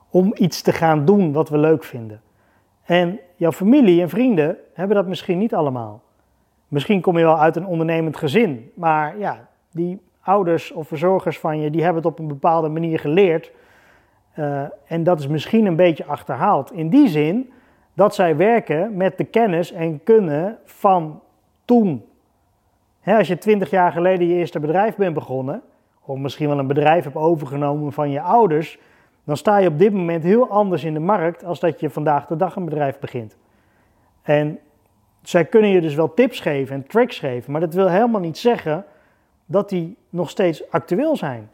om 0.10 0.32
iets 0.36 0.62
te 0.62 0.72
gaan 0.72 1.06
doen 1.06 1.32
wat 1.32 1.50
we 1.50 1.58
leuk 1.58 1.84
vinden. 1.84 2.22
En 2.84 3.20
jouw 3.36 3.52
familie 3.52 4.02
en 4.02 4.10
vrienden 4.10 4.58
hebben 4.74 4.96
dat 4.96 5.08
misschien 5.08 5.38
niet 5.38 5.54
allemaal. 5.54 6.02
Misschien 6.68 7.02
kom 7.02 7.18
je 7.18 7.24
wel 7.24 7.40
uit 7.40 7.56
een 7.56 7.66
ondernemend 7.66 8.18
gezin, 8.18 8.72
maar 8.74 9.18
ja, 9.18 9.48
die 9.72 10.02
ouders 10.22 10.72
of 10.72 10.88
verzorgers 10.88 11.40
van 11.40 11.60
je, 11.60 11.70
die 11.70 11.84
hebben 11.84 12.04
het 12.04 12.12
op 12.12 12.20
een 12.20 12.28
bepaalde 12.28 12.70
manier 12.70 13.00
geleerd. 13.00 13.52
Uh, 14.36 14.64
en 14.86 15.04
dat 15.04 15.20
is 15.20 15.28
misschien 15.28 15.66
een 15.66 15.76
beetje 15.76 16.06
achterhaald. 16.06 16.72
In 16.72 16.90
die 16.90 17.08
zin 17.08 17.52
dat 17.94 18.16
zij 18.16 18.36
werken 18.36 18.98
met 18.98 19.18
de 19.18 19.24
kennis 19.24 19.72
en 19.72 20.04
kunnen 20.04 20.58
van 20.66 21.22
toen. 21.66 22.06
als 23.04 23.28
je 23.28 23.38
twintig 23.38 23.70
jaar 23.70 23.92
geleden 23.92 24.28
je 24.28 24.34
eerste 24.34 24.60
bedrijf 24.60 24.96
bent 24.96 25.14
begonnen, 25.14 25.62
of 26.06 26.18
misschien 26.18 26.48
wel 26.48 26.60
een 26.60 26.68
bedrijf 26.68 27.04
hebt 27.04 27.16
overgenomen 27.16 27.92
van 27.92 28.10
je 28.10 28.22
ouders, 28.22 28.80
dan 29.24 29.38
sta 29.38 29.58
je 29.58 29.68
op 29.68 29.80
dit 29.80 29.94
moment 29.94 30.24
heel 30.24 30.50
anders 30.50 30.84
in 30.84 30.94
de 30.94 31.00
markt 31.00 31.44
als 31.44 31.60
dat 31.60 31.80
je 31.80 31.90
vandaag 31.90 32.26
de 32.26 32.36
dag 32.36 32.56
een 32.56 32.66
bedrijf 32.66 33.00
begint. 33.00 33.38
En 34.22 34.60
zij 35.22 35.46
kunnen 35.46 35.70
je 35.70 35.82
dus 35.82 35.96
wel 35.96 36.14
tips 36.14 36.40
geven 36.40 36.76
en 36.76 36.88
tricks 36.88 37.20
geven, 37.20 37.52
maar 37.52 37.62
dat 37.62 37.74
wil 37.74 37.90
helemaal 37.90 38.22
niet 38.22 38.38
zeggen 38.38 38.86
dat 39.46 39.70
die 39.70 39.98
nog 40.10 40.30
steeds 40.30 40.72
actueel 40.72 41.16
zijn. 41.16 41.50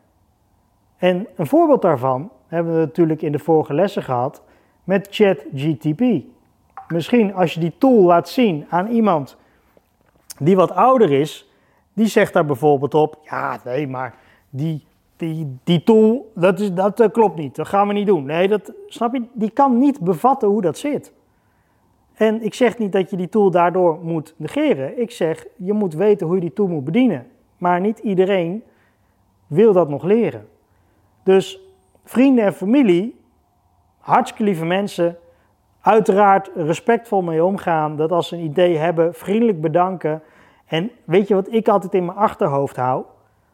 En 0.98 1.28
een 1.36 1.48
voorbeeld 1.48 1.82
daarvan 1.82 2.32
hebben 2.48 2.74
we 2.74 2.80
natuurlijk 2.80 3.22
in 3.22 3.32
de 3.32 3.40
vorige 3.40 3.74
lessen 3.74 4.04
gehad 4.04 4.42
met 4.84 5.08
ChatGTP. 5.12 6.04
Misschien 6.88 7.34
als 7.34 7.54
je 7.54 7.60
die 7.60 7.74
tool 7.78 8.02
laat 8.02 8.30
zien 8.30 8.66
aan 8.70 8.88
iemand 8.88 9.38
die 10.40 10.56
wat 10.56 10.72
ouder 10.72 11.12
is, 11.12 11.52
die 11.94 12.08
zegt 12.08 12.34
daar 12.34 12.46
bijvoorbeeld 12.46 12.94
op: 12.94 13.20
ja, 13.24 13.60
nee, 13.64 13.88
maar 13.88 14.16
die, 14.50 14.86
die, 15.18 15.58
die 15.64 15.84
tool, 15.84 16.32
dat, 16.36 16.60
is, 16.60 16.74
dat 16.74 17.00
uh, 17.00 17.08
klopt 17.12 17.36
niet, 17.36 17.56
dat 17.56 17.68
gaan 17.68 17.88
we 17.88 17.94
niet 17.94 18.08
doen. 18.08 18.26
Nee, 18.26 18.48
dat, 18.48 18.74
snap 18.88 19.14
je, 19.14 19.24
die 19.34 19.50
kan 19.50 19.80
niet 19.80 20.00
bevatten 20.00 20.48
hoe 20.48 20.62
dat 20.62 20.78
zit. 20.78 21.12
En 22.14 22.44
ik 22.44 22.54
zeg 22.54 22.78
niet 22.78 22.92
dat 22.92 23.10
je 23.10 23.18
die 23.18 23.30
tool 23.30 23.52
daardoor 23.52 24.00
moet 24.02 24.34
negeren. 24.38 25.02
Ik 25.02 25.12
zeg, 25.12 25.46
je 25.56 25.74
moet 25.74 25.94
weten 25.94 26.28
hoe 26.28 26.36
je 26.36 26.42
die 26.42 26.54
tool 26.54 26.68
moet 26.68 26.84
bedienen. 26.84 27.28
Maar 27.58 27.82
niet 27.82 28.00
iedereen 28.00 28.64
wil 29.48 29.74
dat 29.74 29.90
nog 29.90 30.04
leren. 30.04 30.48
Dus 31.24 31.67
vrienden 32.08 32.46
en 32.46 32.54
familie, 32.54 33.20
hartstikke 34.00 34.44
lieve 34.44 34.66
mensen, 34.66 35.18
uiteraard 35.82 36.50
respectvol 36.56 37.22
mee 37.22 37.44
omgaan. 37.44 37.96
Dat 37.96 38.12
als 38.12 38.28
ze 38.28 38.36
een 38.36 38.44
idee 38.44 38.78
hebben, 38.78 39.14
vriendelijk 39.14 39.62
bedanken. 39.62 40.22
En 40.66 40.92
weet 41.04 41.28
je 41.28 41.34
wat 41.34 41.54
ik 41.54 41.68
altijd 41.68 41.94
in 41.94 42.06
mijn 42.06 42.18
achterhoofd 42.18 42.76
hou? 42.76 43.04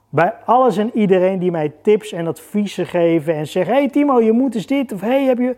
Bij 0.09 0.33
alles 0.45 0.77
en 0.77 0.97
iedereen 0.97 1.39
die 1.39 1.51
mij 1.51 1.73
tips 1.81 2.11
en 2.11 2.27
adviezen 2.27 2.85
geven 2.85 3.35
en 3.35 3.47
zeggen: 3.47 3.73
Hey 3.73 3.89
Timo, 3.89 4.21
je 4.21 4.31
moet 4.31 4.55
eens 4.55 4.65
dit 4.65 4.91
of 4.91 5.01
hey, 5.01 5.23
heb 5.23 5.37
je. 5.37 5.55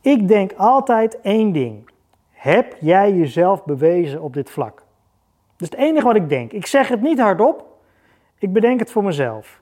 Ik 0.00 0.28
denk 0.28 0.52
altijd 0.56 1.20
één 1.20 1.52
ding. 1.52 1.90
Heb 2.30 2.76
jij 2.80 3.12
jezelf 3.14 3.64
bewezen 3.64 4.22
op 4.22 4.34
dit 4.34 4.50
vlak? 4.50 4.74
Dat 5.56 5.70
is 5.70 5.78
het 5.78 5.88
enige 5.88 6.06
wat 6.06 6.16
ik 6.16 6.28
denk. 6.28 6.52
Ik 6.52 6.66
zeg 6.66 6.88
het 6.88 7.00
niet 7.00 7.20
hardop, 7.20 7.66
ik 8.38 8.52
bedenk 8.52 8.80
het 8.80 8.90
voor 8.90 9.04
mezelf. 9.04 9.60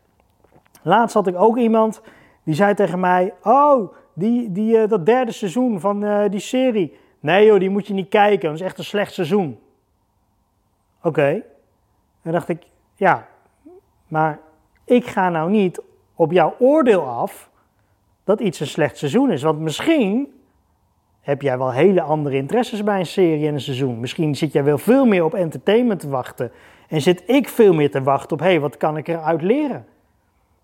Laatst 0.83 1.15
had 1.15 1.27
ik 1.27 1.37
ook 1.37 1.57
iemand 1.57 2.03
die 2.51 2.59
zei 2.59 2.75
tegen 2.75 3.01
mij: 3.01 3.35
Oh, 3.43 3.93
die, 4.13 4.53
die, 4.53 4.77
uh, 4.77 4.89
dat 4.89 5.07
derde 5.07 5.33
seizoen 5.33 5.81
van 5.81 6.05
uh, 6.05 6.25
die 6.31 6.41
serie. 6.41 6.99
Nee 7.21 7.47
joh, 7.47 7.59
die 7.59 7.71
moet 7.71 7.87
je 7.87 7.95
niet 7.95 8.09
kijken, 8.09 8.49
dat 8.49 8.59
is 8.59 8.65
echt 8.65 8.79
een 8.79 8.85
slecht 8.85 9.13
seizoen. 9.13 9.59
Oké. 11.03 11.43
Dan 12.23 12.33
dacht 12.33 12.49
ik: 12.49 12.63
Ja, 12.95 13.27
maar 14.09 14.39
ik 14.85 15.07
ga 15.07 15.29
nou 15.29 15.51
niet 15.51 15.83
op 16.15 16.33
jouw 16.33 16.55
oordeel 16.59 17.03
af 17.03 17.51
dat 18.25 18.41
iets 18.41 18.61
een 18.61 18.67
slecht 18.67 18.99
seizoen 18.99 19.31
is. 19.31 19.43
Want 19.43 19.59
misschien 19.59 20.41
heb 21.21 21.43
jij 21.43 21.59
wel 21.59 21.73
hele 21.73 22.03
andere 22.03 22.37
interesses 22.37 22.85
bij 22.85 22.99
een 22.99 23.07
serie 23.07 23.47
en 23.47 23.55
een 23.55 23.61
seizoen. 23.61 24.01
Misschien 24.01 24.35
zit 24.35 24.53
jij 24.53 24.65
wel 24.65 24.79
veel 24.79 25.05
meer 25.05 25.25
op 25.25 25.35
entertainment 25.35 26.01
te 26.01 26.09
wachten. 26.09 26.53
En 26.89 27.01
zit 27.01 27.23
ik 27.27 27.49
veel 27.49 27.75
meer 27.75 27.91
te 27.91 28.03
wachten 28.03 28.33
op, 28.33 28.41
hé, 28.43 28.47
hey, 28.47 28.61
wat 28.61 28.77
kan 28.77 28.97
ik 28.97 29.09
eruit 29.09 29.43
leren? 29.43 29.87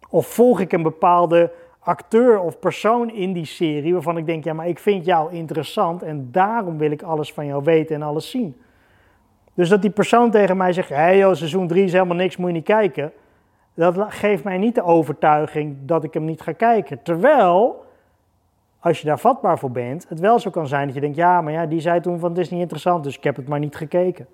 Of 0.08 0.26
volg 0.26 0.60
ik 0.60 0.72
een 0.72 0.82
bepaalde 0.82 1.52
acteur 1.86 2.40
of 2.40 2.58
persoon 2.58 3.10
in 3.10 3.32
die 3.32 3.44
serie 3.44 3.92
waarvan 3.92 4.16
ik 4.16 4.26
denk, 4.26 4.44
ja, 4.44 4.52
maar 4.52 4.68
ik 4.68 4.78
vind 4.78 5.04
jou 5.04 5.32
interessant 5.32 6.02
en 6.02 6.28
daarom 6.32 6.78
wil 6.78 6.90
ik 6.90 7.02
alles 7.02 7.32
van 7.32 7.46
jou 7.46 7.64
weten 7.64 7.94
en 7.94 8.02
alles 8.02 8.30
zien. 8.30 8.60
Dus 9.54 9.68
dat 9.68 9.82
die 9.82 9.90
persoon 9.90 10.30
tegen 10.30 10.56
mij 10.56 10.72
zegt, 10.72 10.88
hé 10.88 10.94
hey 10.94 11.18
joh, 11.18 11.34
seizoen 11.34 11.66
3 11.66 11.84
is 11.84 11.92
helemaal 11.92 12.16
niks, 12.16 12.36
moet 12.36 12.48
je 12.48 12.54
niet 12.54 12.64
kijken. 12.64 13.12
Dat 13.74 13.96
geeft 14.08 14.44
mij 14.44 14.58
niet 14.58 14.74
de 14.74 14.82
overtuiging 14.82 15.76
dat 15.80 16.04
ik 16.04 16.14
hem 16.14 16.24
niet 16.24 16.40
ga 16.40 16.52
kijken. 16.52 17.02
Terwijl, 17.02 17.84
als 18.80 19.00
je 19.00 19.06
daar 19.06 19.18
vatbaar 19.18 19.58
voor 19.58 19.70
bent, 19.70 20.08
het 20.08 20.20
wel 20.20 20.38
zo 20.38 20.50
kan 20.50 20.66
zijn 20.66 20.86
dat 20.86 20.94
je 20.94 21.00
denkt, 21.00 21.16
ja, 21.16 21.40
maar 21.40 21.52
ja, 21.52 21.66
die 21.66 21.80
zei 21.80 22.00
toen 22.00 22.18
van 22.18 22.28
het 22.30 22.38
is 22.38 22.50
niet 22.50 22.60
interessant, 22.60 23.04
dus 23.04 23.16
ik 23.16 23.24
heb 23.24 23.36
het 23.36 23.48
maar 23.48 23.58
niet 23.58 23.76
gekeken. 23.76 24.26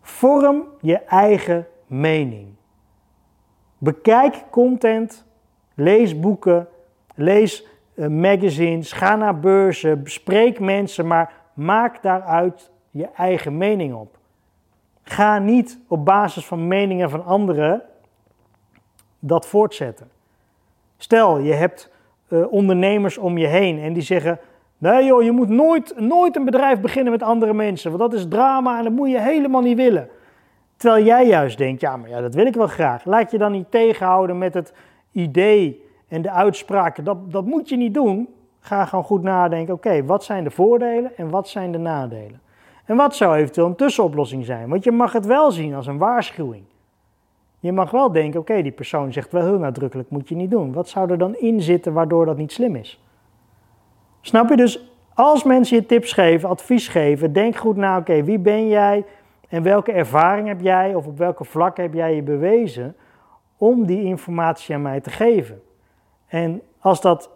Vorm 0.00 0.64
je 0.80 0.98
eigen 0.98 1.66
mening. 1.86 2.48
Bekijk 3.78 4.44
content, 4.50 5.24
lees 5.82 6.20
boeken, 6.20 6.68
lees 7.14 7.66
uh, 7.94 8.06
magazines, 8.06 8.92
ga 8.92 9.16
naar 9.16 9.40
beurzen, 9.40 10.02
bespreek 10.02 10.60
mensen, 10.60 11.06
maar 11.06 11.32
maak 11.54 12.02
daaruit 12.02 12.70
je 12.90 13.08
eigen 13.16 13.56
mening 13.56 13.94
op. 13.94 14.16
Ga 15.02 15.38
niet 15.38 15.78
op 15.88 16.04
basis 16.04 16.46
van 16.46 16.66
meningen 16.66 17.10
van 17.10 17.24
anderen 17.24 17.82
dat 19.18 19.46
voortzetten. 19.46 20.10
Stel, 20.96 21.38
je 21.38 21.52
hebt 21.52 21.90
uh, 22.28 22.52
ondernemers 22.52 23.18
om 23.18 23.38
je 23.38 23.46
heen 23.46 23.78
en 23.78 23.92
die 23.92 24.02
zeggen: 24.02 24.38
Nee 24.78 25.04
joh, 25.04 25.22
je 25.22 25.32
moet 25.32 25.48
nooit, 25.48 25.94
nooit 25.98 26.36
een 26.36 26.44
bedrijf 26.44 26.80
beginnen 26.80 27.12
met 27.12 27.22
andere 27.22 27.54
mensen, 27.54 27.90
want 27.90 28.10
dat 28.10 28.20
is 28.20 28.28
drama 28.28 28.78
en 28.78 28.84
dat 28.84 28.92
moet 28.92 29.10
je 29.10 29.20
helemaal 29.20 29.60
niet 29.60 29.76
willen. 29.76 30.08
Terwijl 30.76 31.04
jij 31.04 31.26
juist 31.26 31.58
denkt: 31.58 31.80
Ja, 31.80 31.96
maar 31.96 32.08
ja, 32.08 32.20
dat 32.20 32.34
wil 32.34 32.46
ik 32.46 32.54
wel 32.54 32.66
graag. 32.66 33.04
Laat 33.04 33.30
je 33.30 33.38
dan 33.38 33.52
niet 33.52 33.70
tegenhouden 33.70 34.38
met 34.38 34.54
het 34.54 34.72
idee 35.12 35.84
en 36.08 36.22
de 36.22 36.30
uitspraken. 36.30 37.04
Dat, 37.04 37.32
dat 37.32 37.44
moet 37.44 37.68
je 37.68 37.76
niet 37.76 37.94
doen. 37.94 38.28
Ga 38.60 38.84
gewoon 38.84 39.04
goed 39.04 39.22
nadenken: 39.22 39.74
Oké, 39.74 40.04
wat 40.04 40.24
zijn 40.24 40.44
de 40.44 40.50
voordelen 40.50 41.16
en 41.16 41.30
wat 41.30 41.48
zijn 41.48 41.72
de 41.72 41.78
nadelen? 41.78 42.40
En 42.84 42.96
wat 42.96 43.16
zou 43.16 43.36
eventueel 43.36 43.66
een 43.66 43.76
tussenoplossing 43.76 44.44
zijn? 44.44 44.68
Want 44.68 44.84
je 44.84 44.92
mag 44.92 45.12
het 45.12 45.26
wel 45.26 45.50
zien 45.50 45.74
als 45.74 45.86
een 45.86 45.98
waarschuwing. 45.98 46.64
Je 47.62 47.72
mag 47.72 47.90
wel 47.90 48.12
denken, 48.12 48.40
oké, 48.40 48.62
die 48.62 48.72
persoon 48.72 49.12
zegt 49.12 49.32
wel 49.32 49.42
heel 49.42 49.58
nadrukkelijk, 49.58 50.10
moet 50.10 50.28
je 50.28 50.34
niet 50.34 50.50
doen. 50.50 50.72
Wat 50.72 50.88
zou 50.88 51.10
er 51.10 51.18
dan 51.18 51.36
in 51.36 51.60
zitten 51.60 51.92
waardoor 51.92 52.26
dat 52.26 52.36
niet 52.36 52.52
slim 52.52 52.76
is? 52.76 53.02
Snap 54.20 54.48
je 54.48 54.56
dus, 54.56 54.92
als 55.14 55.44
mensen 55.44 55.76
je 55.76 55.86
tips 55.86 56.12
geven, 56.12 56.48
advies 56.48 56.88
geven, 56.88 57.32
denk 57.32 57.56
goed 57.56 57.76
na, 57.76 57.98
oké, 57.98 58.24
wie 58.24 58.38
ben 58.38 58.68
jij 58.68 59.04
en 59.48 59.62
welke 59.62 59.92
ervaring 59.92 60.48
heb 60.48 60.60
jij 60.60 60.94
of 60.94 61.06
op 61.06 61.18
welke 61.18 61.44
vlak 61.44 61.76
heb 61.76 61.94
jij 61.94 62.14
je 62.14 62.22
bewezen 62.22 62.96
om 63.62 63.86
die 63.86 64.02
informatie 64.02 64.74
aan 64.74 64.82
mij 64.82 65.00
te 65.00 65.10
geven? 65.10 65.62
En 66.26 66.62
als 66.78 67.00
dat 67.00 67.30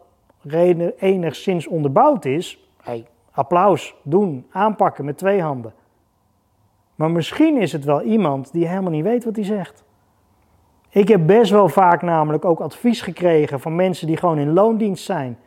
enigszins 0.98 1.66
onderbouwd 1.66 2.24
is, 2.24 2.70
applaus, 3.30 3.94
doen, 4.02 4.46
aanpakken 4.50 5.04
met 5.04 5.18
twee 5.18 5.42
handen. 5.42 5.72
Maar 6.94 7.10
misschien 7.10 7.56
is 7.56 7.72
het 7.72 7.84
wel 7.84 8.02
iemand 8.02 8.52
die 8.52 8.68
helemaal 8.68 8.90
niet 8.90 9.04
weet 9.04 9.24
wat 9.24 9.36
hij 9.36 9.44
zegt. 9.44 9.84
Ik 10.88 11.08
heb 11.08 11.26
best 11.26 11.50
wel 11.50 11.68
vaak 11.68 12.02
namelijk 12.02 12.44
ook 12.44 12.60
advies 12.60 13.00
gekregen 13.00 13.60
van 13.60 13.76
mensen 13.76 14.06
die 14.06 14.16
gewoon 14.16 14.38
in 14.38 14.52
loondienst 14.52 15.04
zijn. 15.04 15.38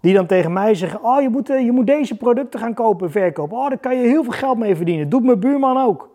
Die 0.00 0.14
dan 0.14 0.26
tegen 0.26 0.52
mij 0.52 0.74
zeggen: 0.74 1.04
Oh, 1.04 1.20
je 1.20 1.28
moet, 1.28 1.50
eh, 1.50 1.64
je 1.64 1.72
moet 1.72 1.86
deze 1.86 2.16
producten 2.16 2.60
gaan 2.60 2.74
kopen 2.74 3.06
en 3.06 3.12
verkopen. 3.12 3.56
Oh, 3.56 3.68
daar 3.68 3.78
kan 3.78 3.96
je 3.96 4.08
heel 4.08 4.22
veel 4.22 4.32
geld 4.32 4.58
mee 4.58 4.76
verdienen. 4.76 5.08
Doet 5.08 5.24
mijn 5.24 5.40
buurman 5.40 5.76
ook. 5.76 6.11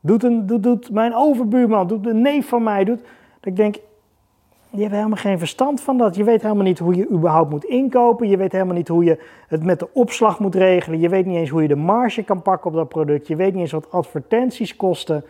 Doet, 0.00 0.22
een, 0.22 0.46
doet, 0.46 0.90
mijn 0.90 1.14
overbuurman, 1.14 1.86
doet 1.86 2.06
een 2.06 2.20
neef 2.20 2.48
van 2.48 2.62
mij. 2.62 2.84
Doet, 2.84 3.00
dat 3.00 3.52
ik 3.52 3.56
denk, 3.56 3.76
je 4.70 4.80
hebt 4.80 4.94
helemaal 4.94 5.16
geen 5.16 5.38
verstand 5.38 5.80
van 5.80 5.98
dat. 5.98 6.16
Je 6.16 6.24
weet 6.24 6.42
helemaal 6.42 6.64
niet 6.64 6.78
hoe 6.78 6.94
je 6.94 7.08
überhaupt 7.10 7.50
moet 7.50 7.64
inkopen. 7.64 8.28
Je 8.28 8.36
weet 8.36 8.52
helemaal 8.52 8.74
niet 8.74 8.88
hoe 8.88 9.04
je 9.04 9.18
het 9.48 9.64
met 9.64 9.78
de 9.78 9.88
opslag 9.92 10.38
moet 10.38 10.54
regelen. 10.54 11.00
Je 11.00 11.08
weet 11.08 11.26
niet 11.26 11.36
eens 11.36 11.50
hoe 11.50 11.62
je 11.62 11.68
de 11.68 11.76
marge 11.76 12.22
kan 12.22 12.42
pakken 12.42 12.70
op 12.70 12.76
dat 12.76 12.88
product. 12.88 13.26
Je 13.26 13.36
weet 13.36 13.52
niet 13.52 13.62
eens 13.62 13.72
wat 13.72 13.92
advertenties 13.92 14.76
kosten. 14.76 15.24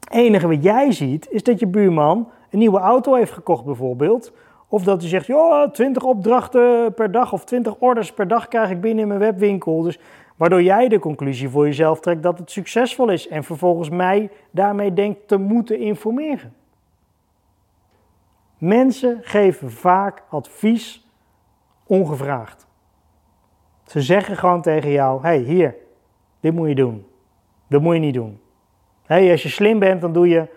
Het 0.00 0.10
enige 0.10 0.48
wat 0.48 0.62
jij 0.62 0.92
ziet 0.92 1.26
is 1.30 1.42
dat 1.42 1.58
je 1.58 1.66
buurman 1.66 2.28
een 2.50 2.58
nieuwe 2.58 2.78
auto 2.78 3.14
heeft 3.14 3.32
gekocht 3.32 3.64
bijvoorbeeld. 3.64 4.32
Of 4.68 4.82
dat 4.82 5.00
hij 5.00 5.08
zegt, 5.08 5.26
ja, 5.26 5.70
20 5.70 6.02
opdrachten 6.02 6.94
per 6.94 7.10
dag 7.10 7.32
of 7.32 7.44
20 7.44 7.74
orders 7.78 8.12
per 8.12 8.28
dag 8.28 8.48
krijg 8.48 8.70
ik 8.70 8.80
binnen 8.80 9.02
in 9.02 9.08
mijn 9.08 9.20
webwinkel. 9.20 9.82
Dus 9.82 9.98
waardoor 10.36 10.62
jij 10.62 10.88
de 10.88 10.98
conclusie 10.98 11.48
voor 11.48 11.66
jezelf 11.66 12.00
trekt 12.00 12.22
dat 12.22 12.38
het 12.38 12.50
succesvol 12.50 13.08
is. 13.08 13.28
En 13.28 13.44
vervolgens 13.44 13.88
mij 13.88 14.30
daarmee 14.50 14.92
denkt 14.92 15.28
te 15.28 15.36
moeten 15.36 15.78
informeren. 15.78 16.54
Mensen 18.58 19.18
geven 19.22 19.70
vaak 19.70 20.22
advies 20.28 21.08
ongevraagd. 21.86 22.66
Ze 23.84 24.00
zeggen 24.00 24.36
gewoon 24.36 24.62
tegen 24.62 24.90
jou: 24.90 25.22
hey, 25.22 25.38
hier, 25.38 25.74
dit 26.40 26.54
moet 26.54 26.68
je 26.68 26.74
doen. 26.74 27.06
Dat 27.68 27.82
moet 27.82 27.94
je 27.94 28.00
niet 28.00 28.14
doen. 28.14 28.40
hey, 29.06 29.30
als 29.30 29.42
je 29.42 29.48
slim 29.48 29.78
bent, 29.78 30.00
dan 30.00 30.12
doe 30.12 30.28
je. 30.28 30.48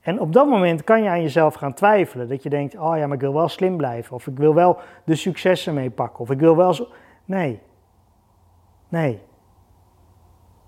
En 0.00 0.20
op 0.20 0.32
dat 0.32 0.48
moment 0.48 0.84
kan 0.84 1.02
je 1.02 1.08
aan 1.08 1.22
jezelf 1.22 1.54
gaan 1.54 1.74
twijfelen. 1.74 2.28
Dat 2.28 2.42
je 2.42 2.48
denkt: 2.48 2.76
oh 2.76 2.96
ja, 2.96 3.06
maar 3.06 3.16
ik 3.16 3.22
wil 3.22 3.34
wel 3.34 3.48
slim 3.48 3.76
blijven. 3.76 4.14
Of 4.14 4.26
ik 4.26 4.36
wil 4.36 4.54
wel 4.54 4.78
de 5.04 5.14
successen 5.14 5.74
meepakken. 5.74 6.20
Of 6.20 6.30
ik 6.30 6.38
wil 6.38 6.56
wel 6.56 6.74
zo. 6.74 6.88
Nee. 7.24 7.60
Nee. 8.90 9.20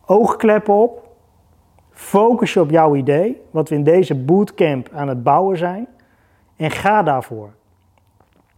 Oogkleppen 0.07 0.75
op. 0.75 1.09
Focus 1.91 2.53
je 2.53 2.61
op 2.61 2.71
jouw 2.71 2.97
idee. 2.97 3.43
Wat 3.51 3.69
we 3.69 3.75
in 3.75 3.85
deze 3.85 4.15
bootcamp 4.15 4.89
aan 4.93 5.09
het 5.09 5.23
bouwen 5.23 5.57
zijn. 5.57 5.89
En 6.57 6.71
ga 6.71 7.03
daarvoor. 7.03 7.53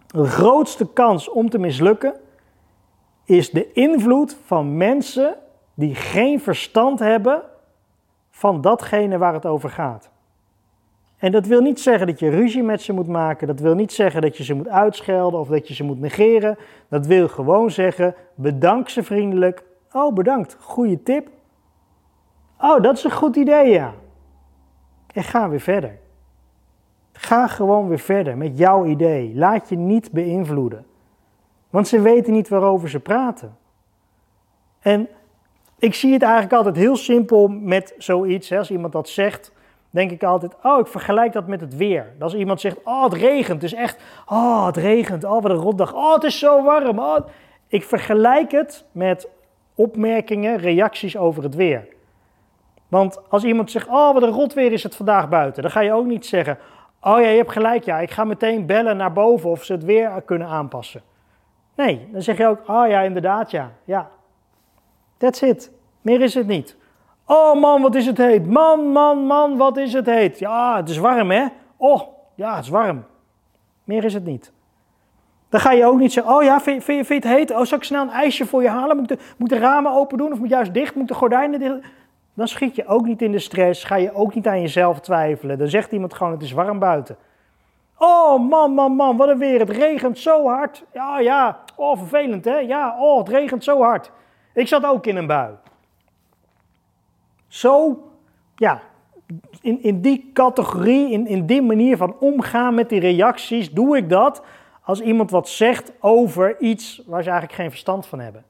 De 0.06 0.24
grootste 0.24 0.92
kans 0.92 1.28
om 1.28 1.50
te 1.50 1.58
mislukken 1.58 2.14
is 3.24 3.50
de 3.50 3.72
invloed 3.72 4.36
van 4.44 4.76
mensen 4.76 5.36
die 5.74 5.94
geen 5.94 6.40
verstand 6.40 6.98
hebben 6.98 7.42
van 8.30 8.60
datgene 8.60 9.18
waar 9.18 9.34
het 9.34 9.46
over 9.46 9.70
gaat. 9.70 10.10
En 11.16 11.32
dat 11.32 11.46
wil 11.46 11.60
niet 11.60 11.80
zeggen 11.80 12.06
dat 12.06 12.18
je 12.18 12.30
ruzie 12.30 12.62
met 12.62 12.82
ze 12.82 12.92
moet 12.92 13.06
maken. 13.06 13.46
Dat 13.46 13.60
wil 13.60 13.74
niet 13.74 13.92
zeggen 13.92 14.22
dat 14.22 14.36
je 14.36 14.44
ze 14.44 14.54
moet 14.54 14.68
uitschelden 14.68 15.40
of 15.40 15.48
dat 15.48 15.68
je 15.68 15.74
ze 15.74 15.84
moet 15.84 16.00
negeren. 16.00 16.58
Dat 16.88 17.06
wil 17.06 17.28
gewoon 17.28 17.70
zeggen: 17.70 18.14
bedank 18.34 18.88
ze 18.88 19.02
vriendelijk. 19.02 19.64
Oh, 19.92 20.14
bedankt. 20.14 20.56
Goeie 20.60 21.02
tip. 21.02 21.28
Oh, 22.58 22.82
dat 22.82 22.96
is 22.96 23.04
een 23.04 23.10
goed 23.10 23.36
idee, 23.36 23.70
ja. 23.70 23.94
En 25.12 25.22
ga 25.22 25.48
weer 25.48 25.60
verder. 25.60 25.98
Ga 27.12 27.46
gewoon 27.46 27.88
weer 27.88 27.98
verder 27.98 28.36
met 28.36 28.58
jouw 28.58 28.84
idee. 28.84 29.34
Laat 29.34 29.68
je 29.68 29.76
niet 29.76 30.12
beïnvloeden. 30.12 30.86
Want 31.70 31.88
ze 31.88 32.00
weten 32.00 32.32
niet 32.32 32.48
waarover 32.48 32.88
ze 32.88 33.00
praten. 33.00 33.56
En 34.80 35.08
ik 35.78 35.94
zie 35.94 36.12
het 36.12 36.22
eigenlijk 36.22 36.52
altijd 36.52 36.76
heel 36.76 36.96
simpel 36.96 37.48
met 37.48 37.94
zoiets. 37.98 38.52
Als 38.52 38.70
iemand 38.70 38.92
dat 38.92 39.08
zegt, 39.08 39.52
denk 39.95 40.11
ik 40.11 40.22
altijd: 40.22 40.55
Oh, 40.62 40.78
ik 40.78 40.86
vergelijk 40.86 41.32
dat 41.32 41.47
met 41.47 41.61
het 41.61 41.76
weer. 41.76 42.12
Als 42.20 42.34
iemand 42.34 42.61
zegt: 42.61 42.76
Oh, 42.84 43.05
het 43.05 43.12
regent. 43.12 43.62
Het 43.62 43.72
is 43.72 43.78
echt. 43.78 44.03
Oh, 44.26 44.66
het 44.66 44.76
regent. 44.76 45.24
Oh, 45.24 45.42
wat 45.42 45.51
een 45.51 45.57
rotdag. 45.57 45.95
Oh, 45.95 46.14
het 46.14 46.24
is 46.24 46.38
zo 46.38 46.62
warm. 46.62 46.99
Oh. 46.99 47.26
Ik 47.68 47.84
vergelijk 47.84 48.51
het 48.51 48.84
met 48.92 49.28
opmerkingen, 49.74 50.57
reacties 50.57 51.16
over 51.16 51.42
het 51.42 51.55
weer. 51.55 51.86
Want 52.88 53.20
als 53.28 53.45
iemand 53.45 53.70
zegt: 53.70 53.88
Oh, 53.88 54.12
wat 54.12 54.22
een 54.22 54.30
rotweer 54.30 54.72
is 54.72 54.82
het 54.82 54.97
vandaag 54.97 55.28
buiten. 55.28 55.62
Dan 55.62 55.70
ga 55.70 55.80
je 55.80 55.92
ook 55.92 56.07
niet 56.07 56.26
zeggen: 56.26 56.59
Oh 57.01 57.20
ja, 57.20 57.28
je 57.28 57.36
hebt 57.36 57.53
gelijk, 57.53 57.84
ja. 57.84 57.99
Ik 57.99 58.11
ga 58.11 58.24
meteen 58.24 58.66
bellen 58.66 58.97
naar 58.97 59.12
boven 59.12 59.51
of 59.51 59.64
ze 59.64 59.72
het 59.72 59.84
weer 59.84 60.22
kunnen 60.24 60.49
aanpassen. 60.49 61.03
Nee, 61.74 62.09
dan 62.12 62.22
zeg 62.22 62.36
je 62.36 62.47
ook, 62.47 62.68
oh 62.68 62.88
ja, 62.88 63.01
inderdaad, 63.01 63.51
ja. 63.51 63.72
Ja. 63.84 64.11
That's 65.16 65.42
it. 65.42 65.72
Meer 66.01 66.20
is 66.20 66.34
het 66.34 66.47
niet. 66.47 66.76
Oh 67.26 67.60
man, 67.60 67.82
wat 67.82 67.94
is 67.94 68.06
het 68.06 68.18
heet. 68.18 68.46
Man, 68.46 68.92
man, 68.92 69.18
man, 69.18 69.56
wat 69.56 69.76
is 69.76 69.92
het 69.92 70.06
heet. 70.06 70.38
Ja, 70.38 70.76
het 70.76 70.88
is 70.88 70.98
warm, 70.98 71.30
hè? 71.30 71.46
Oh, 71.76 72.02
ja, 72.34 72.54
het 72.54 72.64
is 72.64 72.70
warm. 72.70 73.04
Meer 73.84 74.04
is 74.04 74.14
het 74.14 74.24
niet. 74.24 74.52
Dan 75.48 75.60
ga 75.60 75.72
je 75.72 75.86
ook 75.86 75.98
niet 75.98 76.12
zeggen, 76.12 76.34
oh 76.34 76.42
ja, 76.42 76.60
vind, 76.60 76.86
je 76.86 77.04
het 77.08 77.24
heet? 77.24 77.50
Oh, 77.50 77.64
zal 77.64 77.78
ik 77.78 77.84
snel 77.84 78.02
een 78.02 78.10
ijsje 78.10 78.46
voor 78.46 78.62
je 78.62 78.68
halen? 78.68 78.96
Moet 78.96 79.08
de, 79.08 79.18
moet 79.36 79.48
de 79.48 79.58
ramen 79.58 79.92
open 79.92 80.18
doen 80.18 80.32
of 80.32 80.38
moet 80.38 80.48
juist 80.48 80.74
dicht? 80.74 80.94
Moet 80.94 81.08
de 81.08 81.14
gordijnen 81.14 81.58
dicht? 81.58 81.78
Dan 82.34 82.48
schiet 82.48 82.76
je 82.76 82.86
ook 82.86 83.06
niet 83.06 83.22
in 83.22 83.32
de 83.32 83.38
stress, 83.38 83.84
ga 83.84 83.96
je 83.96 84.14
ook 84.14 84.34
niet 84.34 84.46
aan 84.46 84.60
jezelf 84.60 85.00
twijfelen. 85.00 85.58
Dan 85.58 85.68
zegt 85.68 85.92
iemand 85.92 86.14
gewoon, 86.14 86.32
het 86.32 86.42
is 86.42 86.52
warm 86.52 86.78
buiten. 86.78 87.16
Oh 87.98 88.48
man, 88.48 88.72
man, 88.72 88.92
man, 88.92 89.16
wat 89.16 89.28
een 89.28 89.38
weer, 89.38 89.60
het 89.60 89.70
regent 89.70 90.18
zo 90.18 90.46
hard. 90.46 90.84
Ja, 90.92 91.18
ja, 91.18 91.58
oh 91.76 91.98
vervelend 91.98 92.44
hè, 92.44 92.56
ja, 92.56 92.96
oh 92.98 93.18
het 93.18 93.28
regent 93.28 93.64
zo 93.64 93.82
hard. 93.82 94.10
Ik 94.54 94.68
zat 94.68 94.84
ook 94.84 95.06
in 95.06 95.16
een 95.16 95.26
bui. 95.26 95.54
Zo, 97.55 98.02
ja, 98.57 98.82
in, 99.61 99.82
in 99.82 100.00
die 100.00 100.30
categorie, 100.32 101.11
in, 101.11 101.26
in 101.26 101.46
die 101.46 101.62
manier 101.62 101.96
van 101.96 102.16
omgaan 102.20 102.74
met 102.74 102.88
die 102.88 103.00
reacties, 103.00 103.72
doe 103.72 103.96
ik 103.96 104.09
dat 104.09 104.42
als 104.82 105.00
iemand 105.00 105.30
wat 105.30 105.48
zegt 105.48 105.92
over 106.00 106.61
iets 106.61 107.02
waar 107.07 107.22
ze 107.22 107.30
eigenlijk 107.30 107.61
geen 107.61 107.70
verstand 107.70 108.07
van 108.07 108.20
hebben. 108.20 108.44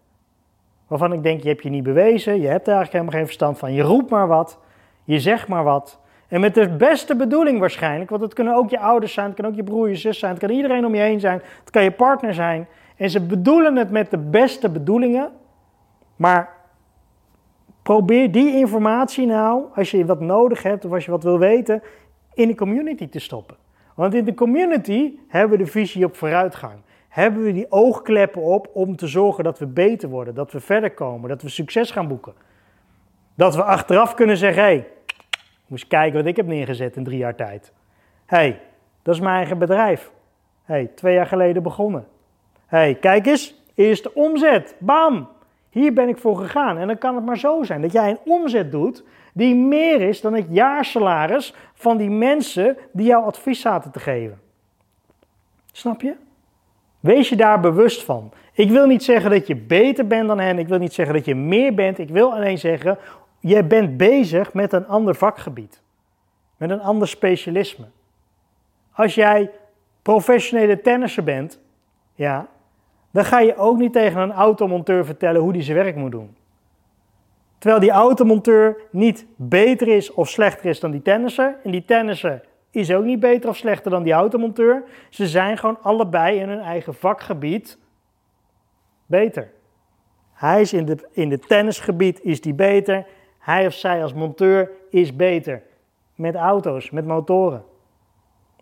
Waarvan 0.87 1.13
ik 1.13 1.23
denk, 1.23 1.43
je 1.43 1.49
hebt 1.49 1.63
je 1.63 1.69
niet 1.69 1.83
bewezen, 1.83 2.41
je 2.41 2.47
hebt 2.47 2.67
er 2.67 2.75
eigenlijk 2.75 2.93
helemaal 2.93 3.13
geen 3.13 3.27
verstand 3.27 3.59
van. 3.59 3.73
Je 3.73 3.83
roept 3.83 4.11
maar 4.11 4.27
wat, 4.27 4.59
je 5.05 5.21
zegt 5.21 5.49
maar 5.49 5.65
wat. 5.65 6.01
En 6.29 6.41
met 6.41 6.55
de 6.55 6.69
beste 6.69 7.17
bedoeling 7.17 7.59
waarschijnlijk, 7.59 8.11
want 8.11 8.23
het 8.23 8.35
kunnen 8.35 8.55
ook 8.55 8.71
je 8.71 8.79
ouders 8.79 9.13
zijn, 9.13 9.27
het 9.27 9.37
kan 9.37 9.47
ook 9.47 9.55
je 9.55 9.65
broer, 9.65 9.89
je 9.89 9.97
zus 9.97 10.19
zijn, 10.19 10.31
het 10.31 10.41
kan 10.41 10.51
iedereen 10.51 10.87
om 10.87 10.95
je 10.95 11.01
heen 11.01 11.21
zijn, 11.21 11.43
het 11.61 11.71
kan 11.71 11.83
je 11.83 11.91
partner 11.91 12.35
zijn. 12.35 12.67
En 12.97 13.11
ze 13.11 13.21
bedoelen 13.21 13.77
het 13.77 13.91
met 13.91 14.11
de 14.11 14.19
beste 14.19 14.71
bedoelingen, 14.71 15.31
maar 16.17 16.63
probeer 17.85 18.33
die 18.33 18.57
informatie 18.57 19.27
nou, 19.27 19.65
als 19.75 19.91
je 19.91 20.07
wat 20.07 20.21
nodig 20.21 20.63
hebt 20.63 20.85
of 20.85 20.93
als 20.93 21.05
je 21.05 21.11
wat 21.11 21.23
wil 21.23 21.39
weten, 21.39 21.83
in 22.35 22.49
de 22.49 22.55
community 22.55 23.09
te 23.09 23.19
stoppen. 23.19 23.57
Want 23.95 24.15
in 24.15 24.25
de 24.25 24.35
community 24.35 25.19
hebben 25.29 25.59
we 25.59 25.65
de 25.65 25.71
visie 25.71 26.05
op 26.05 26.17
vooruitgang 26.17 26.83
hebben 27.15 27.45
we 27.45 27.53
die 27.53 27.73
oogkleppen 27.73 28.43
op 28.43 28.69
om 28.73 28.97
te 28.97 29.07
zorgen 29.07 29.45
dat 29.45 29.59
we 29.59 29.67
beter 29.67 30.09
worden, 30.09 30.35
dat 30.35 30.53
we 30.53 30.61
verder 30.61 30.91
komen, 30.91 31.29
dat 31.29 31.43
we 31.43 31.49
succes 31.49 31.91
gaan 31.91 32.09
boeken. 32.09 32.33
Dat 33.35 33.55
we 33.55 33.63
achteraf 33.63 34.15
kunnen 34.15 34.37
zeggen, 34.37 34.63
hé, 34.63 34.69
hey, 34.69 34.89
moest 35.67 35.87
kijken 35.87 36.19
wat 36.19 36.27
ik 36.27 36.37
heb 36.37 36.47
neergezet 36.47 36.97
in 36.97 37.05
drie 37.05 37.19
jaar 37.19 37.35
tijd. 37.35 37.73
Hé, 38.27 38.37
hey, 38.37 38.61
dat 39.03 39.15
is 39.15 39.21
mijn 39.21 39.37
eigen 39.37 39.59
bedrijf. 39.59 40.11
Hé, 40.65 40.75
hey, 40.75 40.91
twee 40.95 41.15
jaar 41.15 41.27
geleden 41.27 41.63
begonnen. 41.63 42.07
Hé, 42.67 42.79
hey, 42.79 42.95
kijk 42.95 43.27
eens, 43.27 43.63
eerste 43.75 44.15
omzet, 44.15 44.75
bam, 44.79 45.29
hier 45.75 45.93
ben 45.93 46.09
ik 46.09 46.19
voor 46.19 46.37
gegaan. 46.37 46.79
En 46.79 46.87
dan 46.87 46.99
kan 46.99 47.15
het 47.15 47.25
maar 47.25 47.39
zo 47.39 47.63
zijn 47.63 47.83
dat 47.83 47.93
jij 47.93 48.11
een 48.11 48.33
omzet 48.33 48.73
doet 48.73 49.05
die 49.33 49.55
meer 49.55 50.01
is 50.01 50.21
dan 50.21 50.35
het 50.35 50.47
jaarsalaris 50.49 51.55
van 51.75 51.97
die 51.97 52.11
mensen 52.11 52.77
die 52.93 53.07
jou 53.07 53.25
advies 53.25 53.61
zaten 53.61 53.91
te 53.91 53.99
geven. 53.99 54.41
Snap 55.73 56.01
je? 56.01 56.15
Wees 57.01 57.29
je 57.29 57.37
daar 57.37 57.61
bewust 57.61 58.03
van. 58.03 58.33
Ik 58.53 58.71
wil 58.71 58.87
niet 58.87 59.05
zeggen 59.05 59.31
dat 59.31 59.47
je 59.47 59.57
beter 59.57 60.07
bent 60.07 60.29
dan 60.29 60.39
hen. 60.39 60.59
Ik 60.59 60.69
wil 60.69 60.79
niet 60.79 60.93
zeggen 60.93 61.15
dat 61.15 61.25
je 61.25 61.35
meer 61.35 61.75
bent. 61.75 61.99
Ik 61.99 62.09
wil 62.09 62.35
alleen 62.35 62.59
zeggen, 62.59 62.99
je 63.41 63.65
bent 63.65 63.97
bezig 63.97 64.53
met 64.53 64.73
een 64.73 64.87
ander 64.87 65.15
vakgebied. 65.15 65.83
Met 66.57 66.71
een 66.71 66.81
ander 66.81 67.09
specialisme. 67.09 67.87
Als 68.93 69.15
jij 69.15 69.51
professionele 70.03 70.81
tennisser 70.81 71.25
bent, 71.25 71.61
ja, 72.15 72.49
dan 73.15 73.25
ga 73.25 73.41
je 73.41 73.57
ook 73.57 73.79
niet 73.79 73.93
tegen 73.93 74.21
een 74.21 74.33
automonteur 74.33 75.05
vertellen 75.05 75.41
hoe 75.41 75.53
die 75.53 75.63
zijn 75.63 75.77
werk 75.77 75.97
moet 75.97 76.11
doen. 76.11 76.37
Terwijl 77.59 77.81
die 77.81 77.91
automonteur 77.91 78.77
niet 78.91 79.27
beter 79.37 79.89
is 79.89 80.13
of 80.13 80.29
slechter 80.29 80.67
is 80.67 80.81
dan 80.81 80.91
die 80.91 81.03
tennisser. 81.03 81.57
En 81.65 81.71
die 81.71 81.85
tennisser 81.85 82.45
is 82.71 82.93
ook 82.93 83.05
niet 83.05 83.21
beter 83.21 83.49
of 83.49 83.57
slechter 83.57 83.91
dan 83.91 84.03
die 84.03 84.13
automonteur. 84.13 84.85
Ze 85.11 85.27
zijn 85.27 85.59
gewoon 85.59 85.79
allebei 85.83 86.39
in 86.39 86.49
hun 86.49 86.61
eigen 86.61 86.95
vakgebied 86.95 87.79
beter. 89.07 89.51
Hij 90.33 90.61
is 90.61 90.73
in, 90.73 90.85
de, 90.85 91.09
in 91.11 91.31
het 91.31 91.49
tennisgebied 91.49 92.21
is 92.23 92.41
die 92.41 92.55
beter. 92.55 93.07
Hij 93.39 93.67
of 93.67 93.73
zij 93.73 94.03
als 94.03 94.15
monteur 94.15 94.71
is 94.91 95.17
beter. 95.17 95.63
Met 96.15 96.35
auto's, 96.35 96.91
met 96.91 97.07
motoren. 97.07 97.65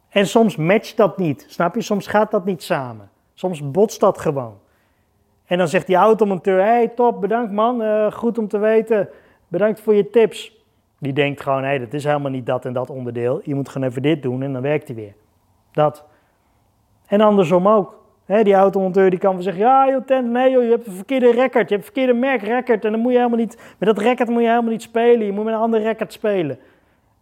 En 0.08 0.26
soms 0.26 0.56
matcht 0.56 0.96
dat 0.96 1.18
niet. 1.18 1.44
Snap 1.48 1.74
je? 1.74 1.82
Soms 1.82 2.06
gaat 2.06 2.30
dat 2.30 2.44
niet 2.44 2.62
samen. 2.62 3.11
Soms 3.34 3.70
botst 3.70 4.00
dat 4.00 4.18
gewoon. 4.18 4.58
En 5.44 5.58
dan 5.58 5.68
zegt 5.68 5.86
die 5.86 5.96
automonteur: 5.96 6.60
Hey, 6.60 6.88
top, 6.88 7.20
bedankt 7.20 7.52
man. 7.52 7.82
Uh, 7.82 8.12
goed 8.12 8.38
om 8.38 8.48
te 8.48 8.58
weten. 8.58 9.08
Bedankt 9.48 9.80
voor 9.80 9.94
je 9.94 10.10
tips. 10.10 10.60
Die 10.98 11.12
denkt 11.12 11.40
gewoon, 11.40 11.62
hé, 11.62 11.68
hey, 11.68 11.78
dat 11.78 11.94
is 11.94 12.04
helemaal 12.04 12.30
niet 12.30 12.46
dat 12.46 12.64
en 12.64 12.72
dat 12.72 12.90
onderdeel. 12.90 13.40
Je 13.44 13.54
moet 13.54 13.68
gewoon 13.68 13.88
even 13.88 14.02
dit 14.02 14.22
doen 14.22 14.42
en 14.42 14.52
dan 14.52 14.62
werkt 14.62 14.86
hij 14.86 14.96
weer. 14.96 15.14
Dat. 15.72 16.04
En 17.06 17.20
andersom 17.20 17.68
ook. 17.68 18.00
Hè, 18.24 18.42
die 18.42 18.54
automonteur 18.54 19.10
die 19.10 19.18
kan 19.18 19.32
wel 19.32 19.42
zeggen, 19.42 19.62
ja 19.62 19.88
joh, 19.88 20.04
tent, 20.06 20.30
nee 20.30 20.50
joh, 20.50 20.62
je 20.62 20.70
hebt 20.70 20.86
een 20.86 20.92
verkeerde 20.92 21.30
record, 21.30 21.52
je 21.52 21.58
hebt 21.58 21.70
een 21.72 21.82
verkeerde 21.82 22.12
merkrecord 22.12 22.84
en 22.84 22.92
dan 22.92 23.00
moet 23.00 23.12
je 23.12 23.18
helemaal 23.18 23.38
niet, 23.38 23.56
met 23.78 23.88
dat 23.88 23.98
record 23.98 24.28
moet 24.28 24.42
je 24.42 24.48
helemaal 24.48 24.70
niet 24.70 24.82
spelen, 24.82 25.26
je 25.26 25.32
moet 25.32 25.44
met 25.44 25.54
een 25.54 25.60
ander 25.60 25.80
record 25.80 26.12
spelen. 26.12 26.58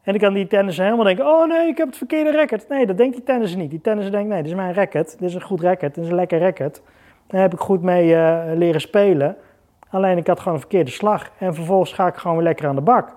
En 0.02 0.12
dan 0.12 0.18
kan 0.18 0.34
die 0.34 0.46
tennisser 0.46 0.84
helemaal 0.84 1.04
denken, 1.04 1.26
oh 1.26 1.48
nee, 1.48 1.68
ik 1.68 1.76
heb 1.76 1.86
het 1.86 1.96
verkeerde 1.96 2.30
record. 2.30 2.68
Nee, 2.68 2.86
dat 2.86 2.96
denkt 2.96 3.14
die 3.14 3.24
tennisser 3.24 3.58
niet. 3.58 3.70
Die 3.70 3.80
tennisser 3.80 4.12
denkt, 4.12 4.28
nee, 4.28 4.42
dit 4.42 4.50
is 4.50 4.56
mijn 4.56 4.72
record, 4.72 5.18
dit 5.18 5.28
is 5.28 5.34
een 5.34 5.42
goed 5.42 5.60
record, 5.60 5.94
dit 5.94 6.04
is 6.04 6.10
een 6.10 6.16
lekker 6.16 6.38
record. 6.38 6.82
Daar 7.26 7.40
heb 7.40 7.52
ik 7.52 7.58
goed 7.58 7.82
mee 7.82 8.08
uh, 8.08 8.42
leren 8.54 8.80
spelen. 8.80 9.36
Alleen 9.90 10.16
ik 10.16 10.26
had 10.26 10.38
gewoon 10.38 10.54
een 10.54 10.60
verkeerde 10.60 10.90
slag 10.90 11.30
en 11.38 11.54
vervolgens 11.54 11.92
ga 11.92 12.06
ik 12.06 12.14
gewoon 12.14 12.36
weer 12.36 12.46
lekker 12.46 12.68
aan 12.68 12.74
de 12.74 12.80
bak. 12.80 13.16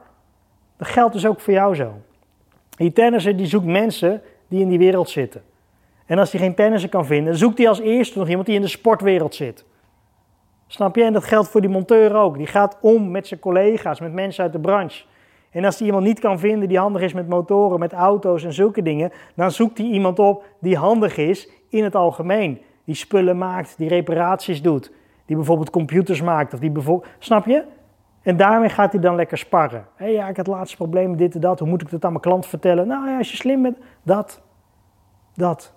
Dat 0.78 0.88
geldt 0.88 1.14
dus 1.14 1.26
ook 1.26 1.40
voor 1.40 1.54
jou 1.54 1.76
zo. 1.76 1.94
Die 2.70 2.92
tennisser 2.92 3.38
die 3.38 3.46
zoekt 3.46 3.66
mensen 3.66 4.22
die 4.48 4.62
in 4.62 4.70
die 4.70 4.78
wereld 4.78 5.10
zitten. 5.10 5.42
En 6.06 6.20
als 6.20 6.32
hij 6.32 6.42
geen 6.42 6.56
tennisser 6.56 6.90
kan 6.90 7.06
vinden, 7.06 7.38
zoekt 7.38 7.58
hij 7.58 7.68
als 7.68 7.80
eerste 7.80 8.18
nog 8.18 8.28
iemand 8.28 8.46
die 8.46 8.56
in 8.56 8.62
de 8.62 8.68
sportwereld 8.68 9.36
zit. 9.36 9.66
Snap 10.68 10.96
je? 10.96 11.04
En 11.04 11.14
dat 11.14 11.24
geldt 11.24 11.50
voor 11.50 11.62
die 11.62 11.70
monteur 11.70 12.16
ook. 12.16 12.38
Die 12.38 12.48
gaat 12.48 12.78
om 12.82 13.12
met 13.12 13.28
zijn 13.28 13.40
collega's, 13.40 14.00
met 14.00 14.14
mensen 14.14 14.44
uit 14.44 14.54
de 14.54 14.60
branche. 14.60 15.04
En 15.54 15.66
als 15.66 15.78
hij 15.78 15.88
iemand 15.88 16.06
niet 16.06 16.20
kan 16.20 16.40
vinden 16.40 16.68
die 16.68 16.78
handig 16.78 17.02
is 17.02 17.14
met 17.14 17.30
motoren, 17.30 17.80
met 17.80 17.94
auto's 17.94 18.44
en 18.44 18.54
zulke 18.54 18.82
dingen, 18.82 19.12
dan 19.36 19.52
zoekt 19.52 19.78
hij 19.78 19.88
iemand 19.88 20.20
op 20.20 20.46
die 20.60 20.78
handig 20.78 21.18
is 21.18 21.50
in 21.70 21.84
het 21.84 21.96
algemeen. 21.96 22.62
Die 22.86 22.96
spullen 22.96 23.38
maakt, 23.38 23.78
die 23.78 23.88
reparaties 23.88 24.62
doet, 24.62 24.92
die 25.26 25.36
bijvoorbeeld 25.36 25.70
computers 25.70 26.22
maakt. 26.22 26.54
Of 26.54 26.60
die 26.60 26.72
bijvoorbeeld, 26.72 27.12
snap 27.20 27.46
je? 27.46 27.64
En 28.22 28.38
daarmee 28.38 28.70
gaat 28.70 28.92
hij 28.92 29.02
dan 29.02 29.16
lekker 29.16 29.38
sparren. 29.38 29.86
Hé, 29.96 30.06
ja, 30.06 30.22
ik 30.28 30.38
had 30.38 30.46
het 30.46 30.56
laatste 30.56 30.78
probleem, 30.78 31.18
dit 31.18 31.36
en 31.36 31.42
dat. 31.42 31.60
Hoe 31.60 31.68
moet 31.68 31.82
ik 31.82 31.90
dat 31.90 32.06
aan 32.06 32.12
mijn 32.12 32.24
klant 32.24 32.46
vertellen? 32.46 32.88
Nou 32.88 33.10
ja, 33.10 33.18
als 33.18 33.32
je 33.32 33.38
slim 33.38 33.62
bent, 33.62 33.78
dat, 34.04 34.42
dat. 35.34 35.74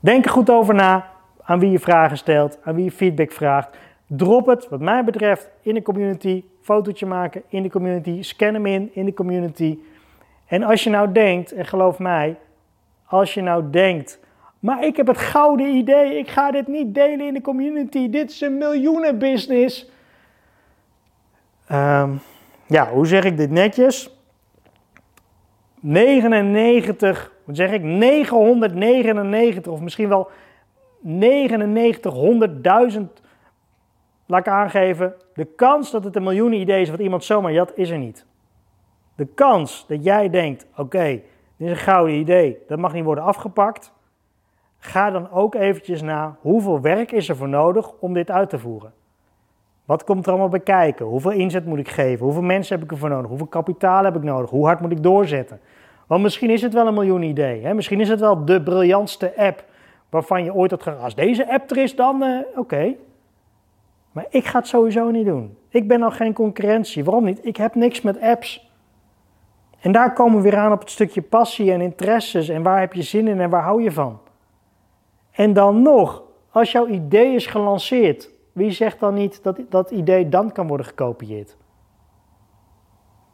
Denk 0.00 0.24
er 0.24 0.30
goed 0.30 0.50
over 0.50 0.74
na 0.74 1.06
aan 1.42 1.58
wie 1.58 1.70
je 1.70 1.78
vragen 1.78 2.16
stelt, 2.16 2.58
aan 2.64 2.74
wie 2.74 2.84
je 2.84 2.90
feedback 2.90 3.32
vraagt. 3.32 3.76
Drop 4.06 4.46
het, 4.46 4.68
wat 4.68 4.80
mij 4.80 5.04
betreft, 5.04 5.50
in 5.62 5.74
de 5.74 5.82
community. 5.82 6.44
Fotootje 6.60 7.06
maken 7.06 7.42
in 7.48 7.62
de 7.62 7.70
community. 7.70 8.22
Scan 8.22 8.54
hem 8.54 8.66
in 8.66 8.90
in 8.92 9.04
de 9.04 9.14
community. 9.14 9.78
En 10.46 10.62
als 10.62 10.84
je 10.84 10.90
nou 10.90 11.12
denkt, 11.12 11.52
en 11.52 11.66
geloof 11.66 11.98
mij, 11.98 12.36
als 13.04 13.34
je 13.34 13.42
nou 13.42 13.70
denkt, 13.70 14.20
maar 14.58 14.84
ik 14.84 14.96
heb 14.96 15.06
het 15.06 15.18
gouden 15.18 15.74
idee, 15.74 16.18
ik 16.18 16.28
ga 16.28 16.50
dit 16.50 16.66
niet 16.66 16.94
delen 16.94 17.26
in 17.26 17.34
de 17.34 17.40
community, 17.40 18.10
dit 18.10 18.30
is 18.30 18.40
een 18.40 18.58
miljoenenbusiness. 18.58 19.90
Um, 21.72 22.20
ja, 22.66 22.90
hoe 22.90 23.06
zeg 23.06 23.24
ik 23.24 23.36
dit 23.36 23.50
netjes? 23.50 24.18
99 25.80 27.32
wat 27.50 27.58
zeg 27.58 27.72
ik, 27.72 27.82
999 27.82 29.72
of 29.72 29.80
misschien 29.80 30.08
wel 30.08 30.30
99, 31.00 32.14
100.000, 32.14 33.00
laat 34.30 34.46
ik 34.46 34.52
aangeven, 34.52 35.14
de 35.34 35.44
kans 35.44 35.90
dat 35.90 36.04
het 36.04 36.16
een 36.16 36.22
miljoen 36.22 36.52
idee 36.52 36.80
is 36.80 36.90
wat 36.90 36.98
iemand 36.98 37.24
zomaar 37.24 37.52
jat, 37.52 37.72
is 37.74 37.90
er 37.90 37.98
niet. 37.98 38.26
De 39.14 39.26
kans 39.26 39.84
dat 39.88 40.04
jij 40.04 40.30
denkt, 40.30 40.66
oké, 40.76 41.04
dit 41.56 41.68
is 41.68 41.70
een 41.70 41.76
gouden 41.76 42.14
idee, 42.14 42.58
dat 42.68 42.78
mag 42.78 42.92
niet 42.92 43.04
worden 43.04 43.24
afgepakt. 43.24 43.92
Ga 44.78 45.10
dan 45.10 45.30
ook 45.30 45.54
eventjes 45.54 46.02
na, 46.02 46.36
hoeveel 46.40 46.80
werk 46.80 47.12
is 47.12 47.28
er 47.28 47.36
voor 47.36 47.48
nodig 47.48 47.92
om 47.98 48.14
dit 48.14 48.30
uit 48.30 48.50
te 48.50 48.58
voeren? 48.58 48.92
Wat 49.84 50.04
komt 50.04 50.24
er 50.24 50.30
allemaal 50.30 50.48
bij 50.48 50.60
kijken? 50.60 51.06
Hoeveel 51.06 51.30
inzet 51.30 51.64
moet 51.66 51.78
ik 51.78 51.88
geven? 51.88 52.24
Hoeveel 52.24 52.42
mensen 52.42 52.74
heb 52.74 52.84
ik 52.84 52.90
ervoor 52.90 53.08
nodig? 53.08 53.28
Hoeveel 53.28 53.46
kapitaal 53.46 54.04
heb 54.04 54.16
ik 54.16 54.22
nodig? 54.22 54.50
Hoe 54.50 54.66
hard 54.66 54.80
moet 54.80 54.90
ik 54.90 55.02
doorzetten? 55.02 55.60
Want 56.06 56.22
misschien 56.22 56.50
is 56.50 56.62
het 56.62 56.72
wel 56.72 56.86
een 56.86 56.94
miljoen 56.94 57.22
idee. 57.22 57.64
Hè? 57.64 57.74
Misschien 57.74 58.00
is 58.00 58.08
het 58.08 58.20
wel 58.20 58.44
de 58.44 58.62
briljantste 58.62 59.32
app 59.36 59.64
waarvan 60.08 60.44
je 60.44 60.54
ooit 60.54 60.70
had 60.70 60.82
gedacht, 60.82 61.02
als 61.02 61.14
deze 61.14 61.52
app 61.52 61.70
er 61.70 61.76
is, 61.76 61.96
dan 61.96 62.22
uh, 62.22 62.38
oké. 62.56 62.94
Maar 64.12 64.26
ik 64.30 64.44
ga 64.44 64.58
het 64.58 64.68
sowieso 64.68 65.10
niet 65.10 65.26
doen. 65.26 65.58
Ik 65.68 65.88
ben 65.88 66.02
al 66.02 66.10
geen 66.10 66.32
concurrentie. 66.32 67.04
Waarom 67.04 67.24
niet? 67.24 67.46
Ik 67.46 67.56
heb 67.56 67.74
niks 67.74 68.00
met 68.00 68.20
apps. 68.20 68.70
En 69.80 69.92
daar 69.92 70.12
komen 70.12 70.36
we 70.36 70.42
weer 70.42 70.58
aan 70.58 70.72
op 70.72 70.80
het 70.80 70.90
stukje 70.90 71.22
passie 71.22 71.72
en 71.72 71.80
interesses 71.80 72.48
en 72.48 72.62
waar 72.62 72.80
heb 72.80 72.92
je 72.92 73.02
zin 73.02 73.28
in 73.28 73.40
en 73.40 73.50
waar 73.50 73.62
hou 73.62 73.82
je 73.82 73.92
van. 73.92 74.20
En 75.30 75.52
dan 75.52 75.82
nog, 75.82 76.22
als 76.50 76.72
jouw 76.72 76.86
idee 76.86 77.34
is 77.34 77.46
gelanceerd, 77.46 78.30
wie 78.52 78.70
zegt 78.70 79.00
dan 79.00 79.14
niet 79.14 79.42
dat 79.42 79.60
dat 79.68 79.90
idee 79.90 80.28
dan 80.28 80.52
kan 80.52 80.66
worden 80.66 80.86
gekopieerd? 80.86 81.56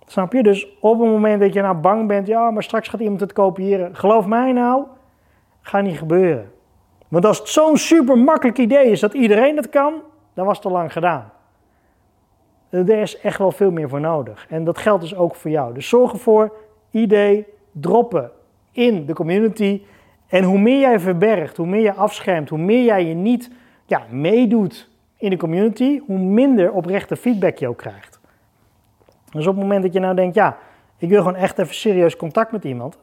Snap 0.07 0.33
je? 0.33 0.43
Dus 0.43 0.77
op 0.81 1.01
het 1.01 1.09
moment 1.09 1.41
dat 1.41 1.53
je 1.53 1.63
nou 1.63 1.77
bang 1.77 2.09
bent, 2.09 2.27
ja, 2.27 2.51
maar 2.51 2.63
straks 2.63 2.89
gaat 2.89 3.01
iemand 3.01 3.21
het 3.21 3.33
kopiëren. 3.33 3.97
Geloof 3.97 4.27
mij 4.27 4.53
nou, 4.53 4.85
gaat 5.61 5.83
niet 5.83 5.99
gebeuren. 5.99 6.53
Want 7.09 7.25
als 7.25 7.39
het 7.39 7.49
zo'n 7.49 7.77
super 7.77 8.19
makkelijk 8.19 8.59
idee 8.59 8.91
is 8.91 9.01
dat 9.01 9.15
iedereen 9.15 9.57
het 9.57 9.69
kan, 9.69 9.95
dan 10.37 10.47
was 10.47 10.63
al 10.63 10.71
lang 10.71 10.93
gedaan. 10.93 11.33
Er 12.71 12.89
is 12.89 13.21
echt 13.21 13.39
wel 13.39 13.53
veel 13.53 13.71
meer 13.71 13.89
voor 13.89 14.01
nodig. 14.01 14.47
En 14.49 14.65
dat 14.65 14.79
geldt 14.79 15.03
dus 15.03 15.15
ook 15.15 15.35
voor 15.35 15.51
jou. 15.51 15.75
Dus 15.75 15.89
zorg 15.89 16.13
ervoor, 16.13 16.53
idee 16.91 17.47
droppen 17.73 18.31
in 18.71 19.07
de 19.07 19.15
community. 19.15 19.83
En 20.27 20.45
hoe 20.45 20.59
meer 20.59 20.81
jij 20.81 21.01
verbergt, 21.01 21.57
hoe 21.57 21.67
meer 21.67 21.83
je 21.83 21.95
afschermt, 21.95 22.49
hoe 22.49 22.59
meer 22.59 22.85
jij 22.85 23.05
je 23.05 23.15
niet 23.15 23.51
ja, 23.87 24.03
meedoet 24.11 24.89
in 25.17 25.31
de 25.31 25.37
community, 25.37 26.01
hoe 26.07 26.19
minder 26.19 26.73
oprechte 26.73 27.17
feedback 27.17 27.59
je 27.59 27.69
ook 27.69 27.79
krijgt. 27.79 28.21
Dus 29.31 29.47
op 29.47 29.55
het 29.55 29.63
moment 29.63 29.83
dat 29.83 29.93
je 29.93 30.01
nou 30.01 30.15
denkt, 30.15 30.35
ja, 30.35 30.59
ik 30.99 31.09
wil 31.09 31.19
gewoon 31.19 31.37
echt 31.37 31.59
even 31.59 31.75
serieus 31.75 32.17
contact 32.17 32.53
met 32.53 32.65
iemand, 32.65 32.99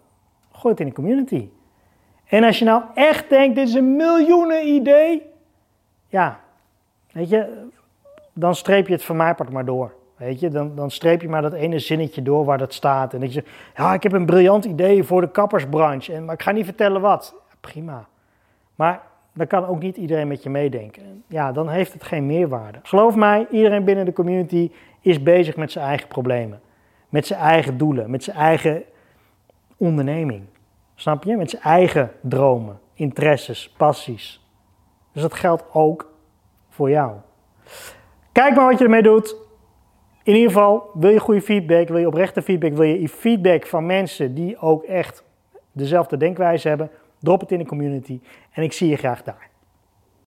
gooi 0.52 0.74
het 0.74 0.80
in 0.80 0.88
de 0.88 0.94
community. 0.94 1.50
En 2.26 2.44
als 2.44 2.60
je 2.60 2.66
nou 2.66 2.84
echt 2.94 3.30
denkt, 3.30 3.56
dit 3.56 3.68
is 3.68 3.74
een 3.74 3.96
miljoenen 3.96 4.68
idee, 4.68 5.22
ja, 6.08 6.43
weet 7.14 7.30
je, 7.30 7.68
dan 8.34 8.56
streep 8.56 8.88
je 8.88 8.94
het 8.94 9.04
van 9.04 9.16
mij 9.16 9.36
maar 9.52 9.66
door. 9.66 9.94
Weet 10.16 10.40
je, 10.40 10.50
dan, 10.50 10.76
dan 10.76 10.92
streep 10.92 11.22
je 11.22 11.30
maar 11.30 11.42
dat 11.42 11.54
ene 11.54 11.80
zinnetje 11.80 12.22
door 12.22 12.46
waar 12.46 12.58
dat 12.58 12.74
staat. 12.74 13.14
En 13.14 13.24
ik 13.24 13.32
zeg, 13.32 13.44
ja, 13.76 13.94
ik 13.94 14.04
heb 14.04 14.14
een 14.14 14.26
briljant 14.26 14.66
idee 14.66 15.04
voor 15.04 15.22
de 15.22 15.32
kappersbranche, 15.32 16.14
en, 16.14 16.26
maar 16.26 16.36
ik 16.36 16.42
ga 16.42 16.52
niet 16.52 16.66
vertellen 16.66 17.02
wat. 17.02 17.36
prima. 17.60 18.08
Maar 18.76 19.02
dan 19.34 19.48
kan 19.48 19.66
ook 19.66 19.80
niet 19.80 19.98
iedereen 19.98 20.28
met 20.28 20.44
je 20.44 20.50
meedenken. 20.50 21.24
Ja, 21.28 21.52
dan 21.52 21.70
heeft 21.70 21.94
het 21.94 22.04
geen 22.04 22.26
meerwaarde. 22.26 22.80
Geloof 22.84 23.16
mij, 23.16 23.48
iedereen 23.52 23.84
binnen 23.84 24.06
de 24.06 24.14
community 24.14 24.72
is 25.02 25.24
bezig 25.24 25.56
met 25.56 25.72
zijn 25.72 25.86
eigen 25.86 26.08
problemen. 26.08 26.62
Met 27.10 27.28
zijn 27.28 27.40
eigen 27.40 27.78
doelen, 27.78 28.10
met 28.10 28.24
zijn 28.24 28.38
eigen 28.38 28.84
onderneming. 29.78 30.46
Snap 30.96 31.24
je? 31.24 31.38
Met 31.38 31.50
zijn 31.50 31.62
eigen 31.62 32.12
dromen, 32.22 32.80
interesses, 32.94 33.70
passies. 33.78 34.48
Dus 35.12 35.22
dat 35.22 35.34
geldt 35.34 35.64
ook 35.74 36.13
voor 36.74 36.90
jou. 36.90 37.12
Kijk 38.32 38.56
maar 38.56 38.70
wat 38.70 38.78
je 38.78 38.84
ermee 38.84 39.02
doet. 39.02 39.36
In 40.24 40.36
ieder 40.36 40.52
geval, 40.52 40.90
wil 40.94 41.10
je 41.10 41.20
goede 41.20 41.42
feedback, 41.42 41.88
wil 41.88 41.98
je 41.98 42.08
oprechte 42.08 42.42
feedback, 42.42 42.74
wil 42.74 42.86
je 42.86 43.10
feedback 43.10 43.66
van 43.66 43.86
mensen 43.86 44.34
die 44.34 44.58
ook 44.58 44.84
echt 44.84 45.24
dezelfde 45.72 46.18
denkwijze 46.18 46.68
hebben, 46.68 46.90
drop 47.20 47.40
het 47.40 47.52
in 47.52 47.58
de 47.58 47.66
community 47.66 48.20
en 48.52 48.64
ik 48.64 48.74
zie 48.74 48.90
je 48.90 48.96
graag 48.96 49.24
daar. 49.24 49.53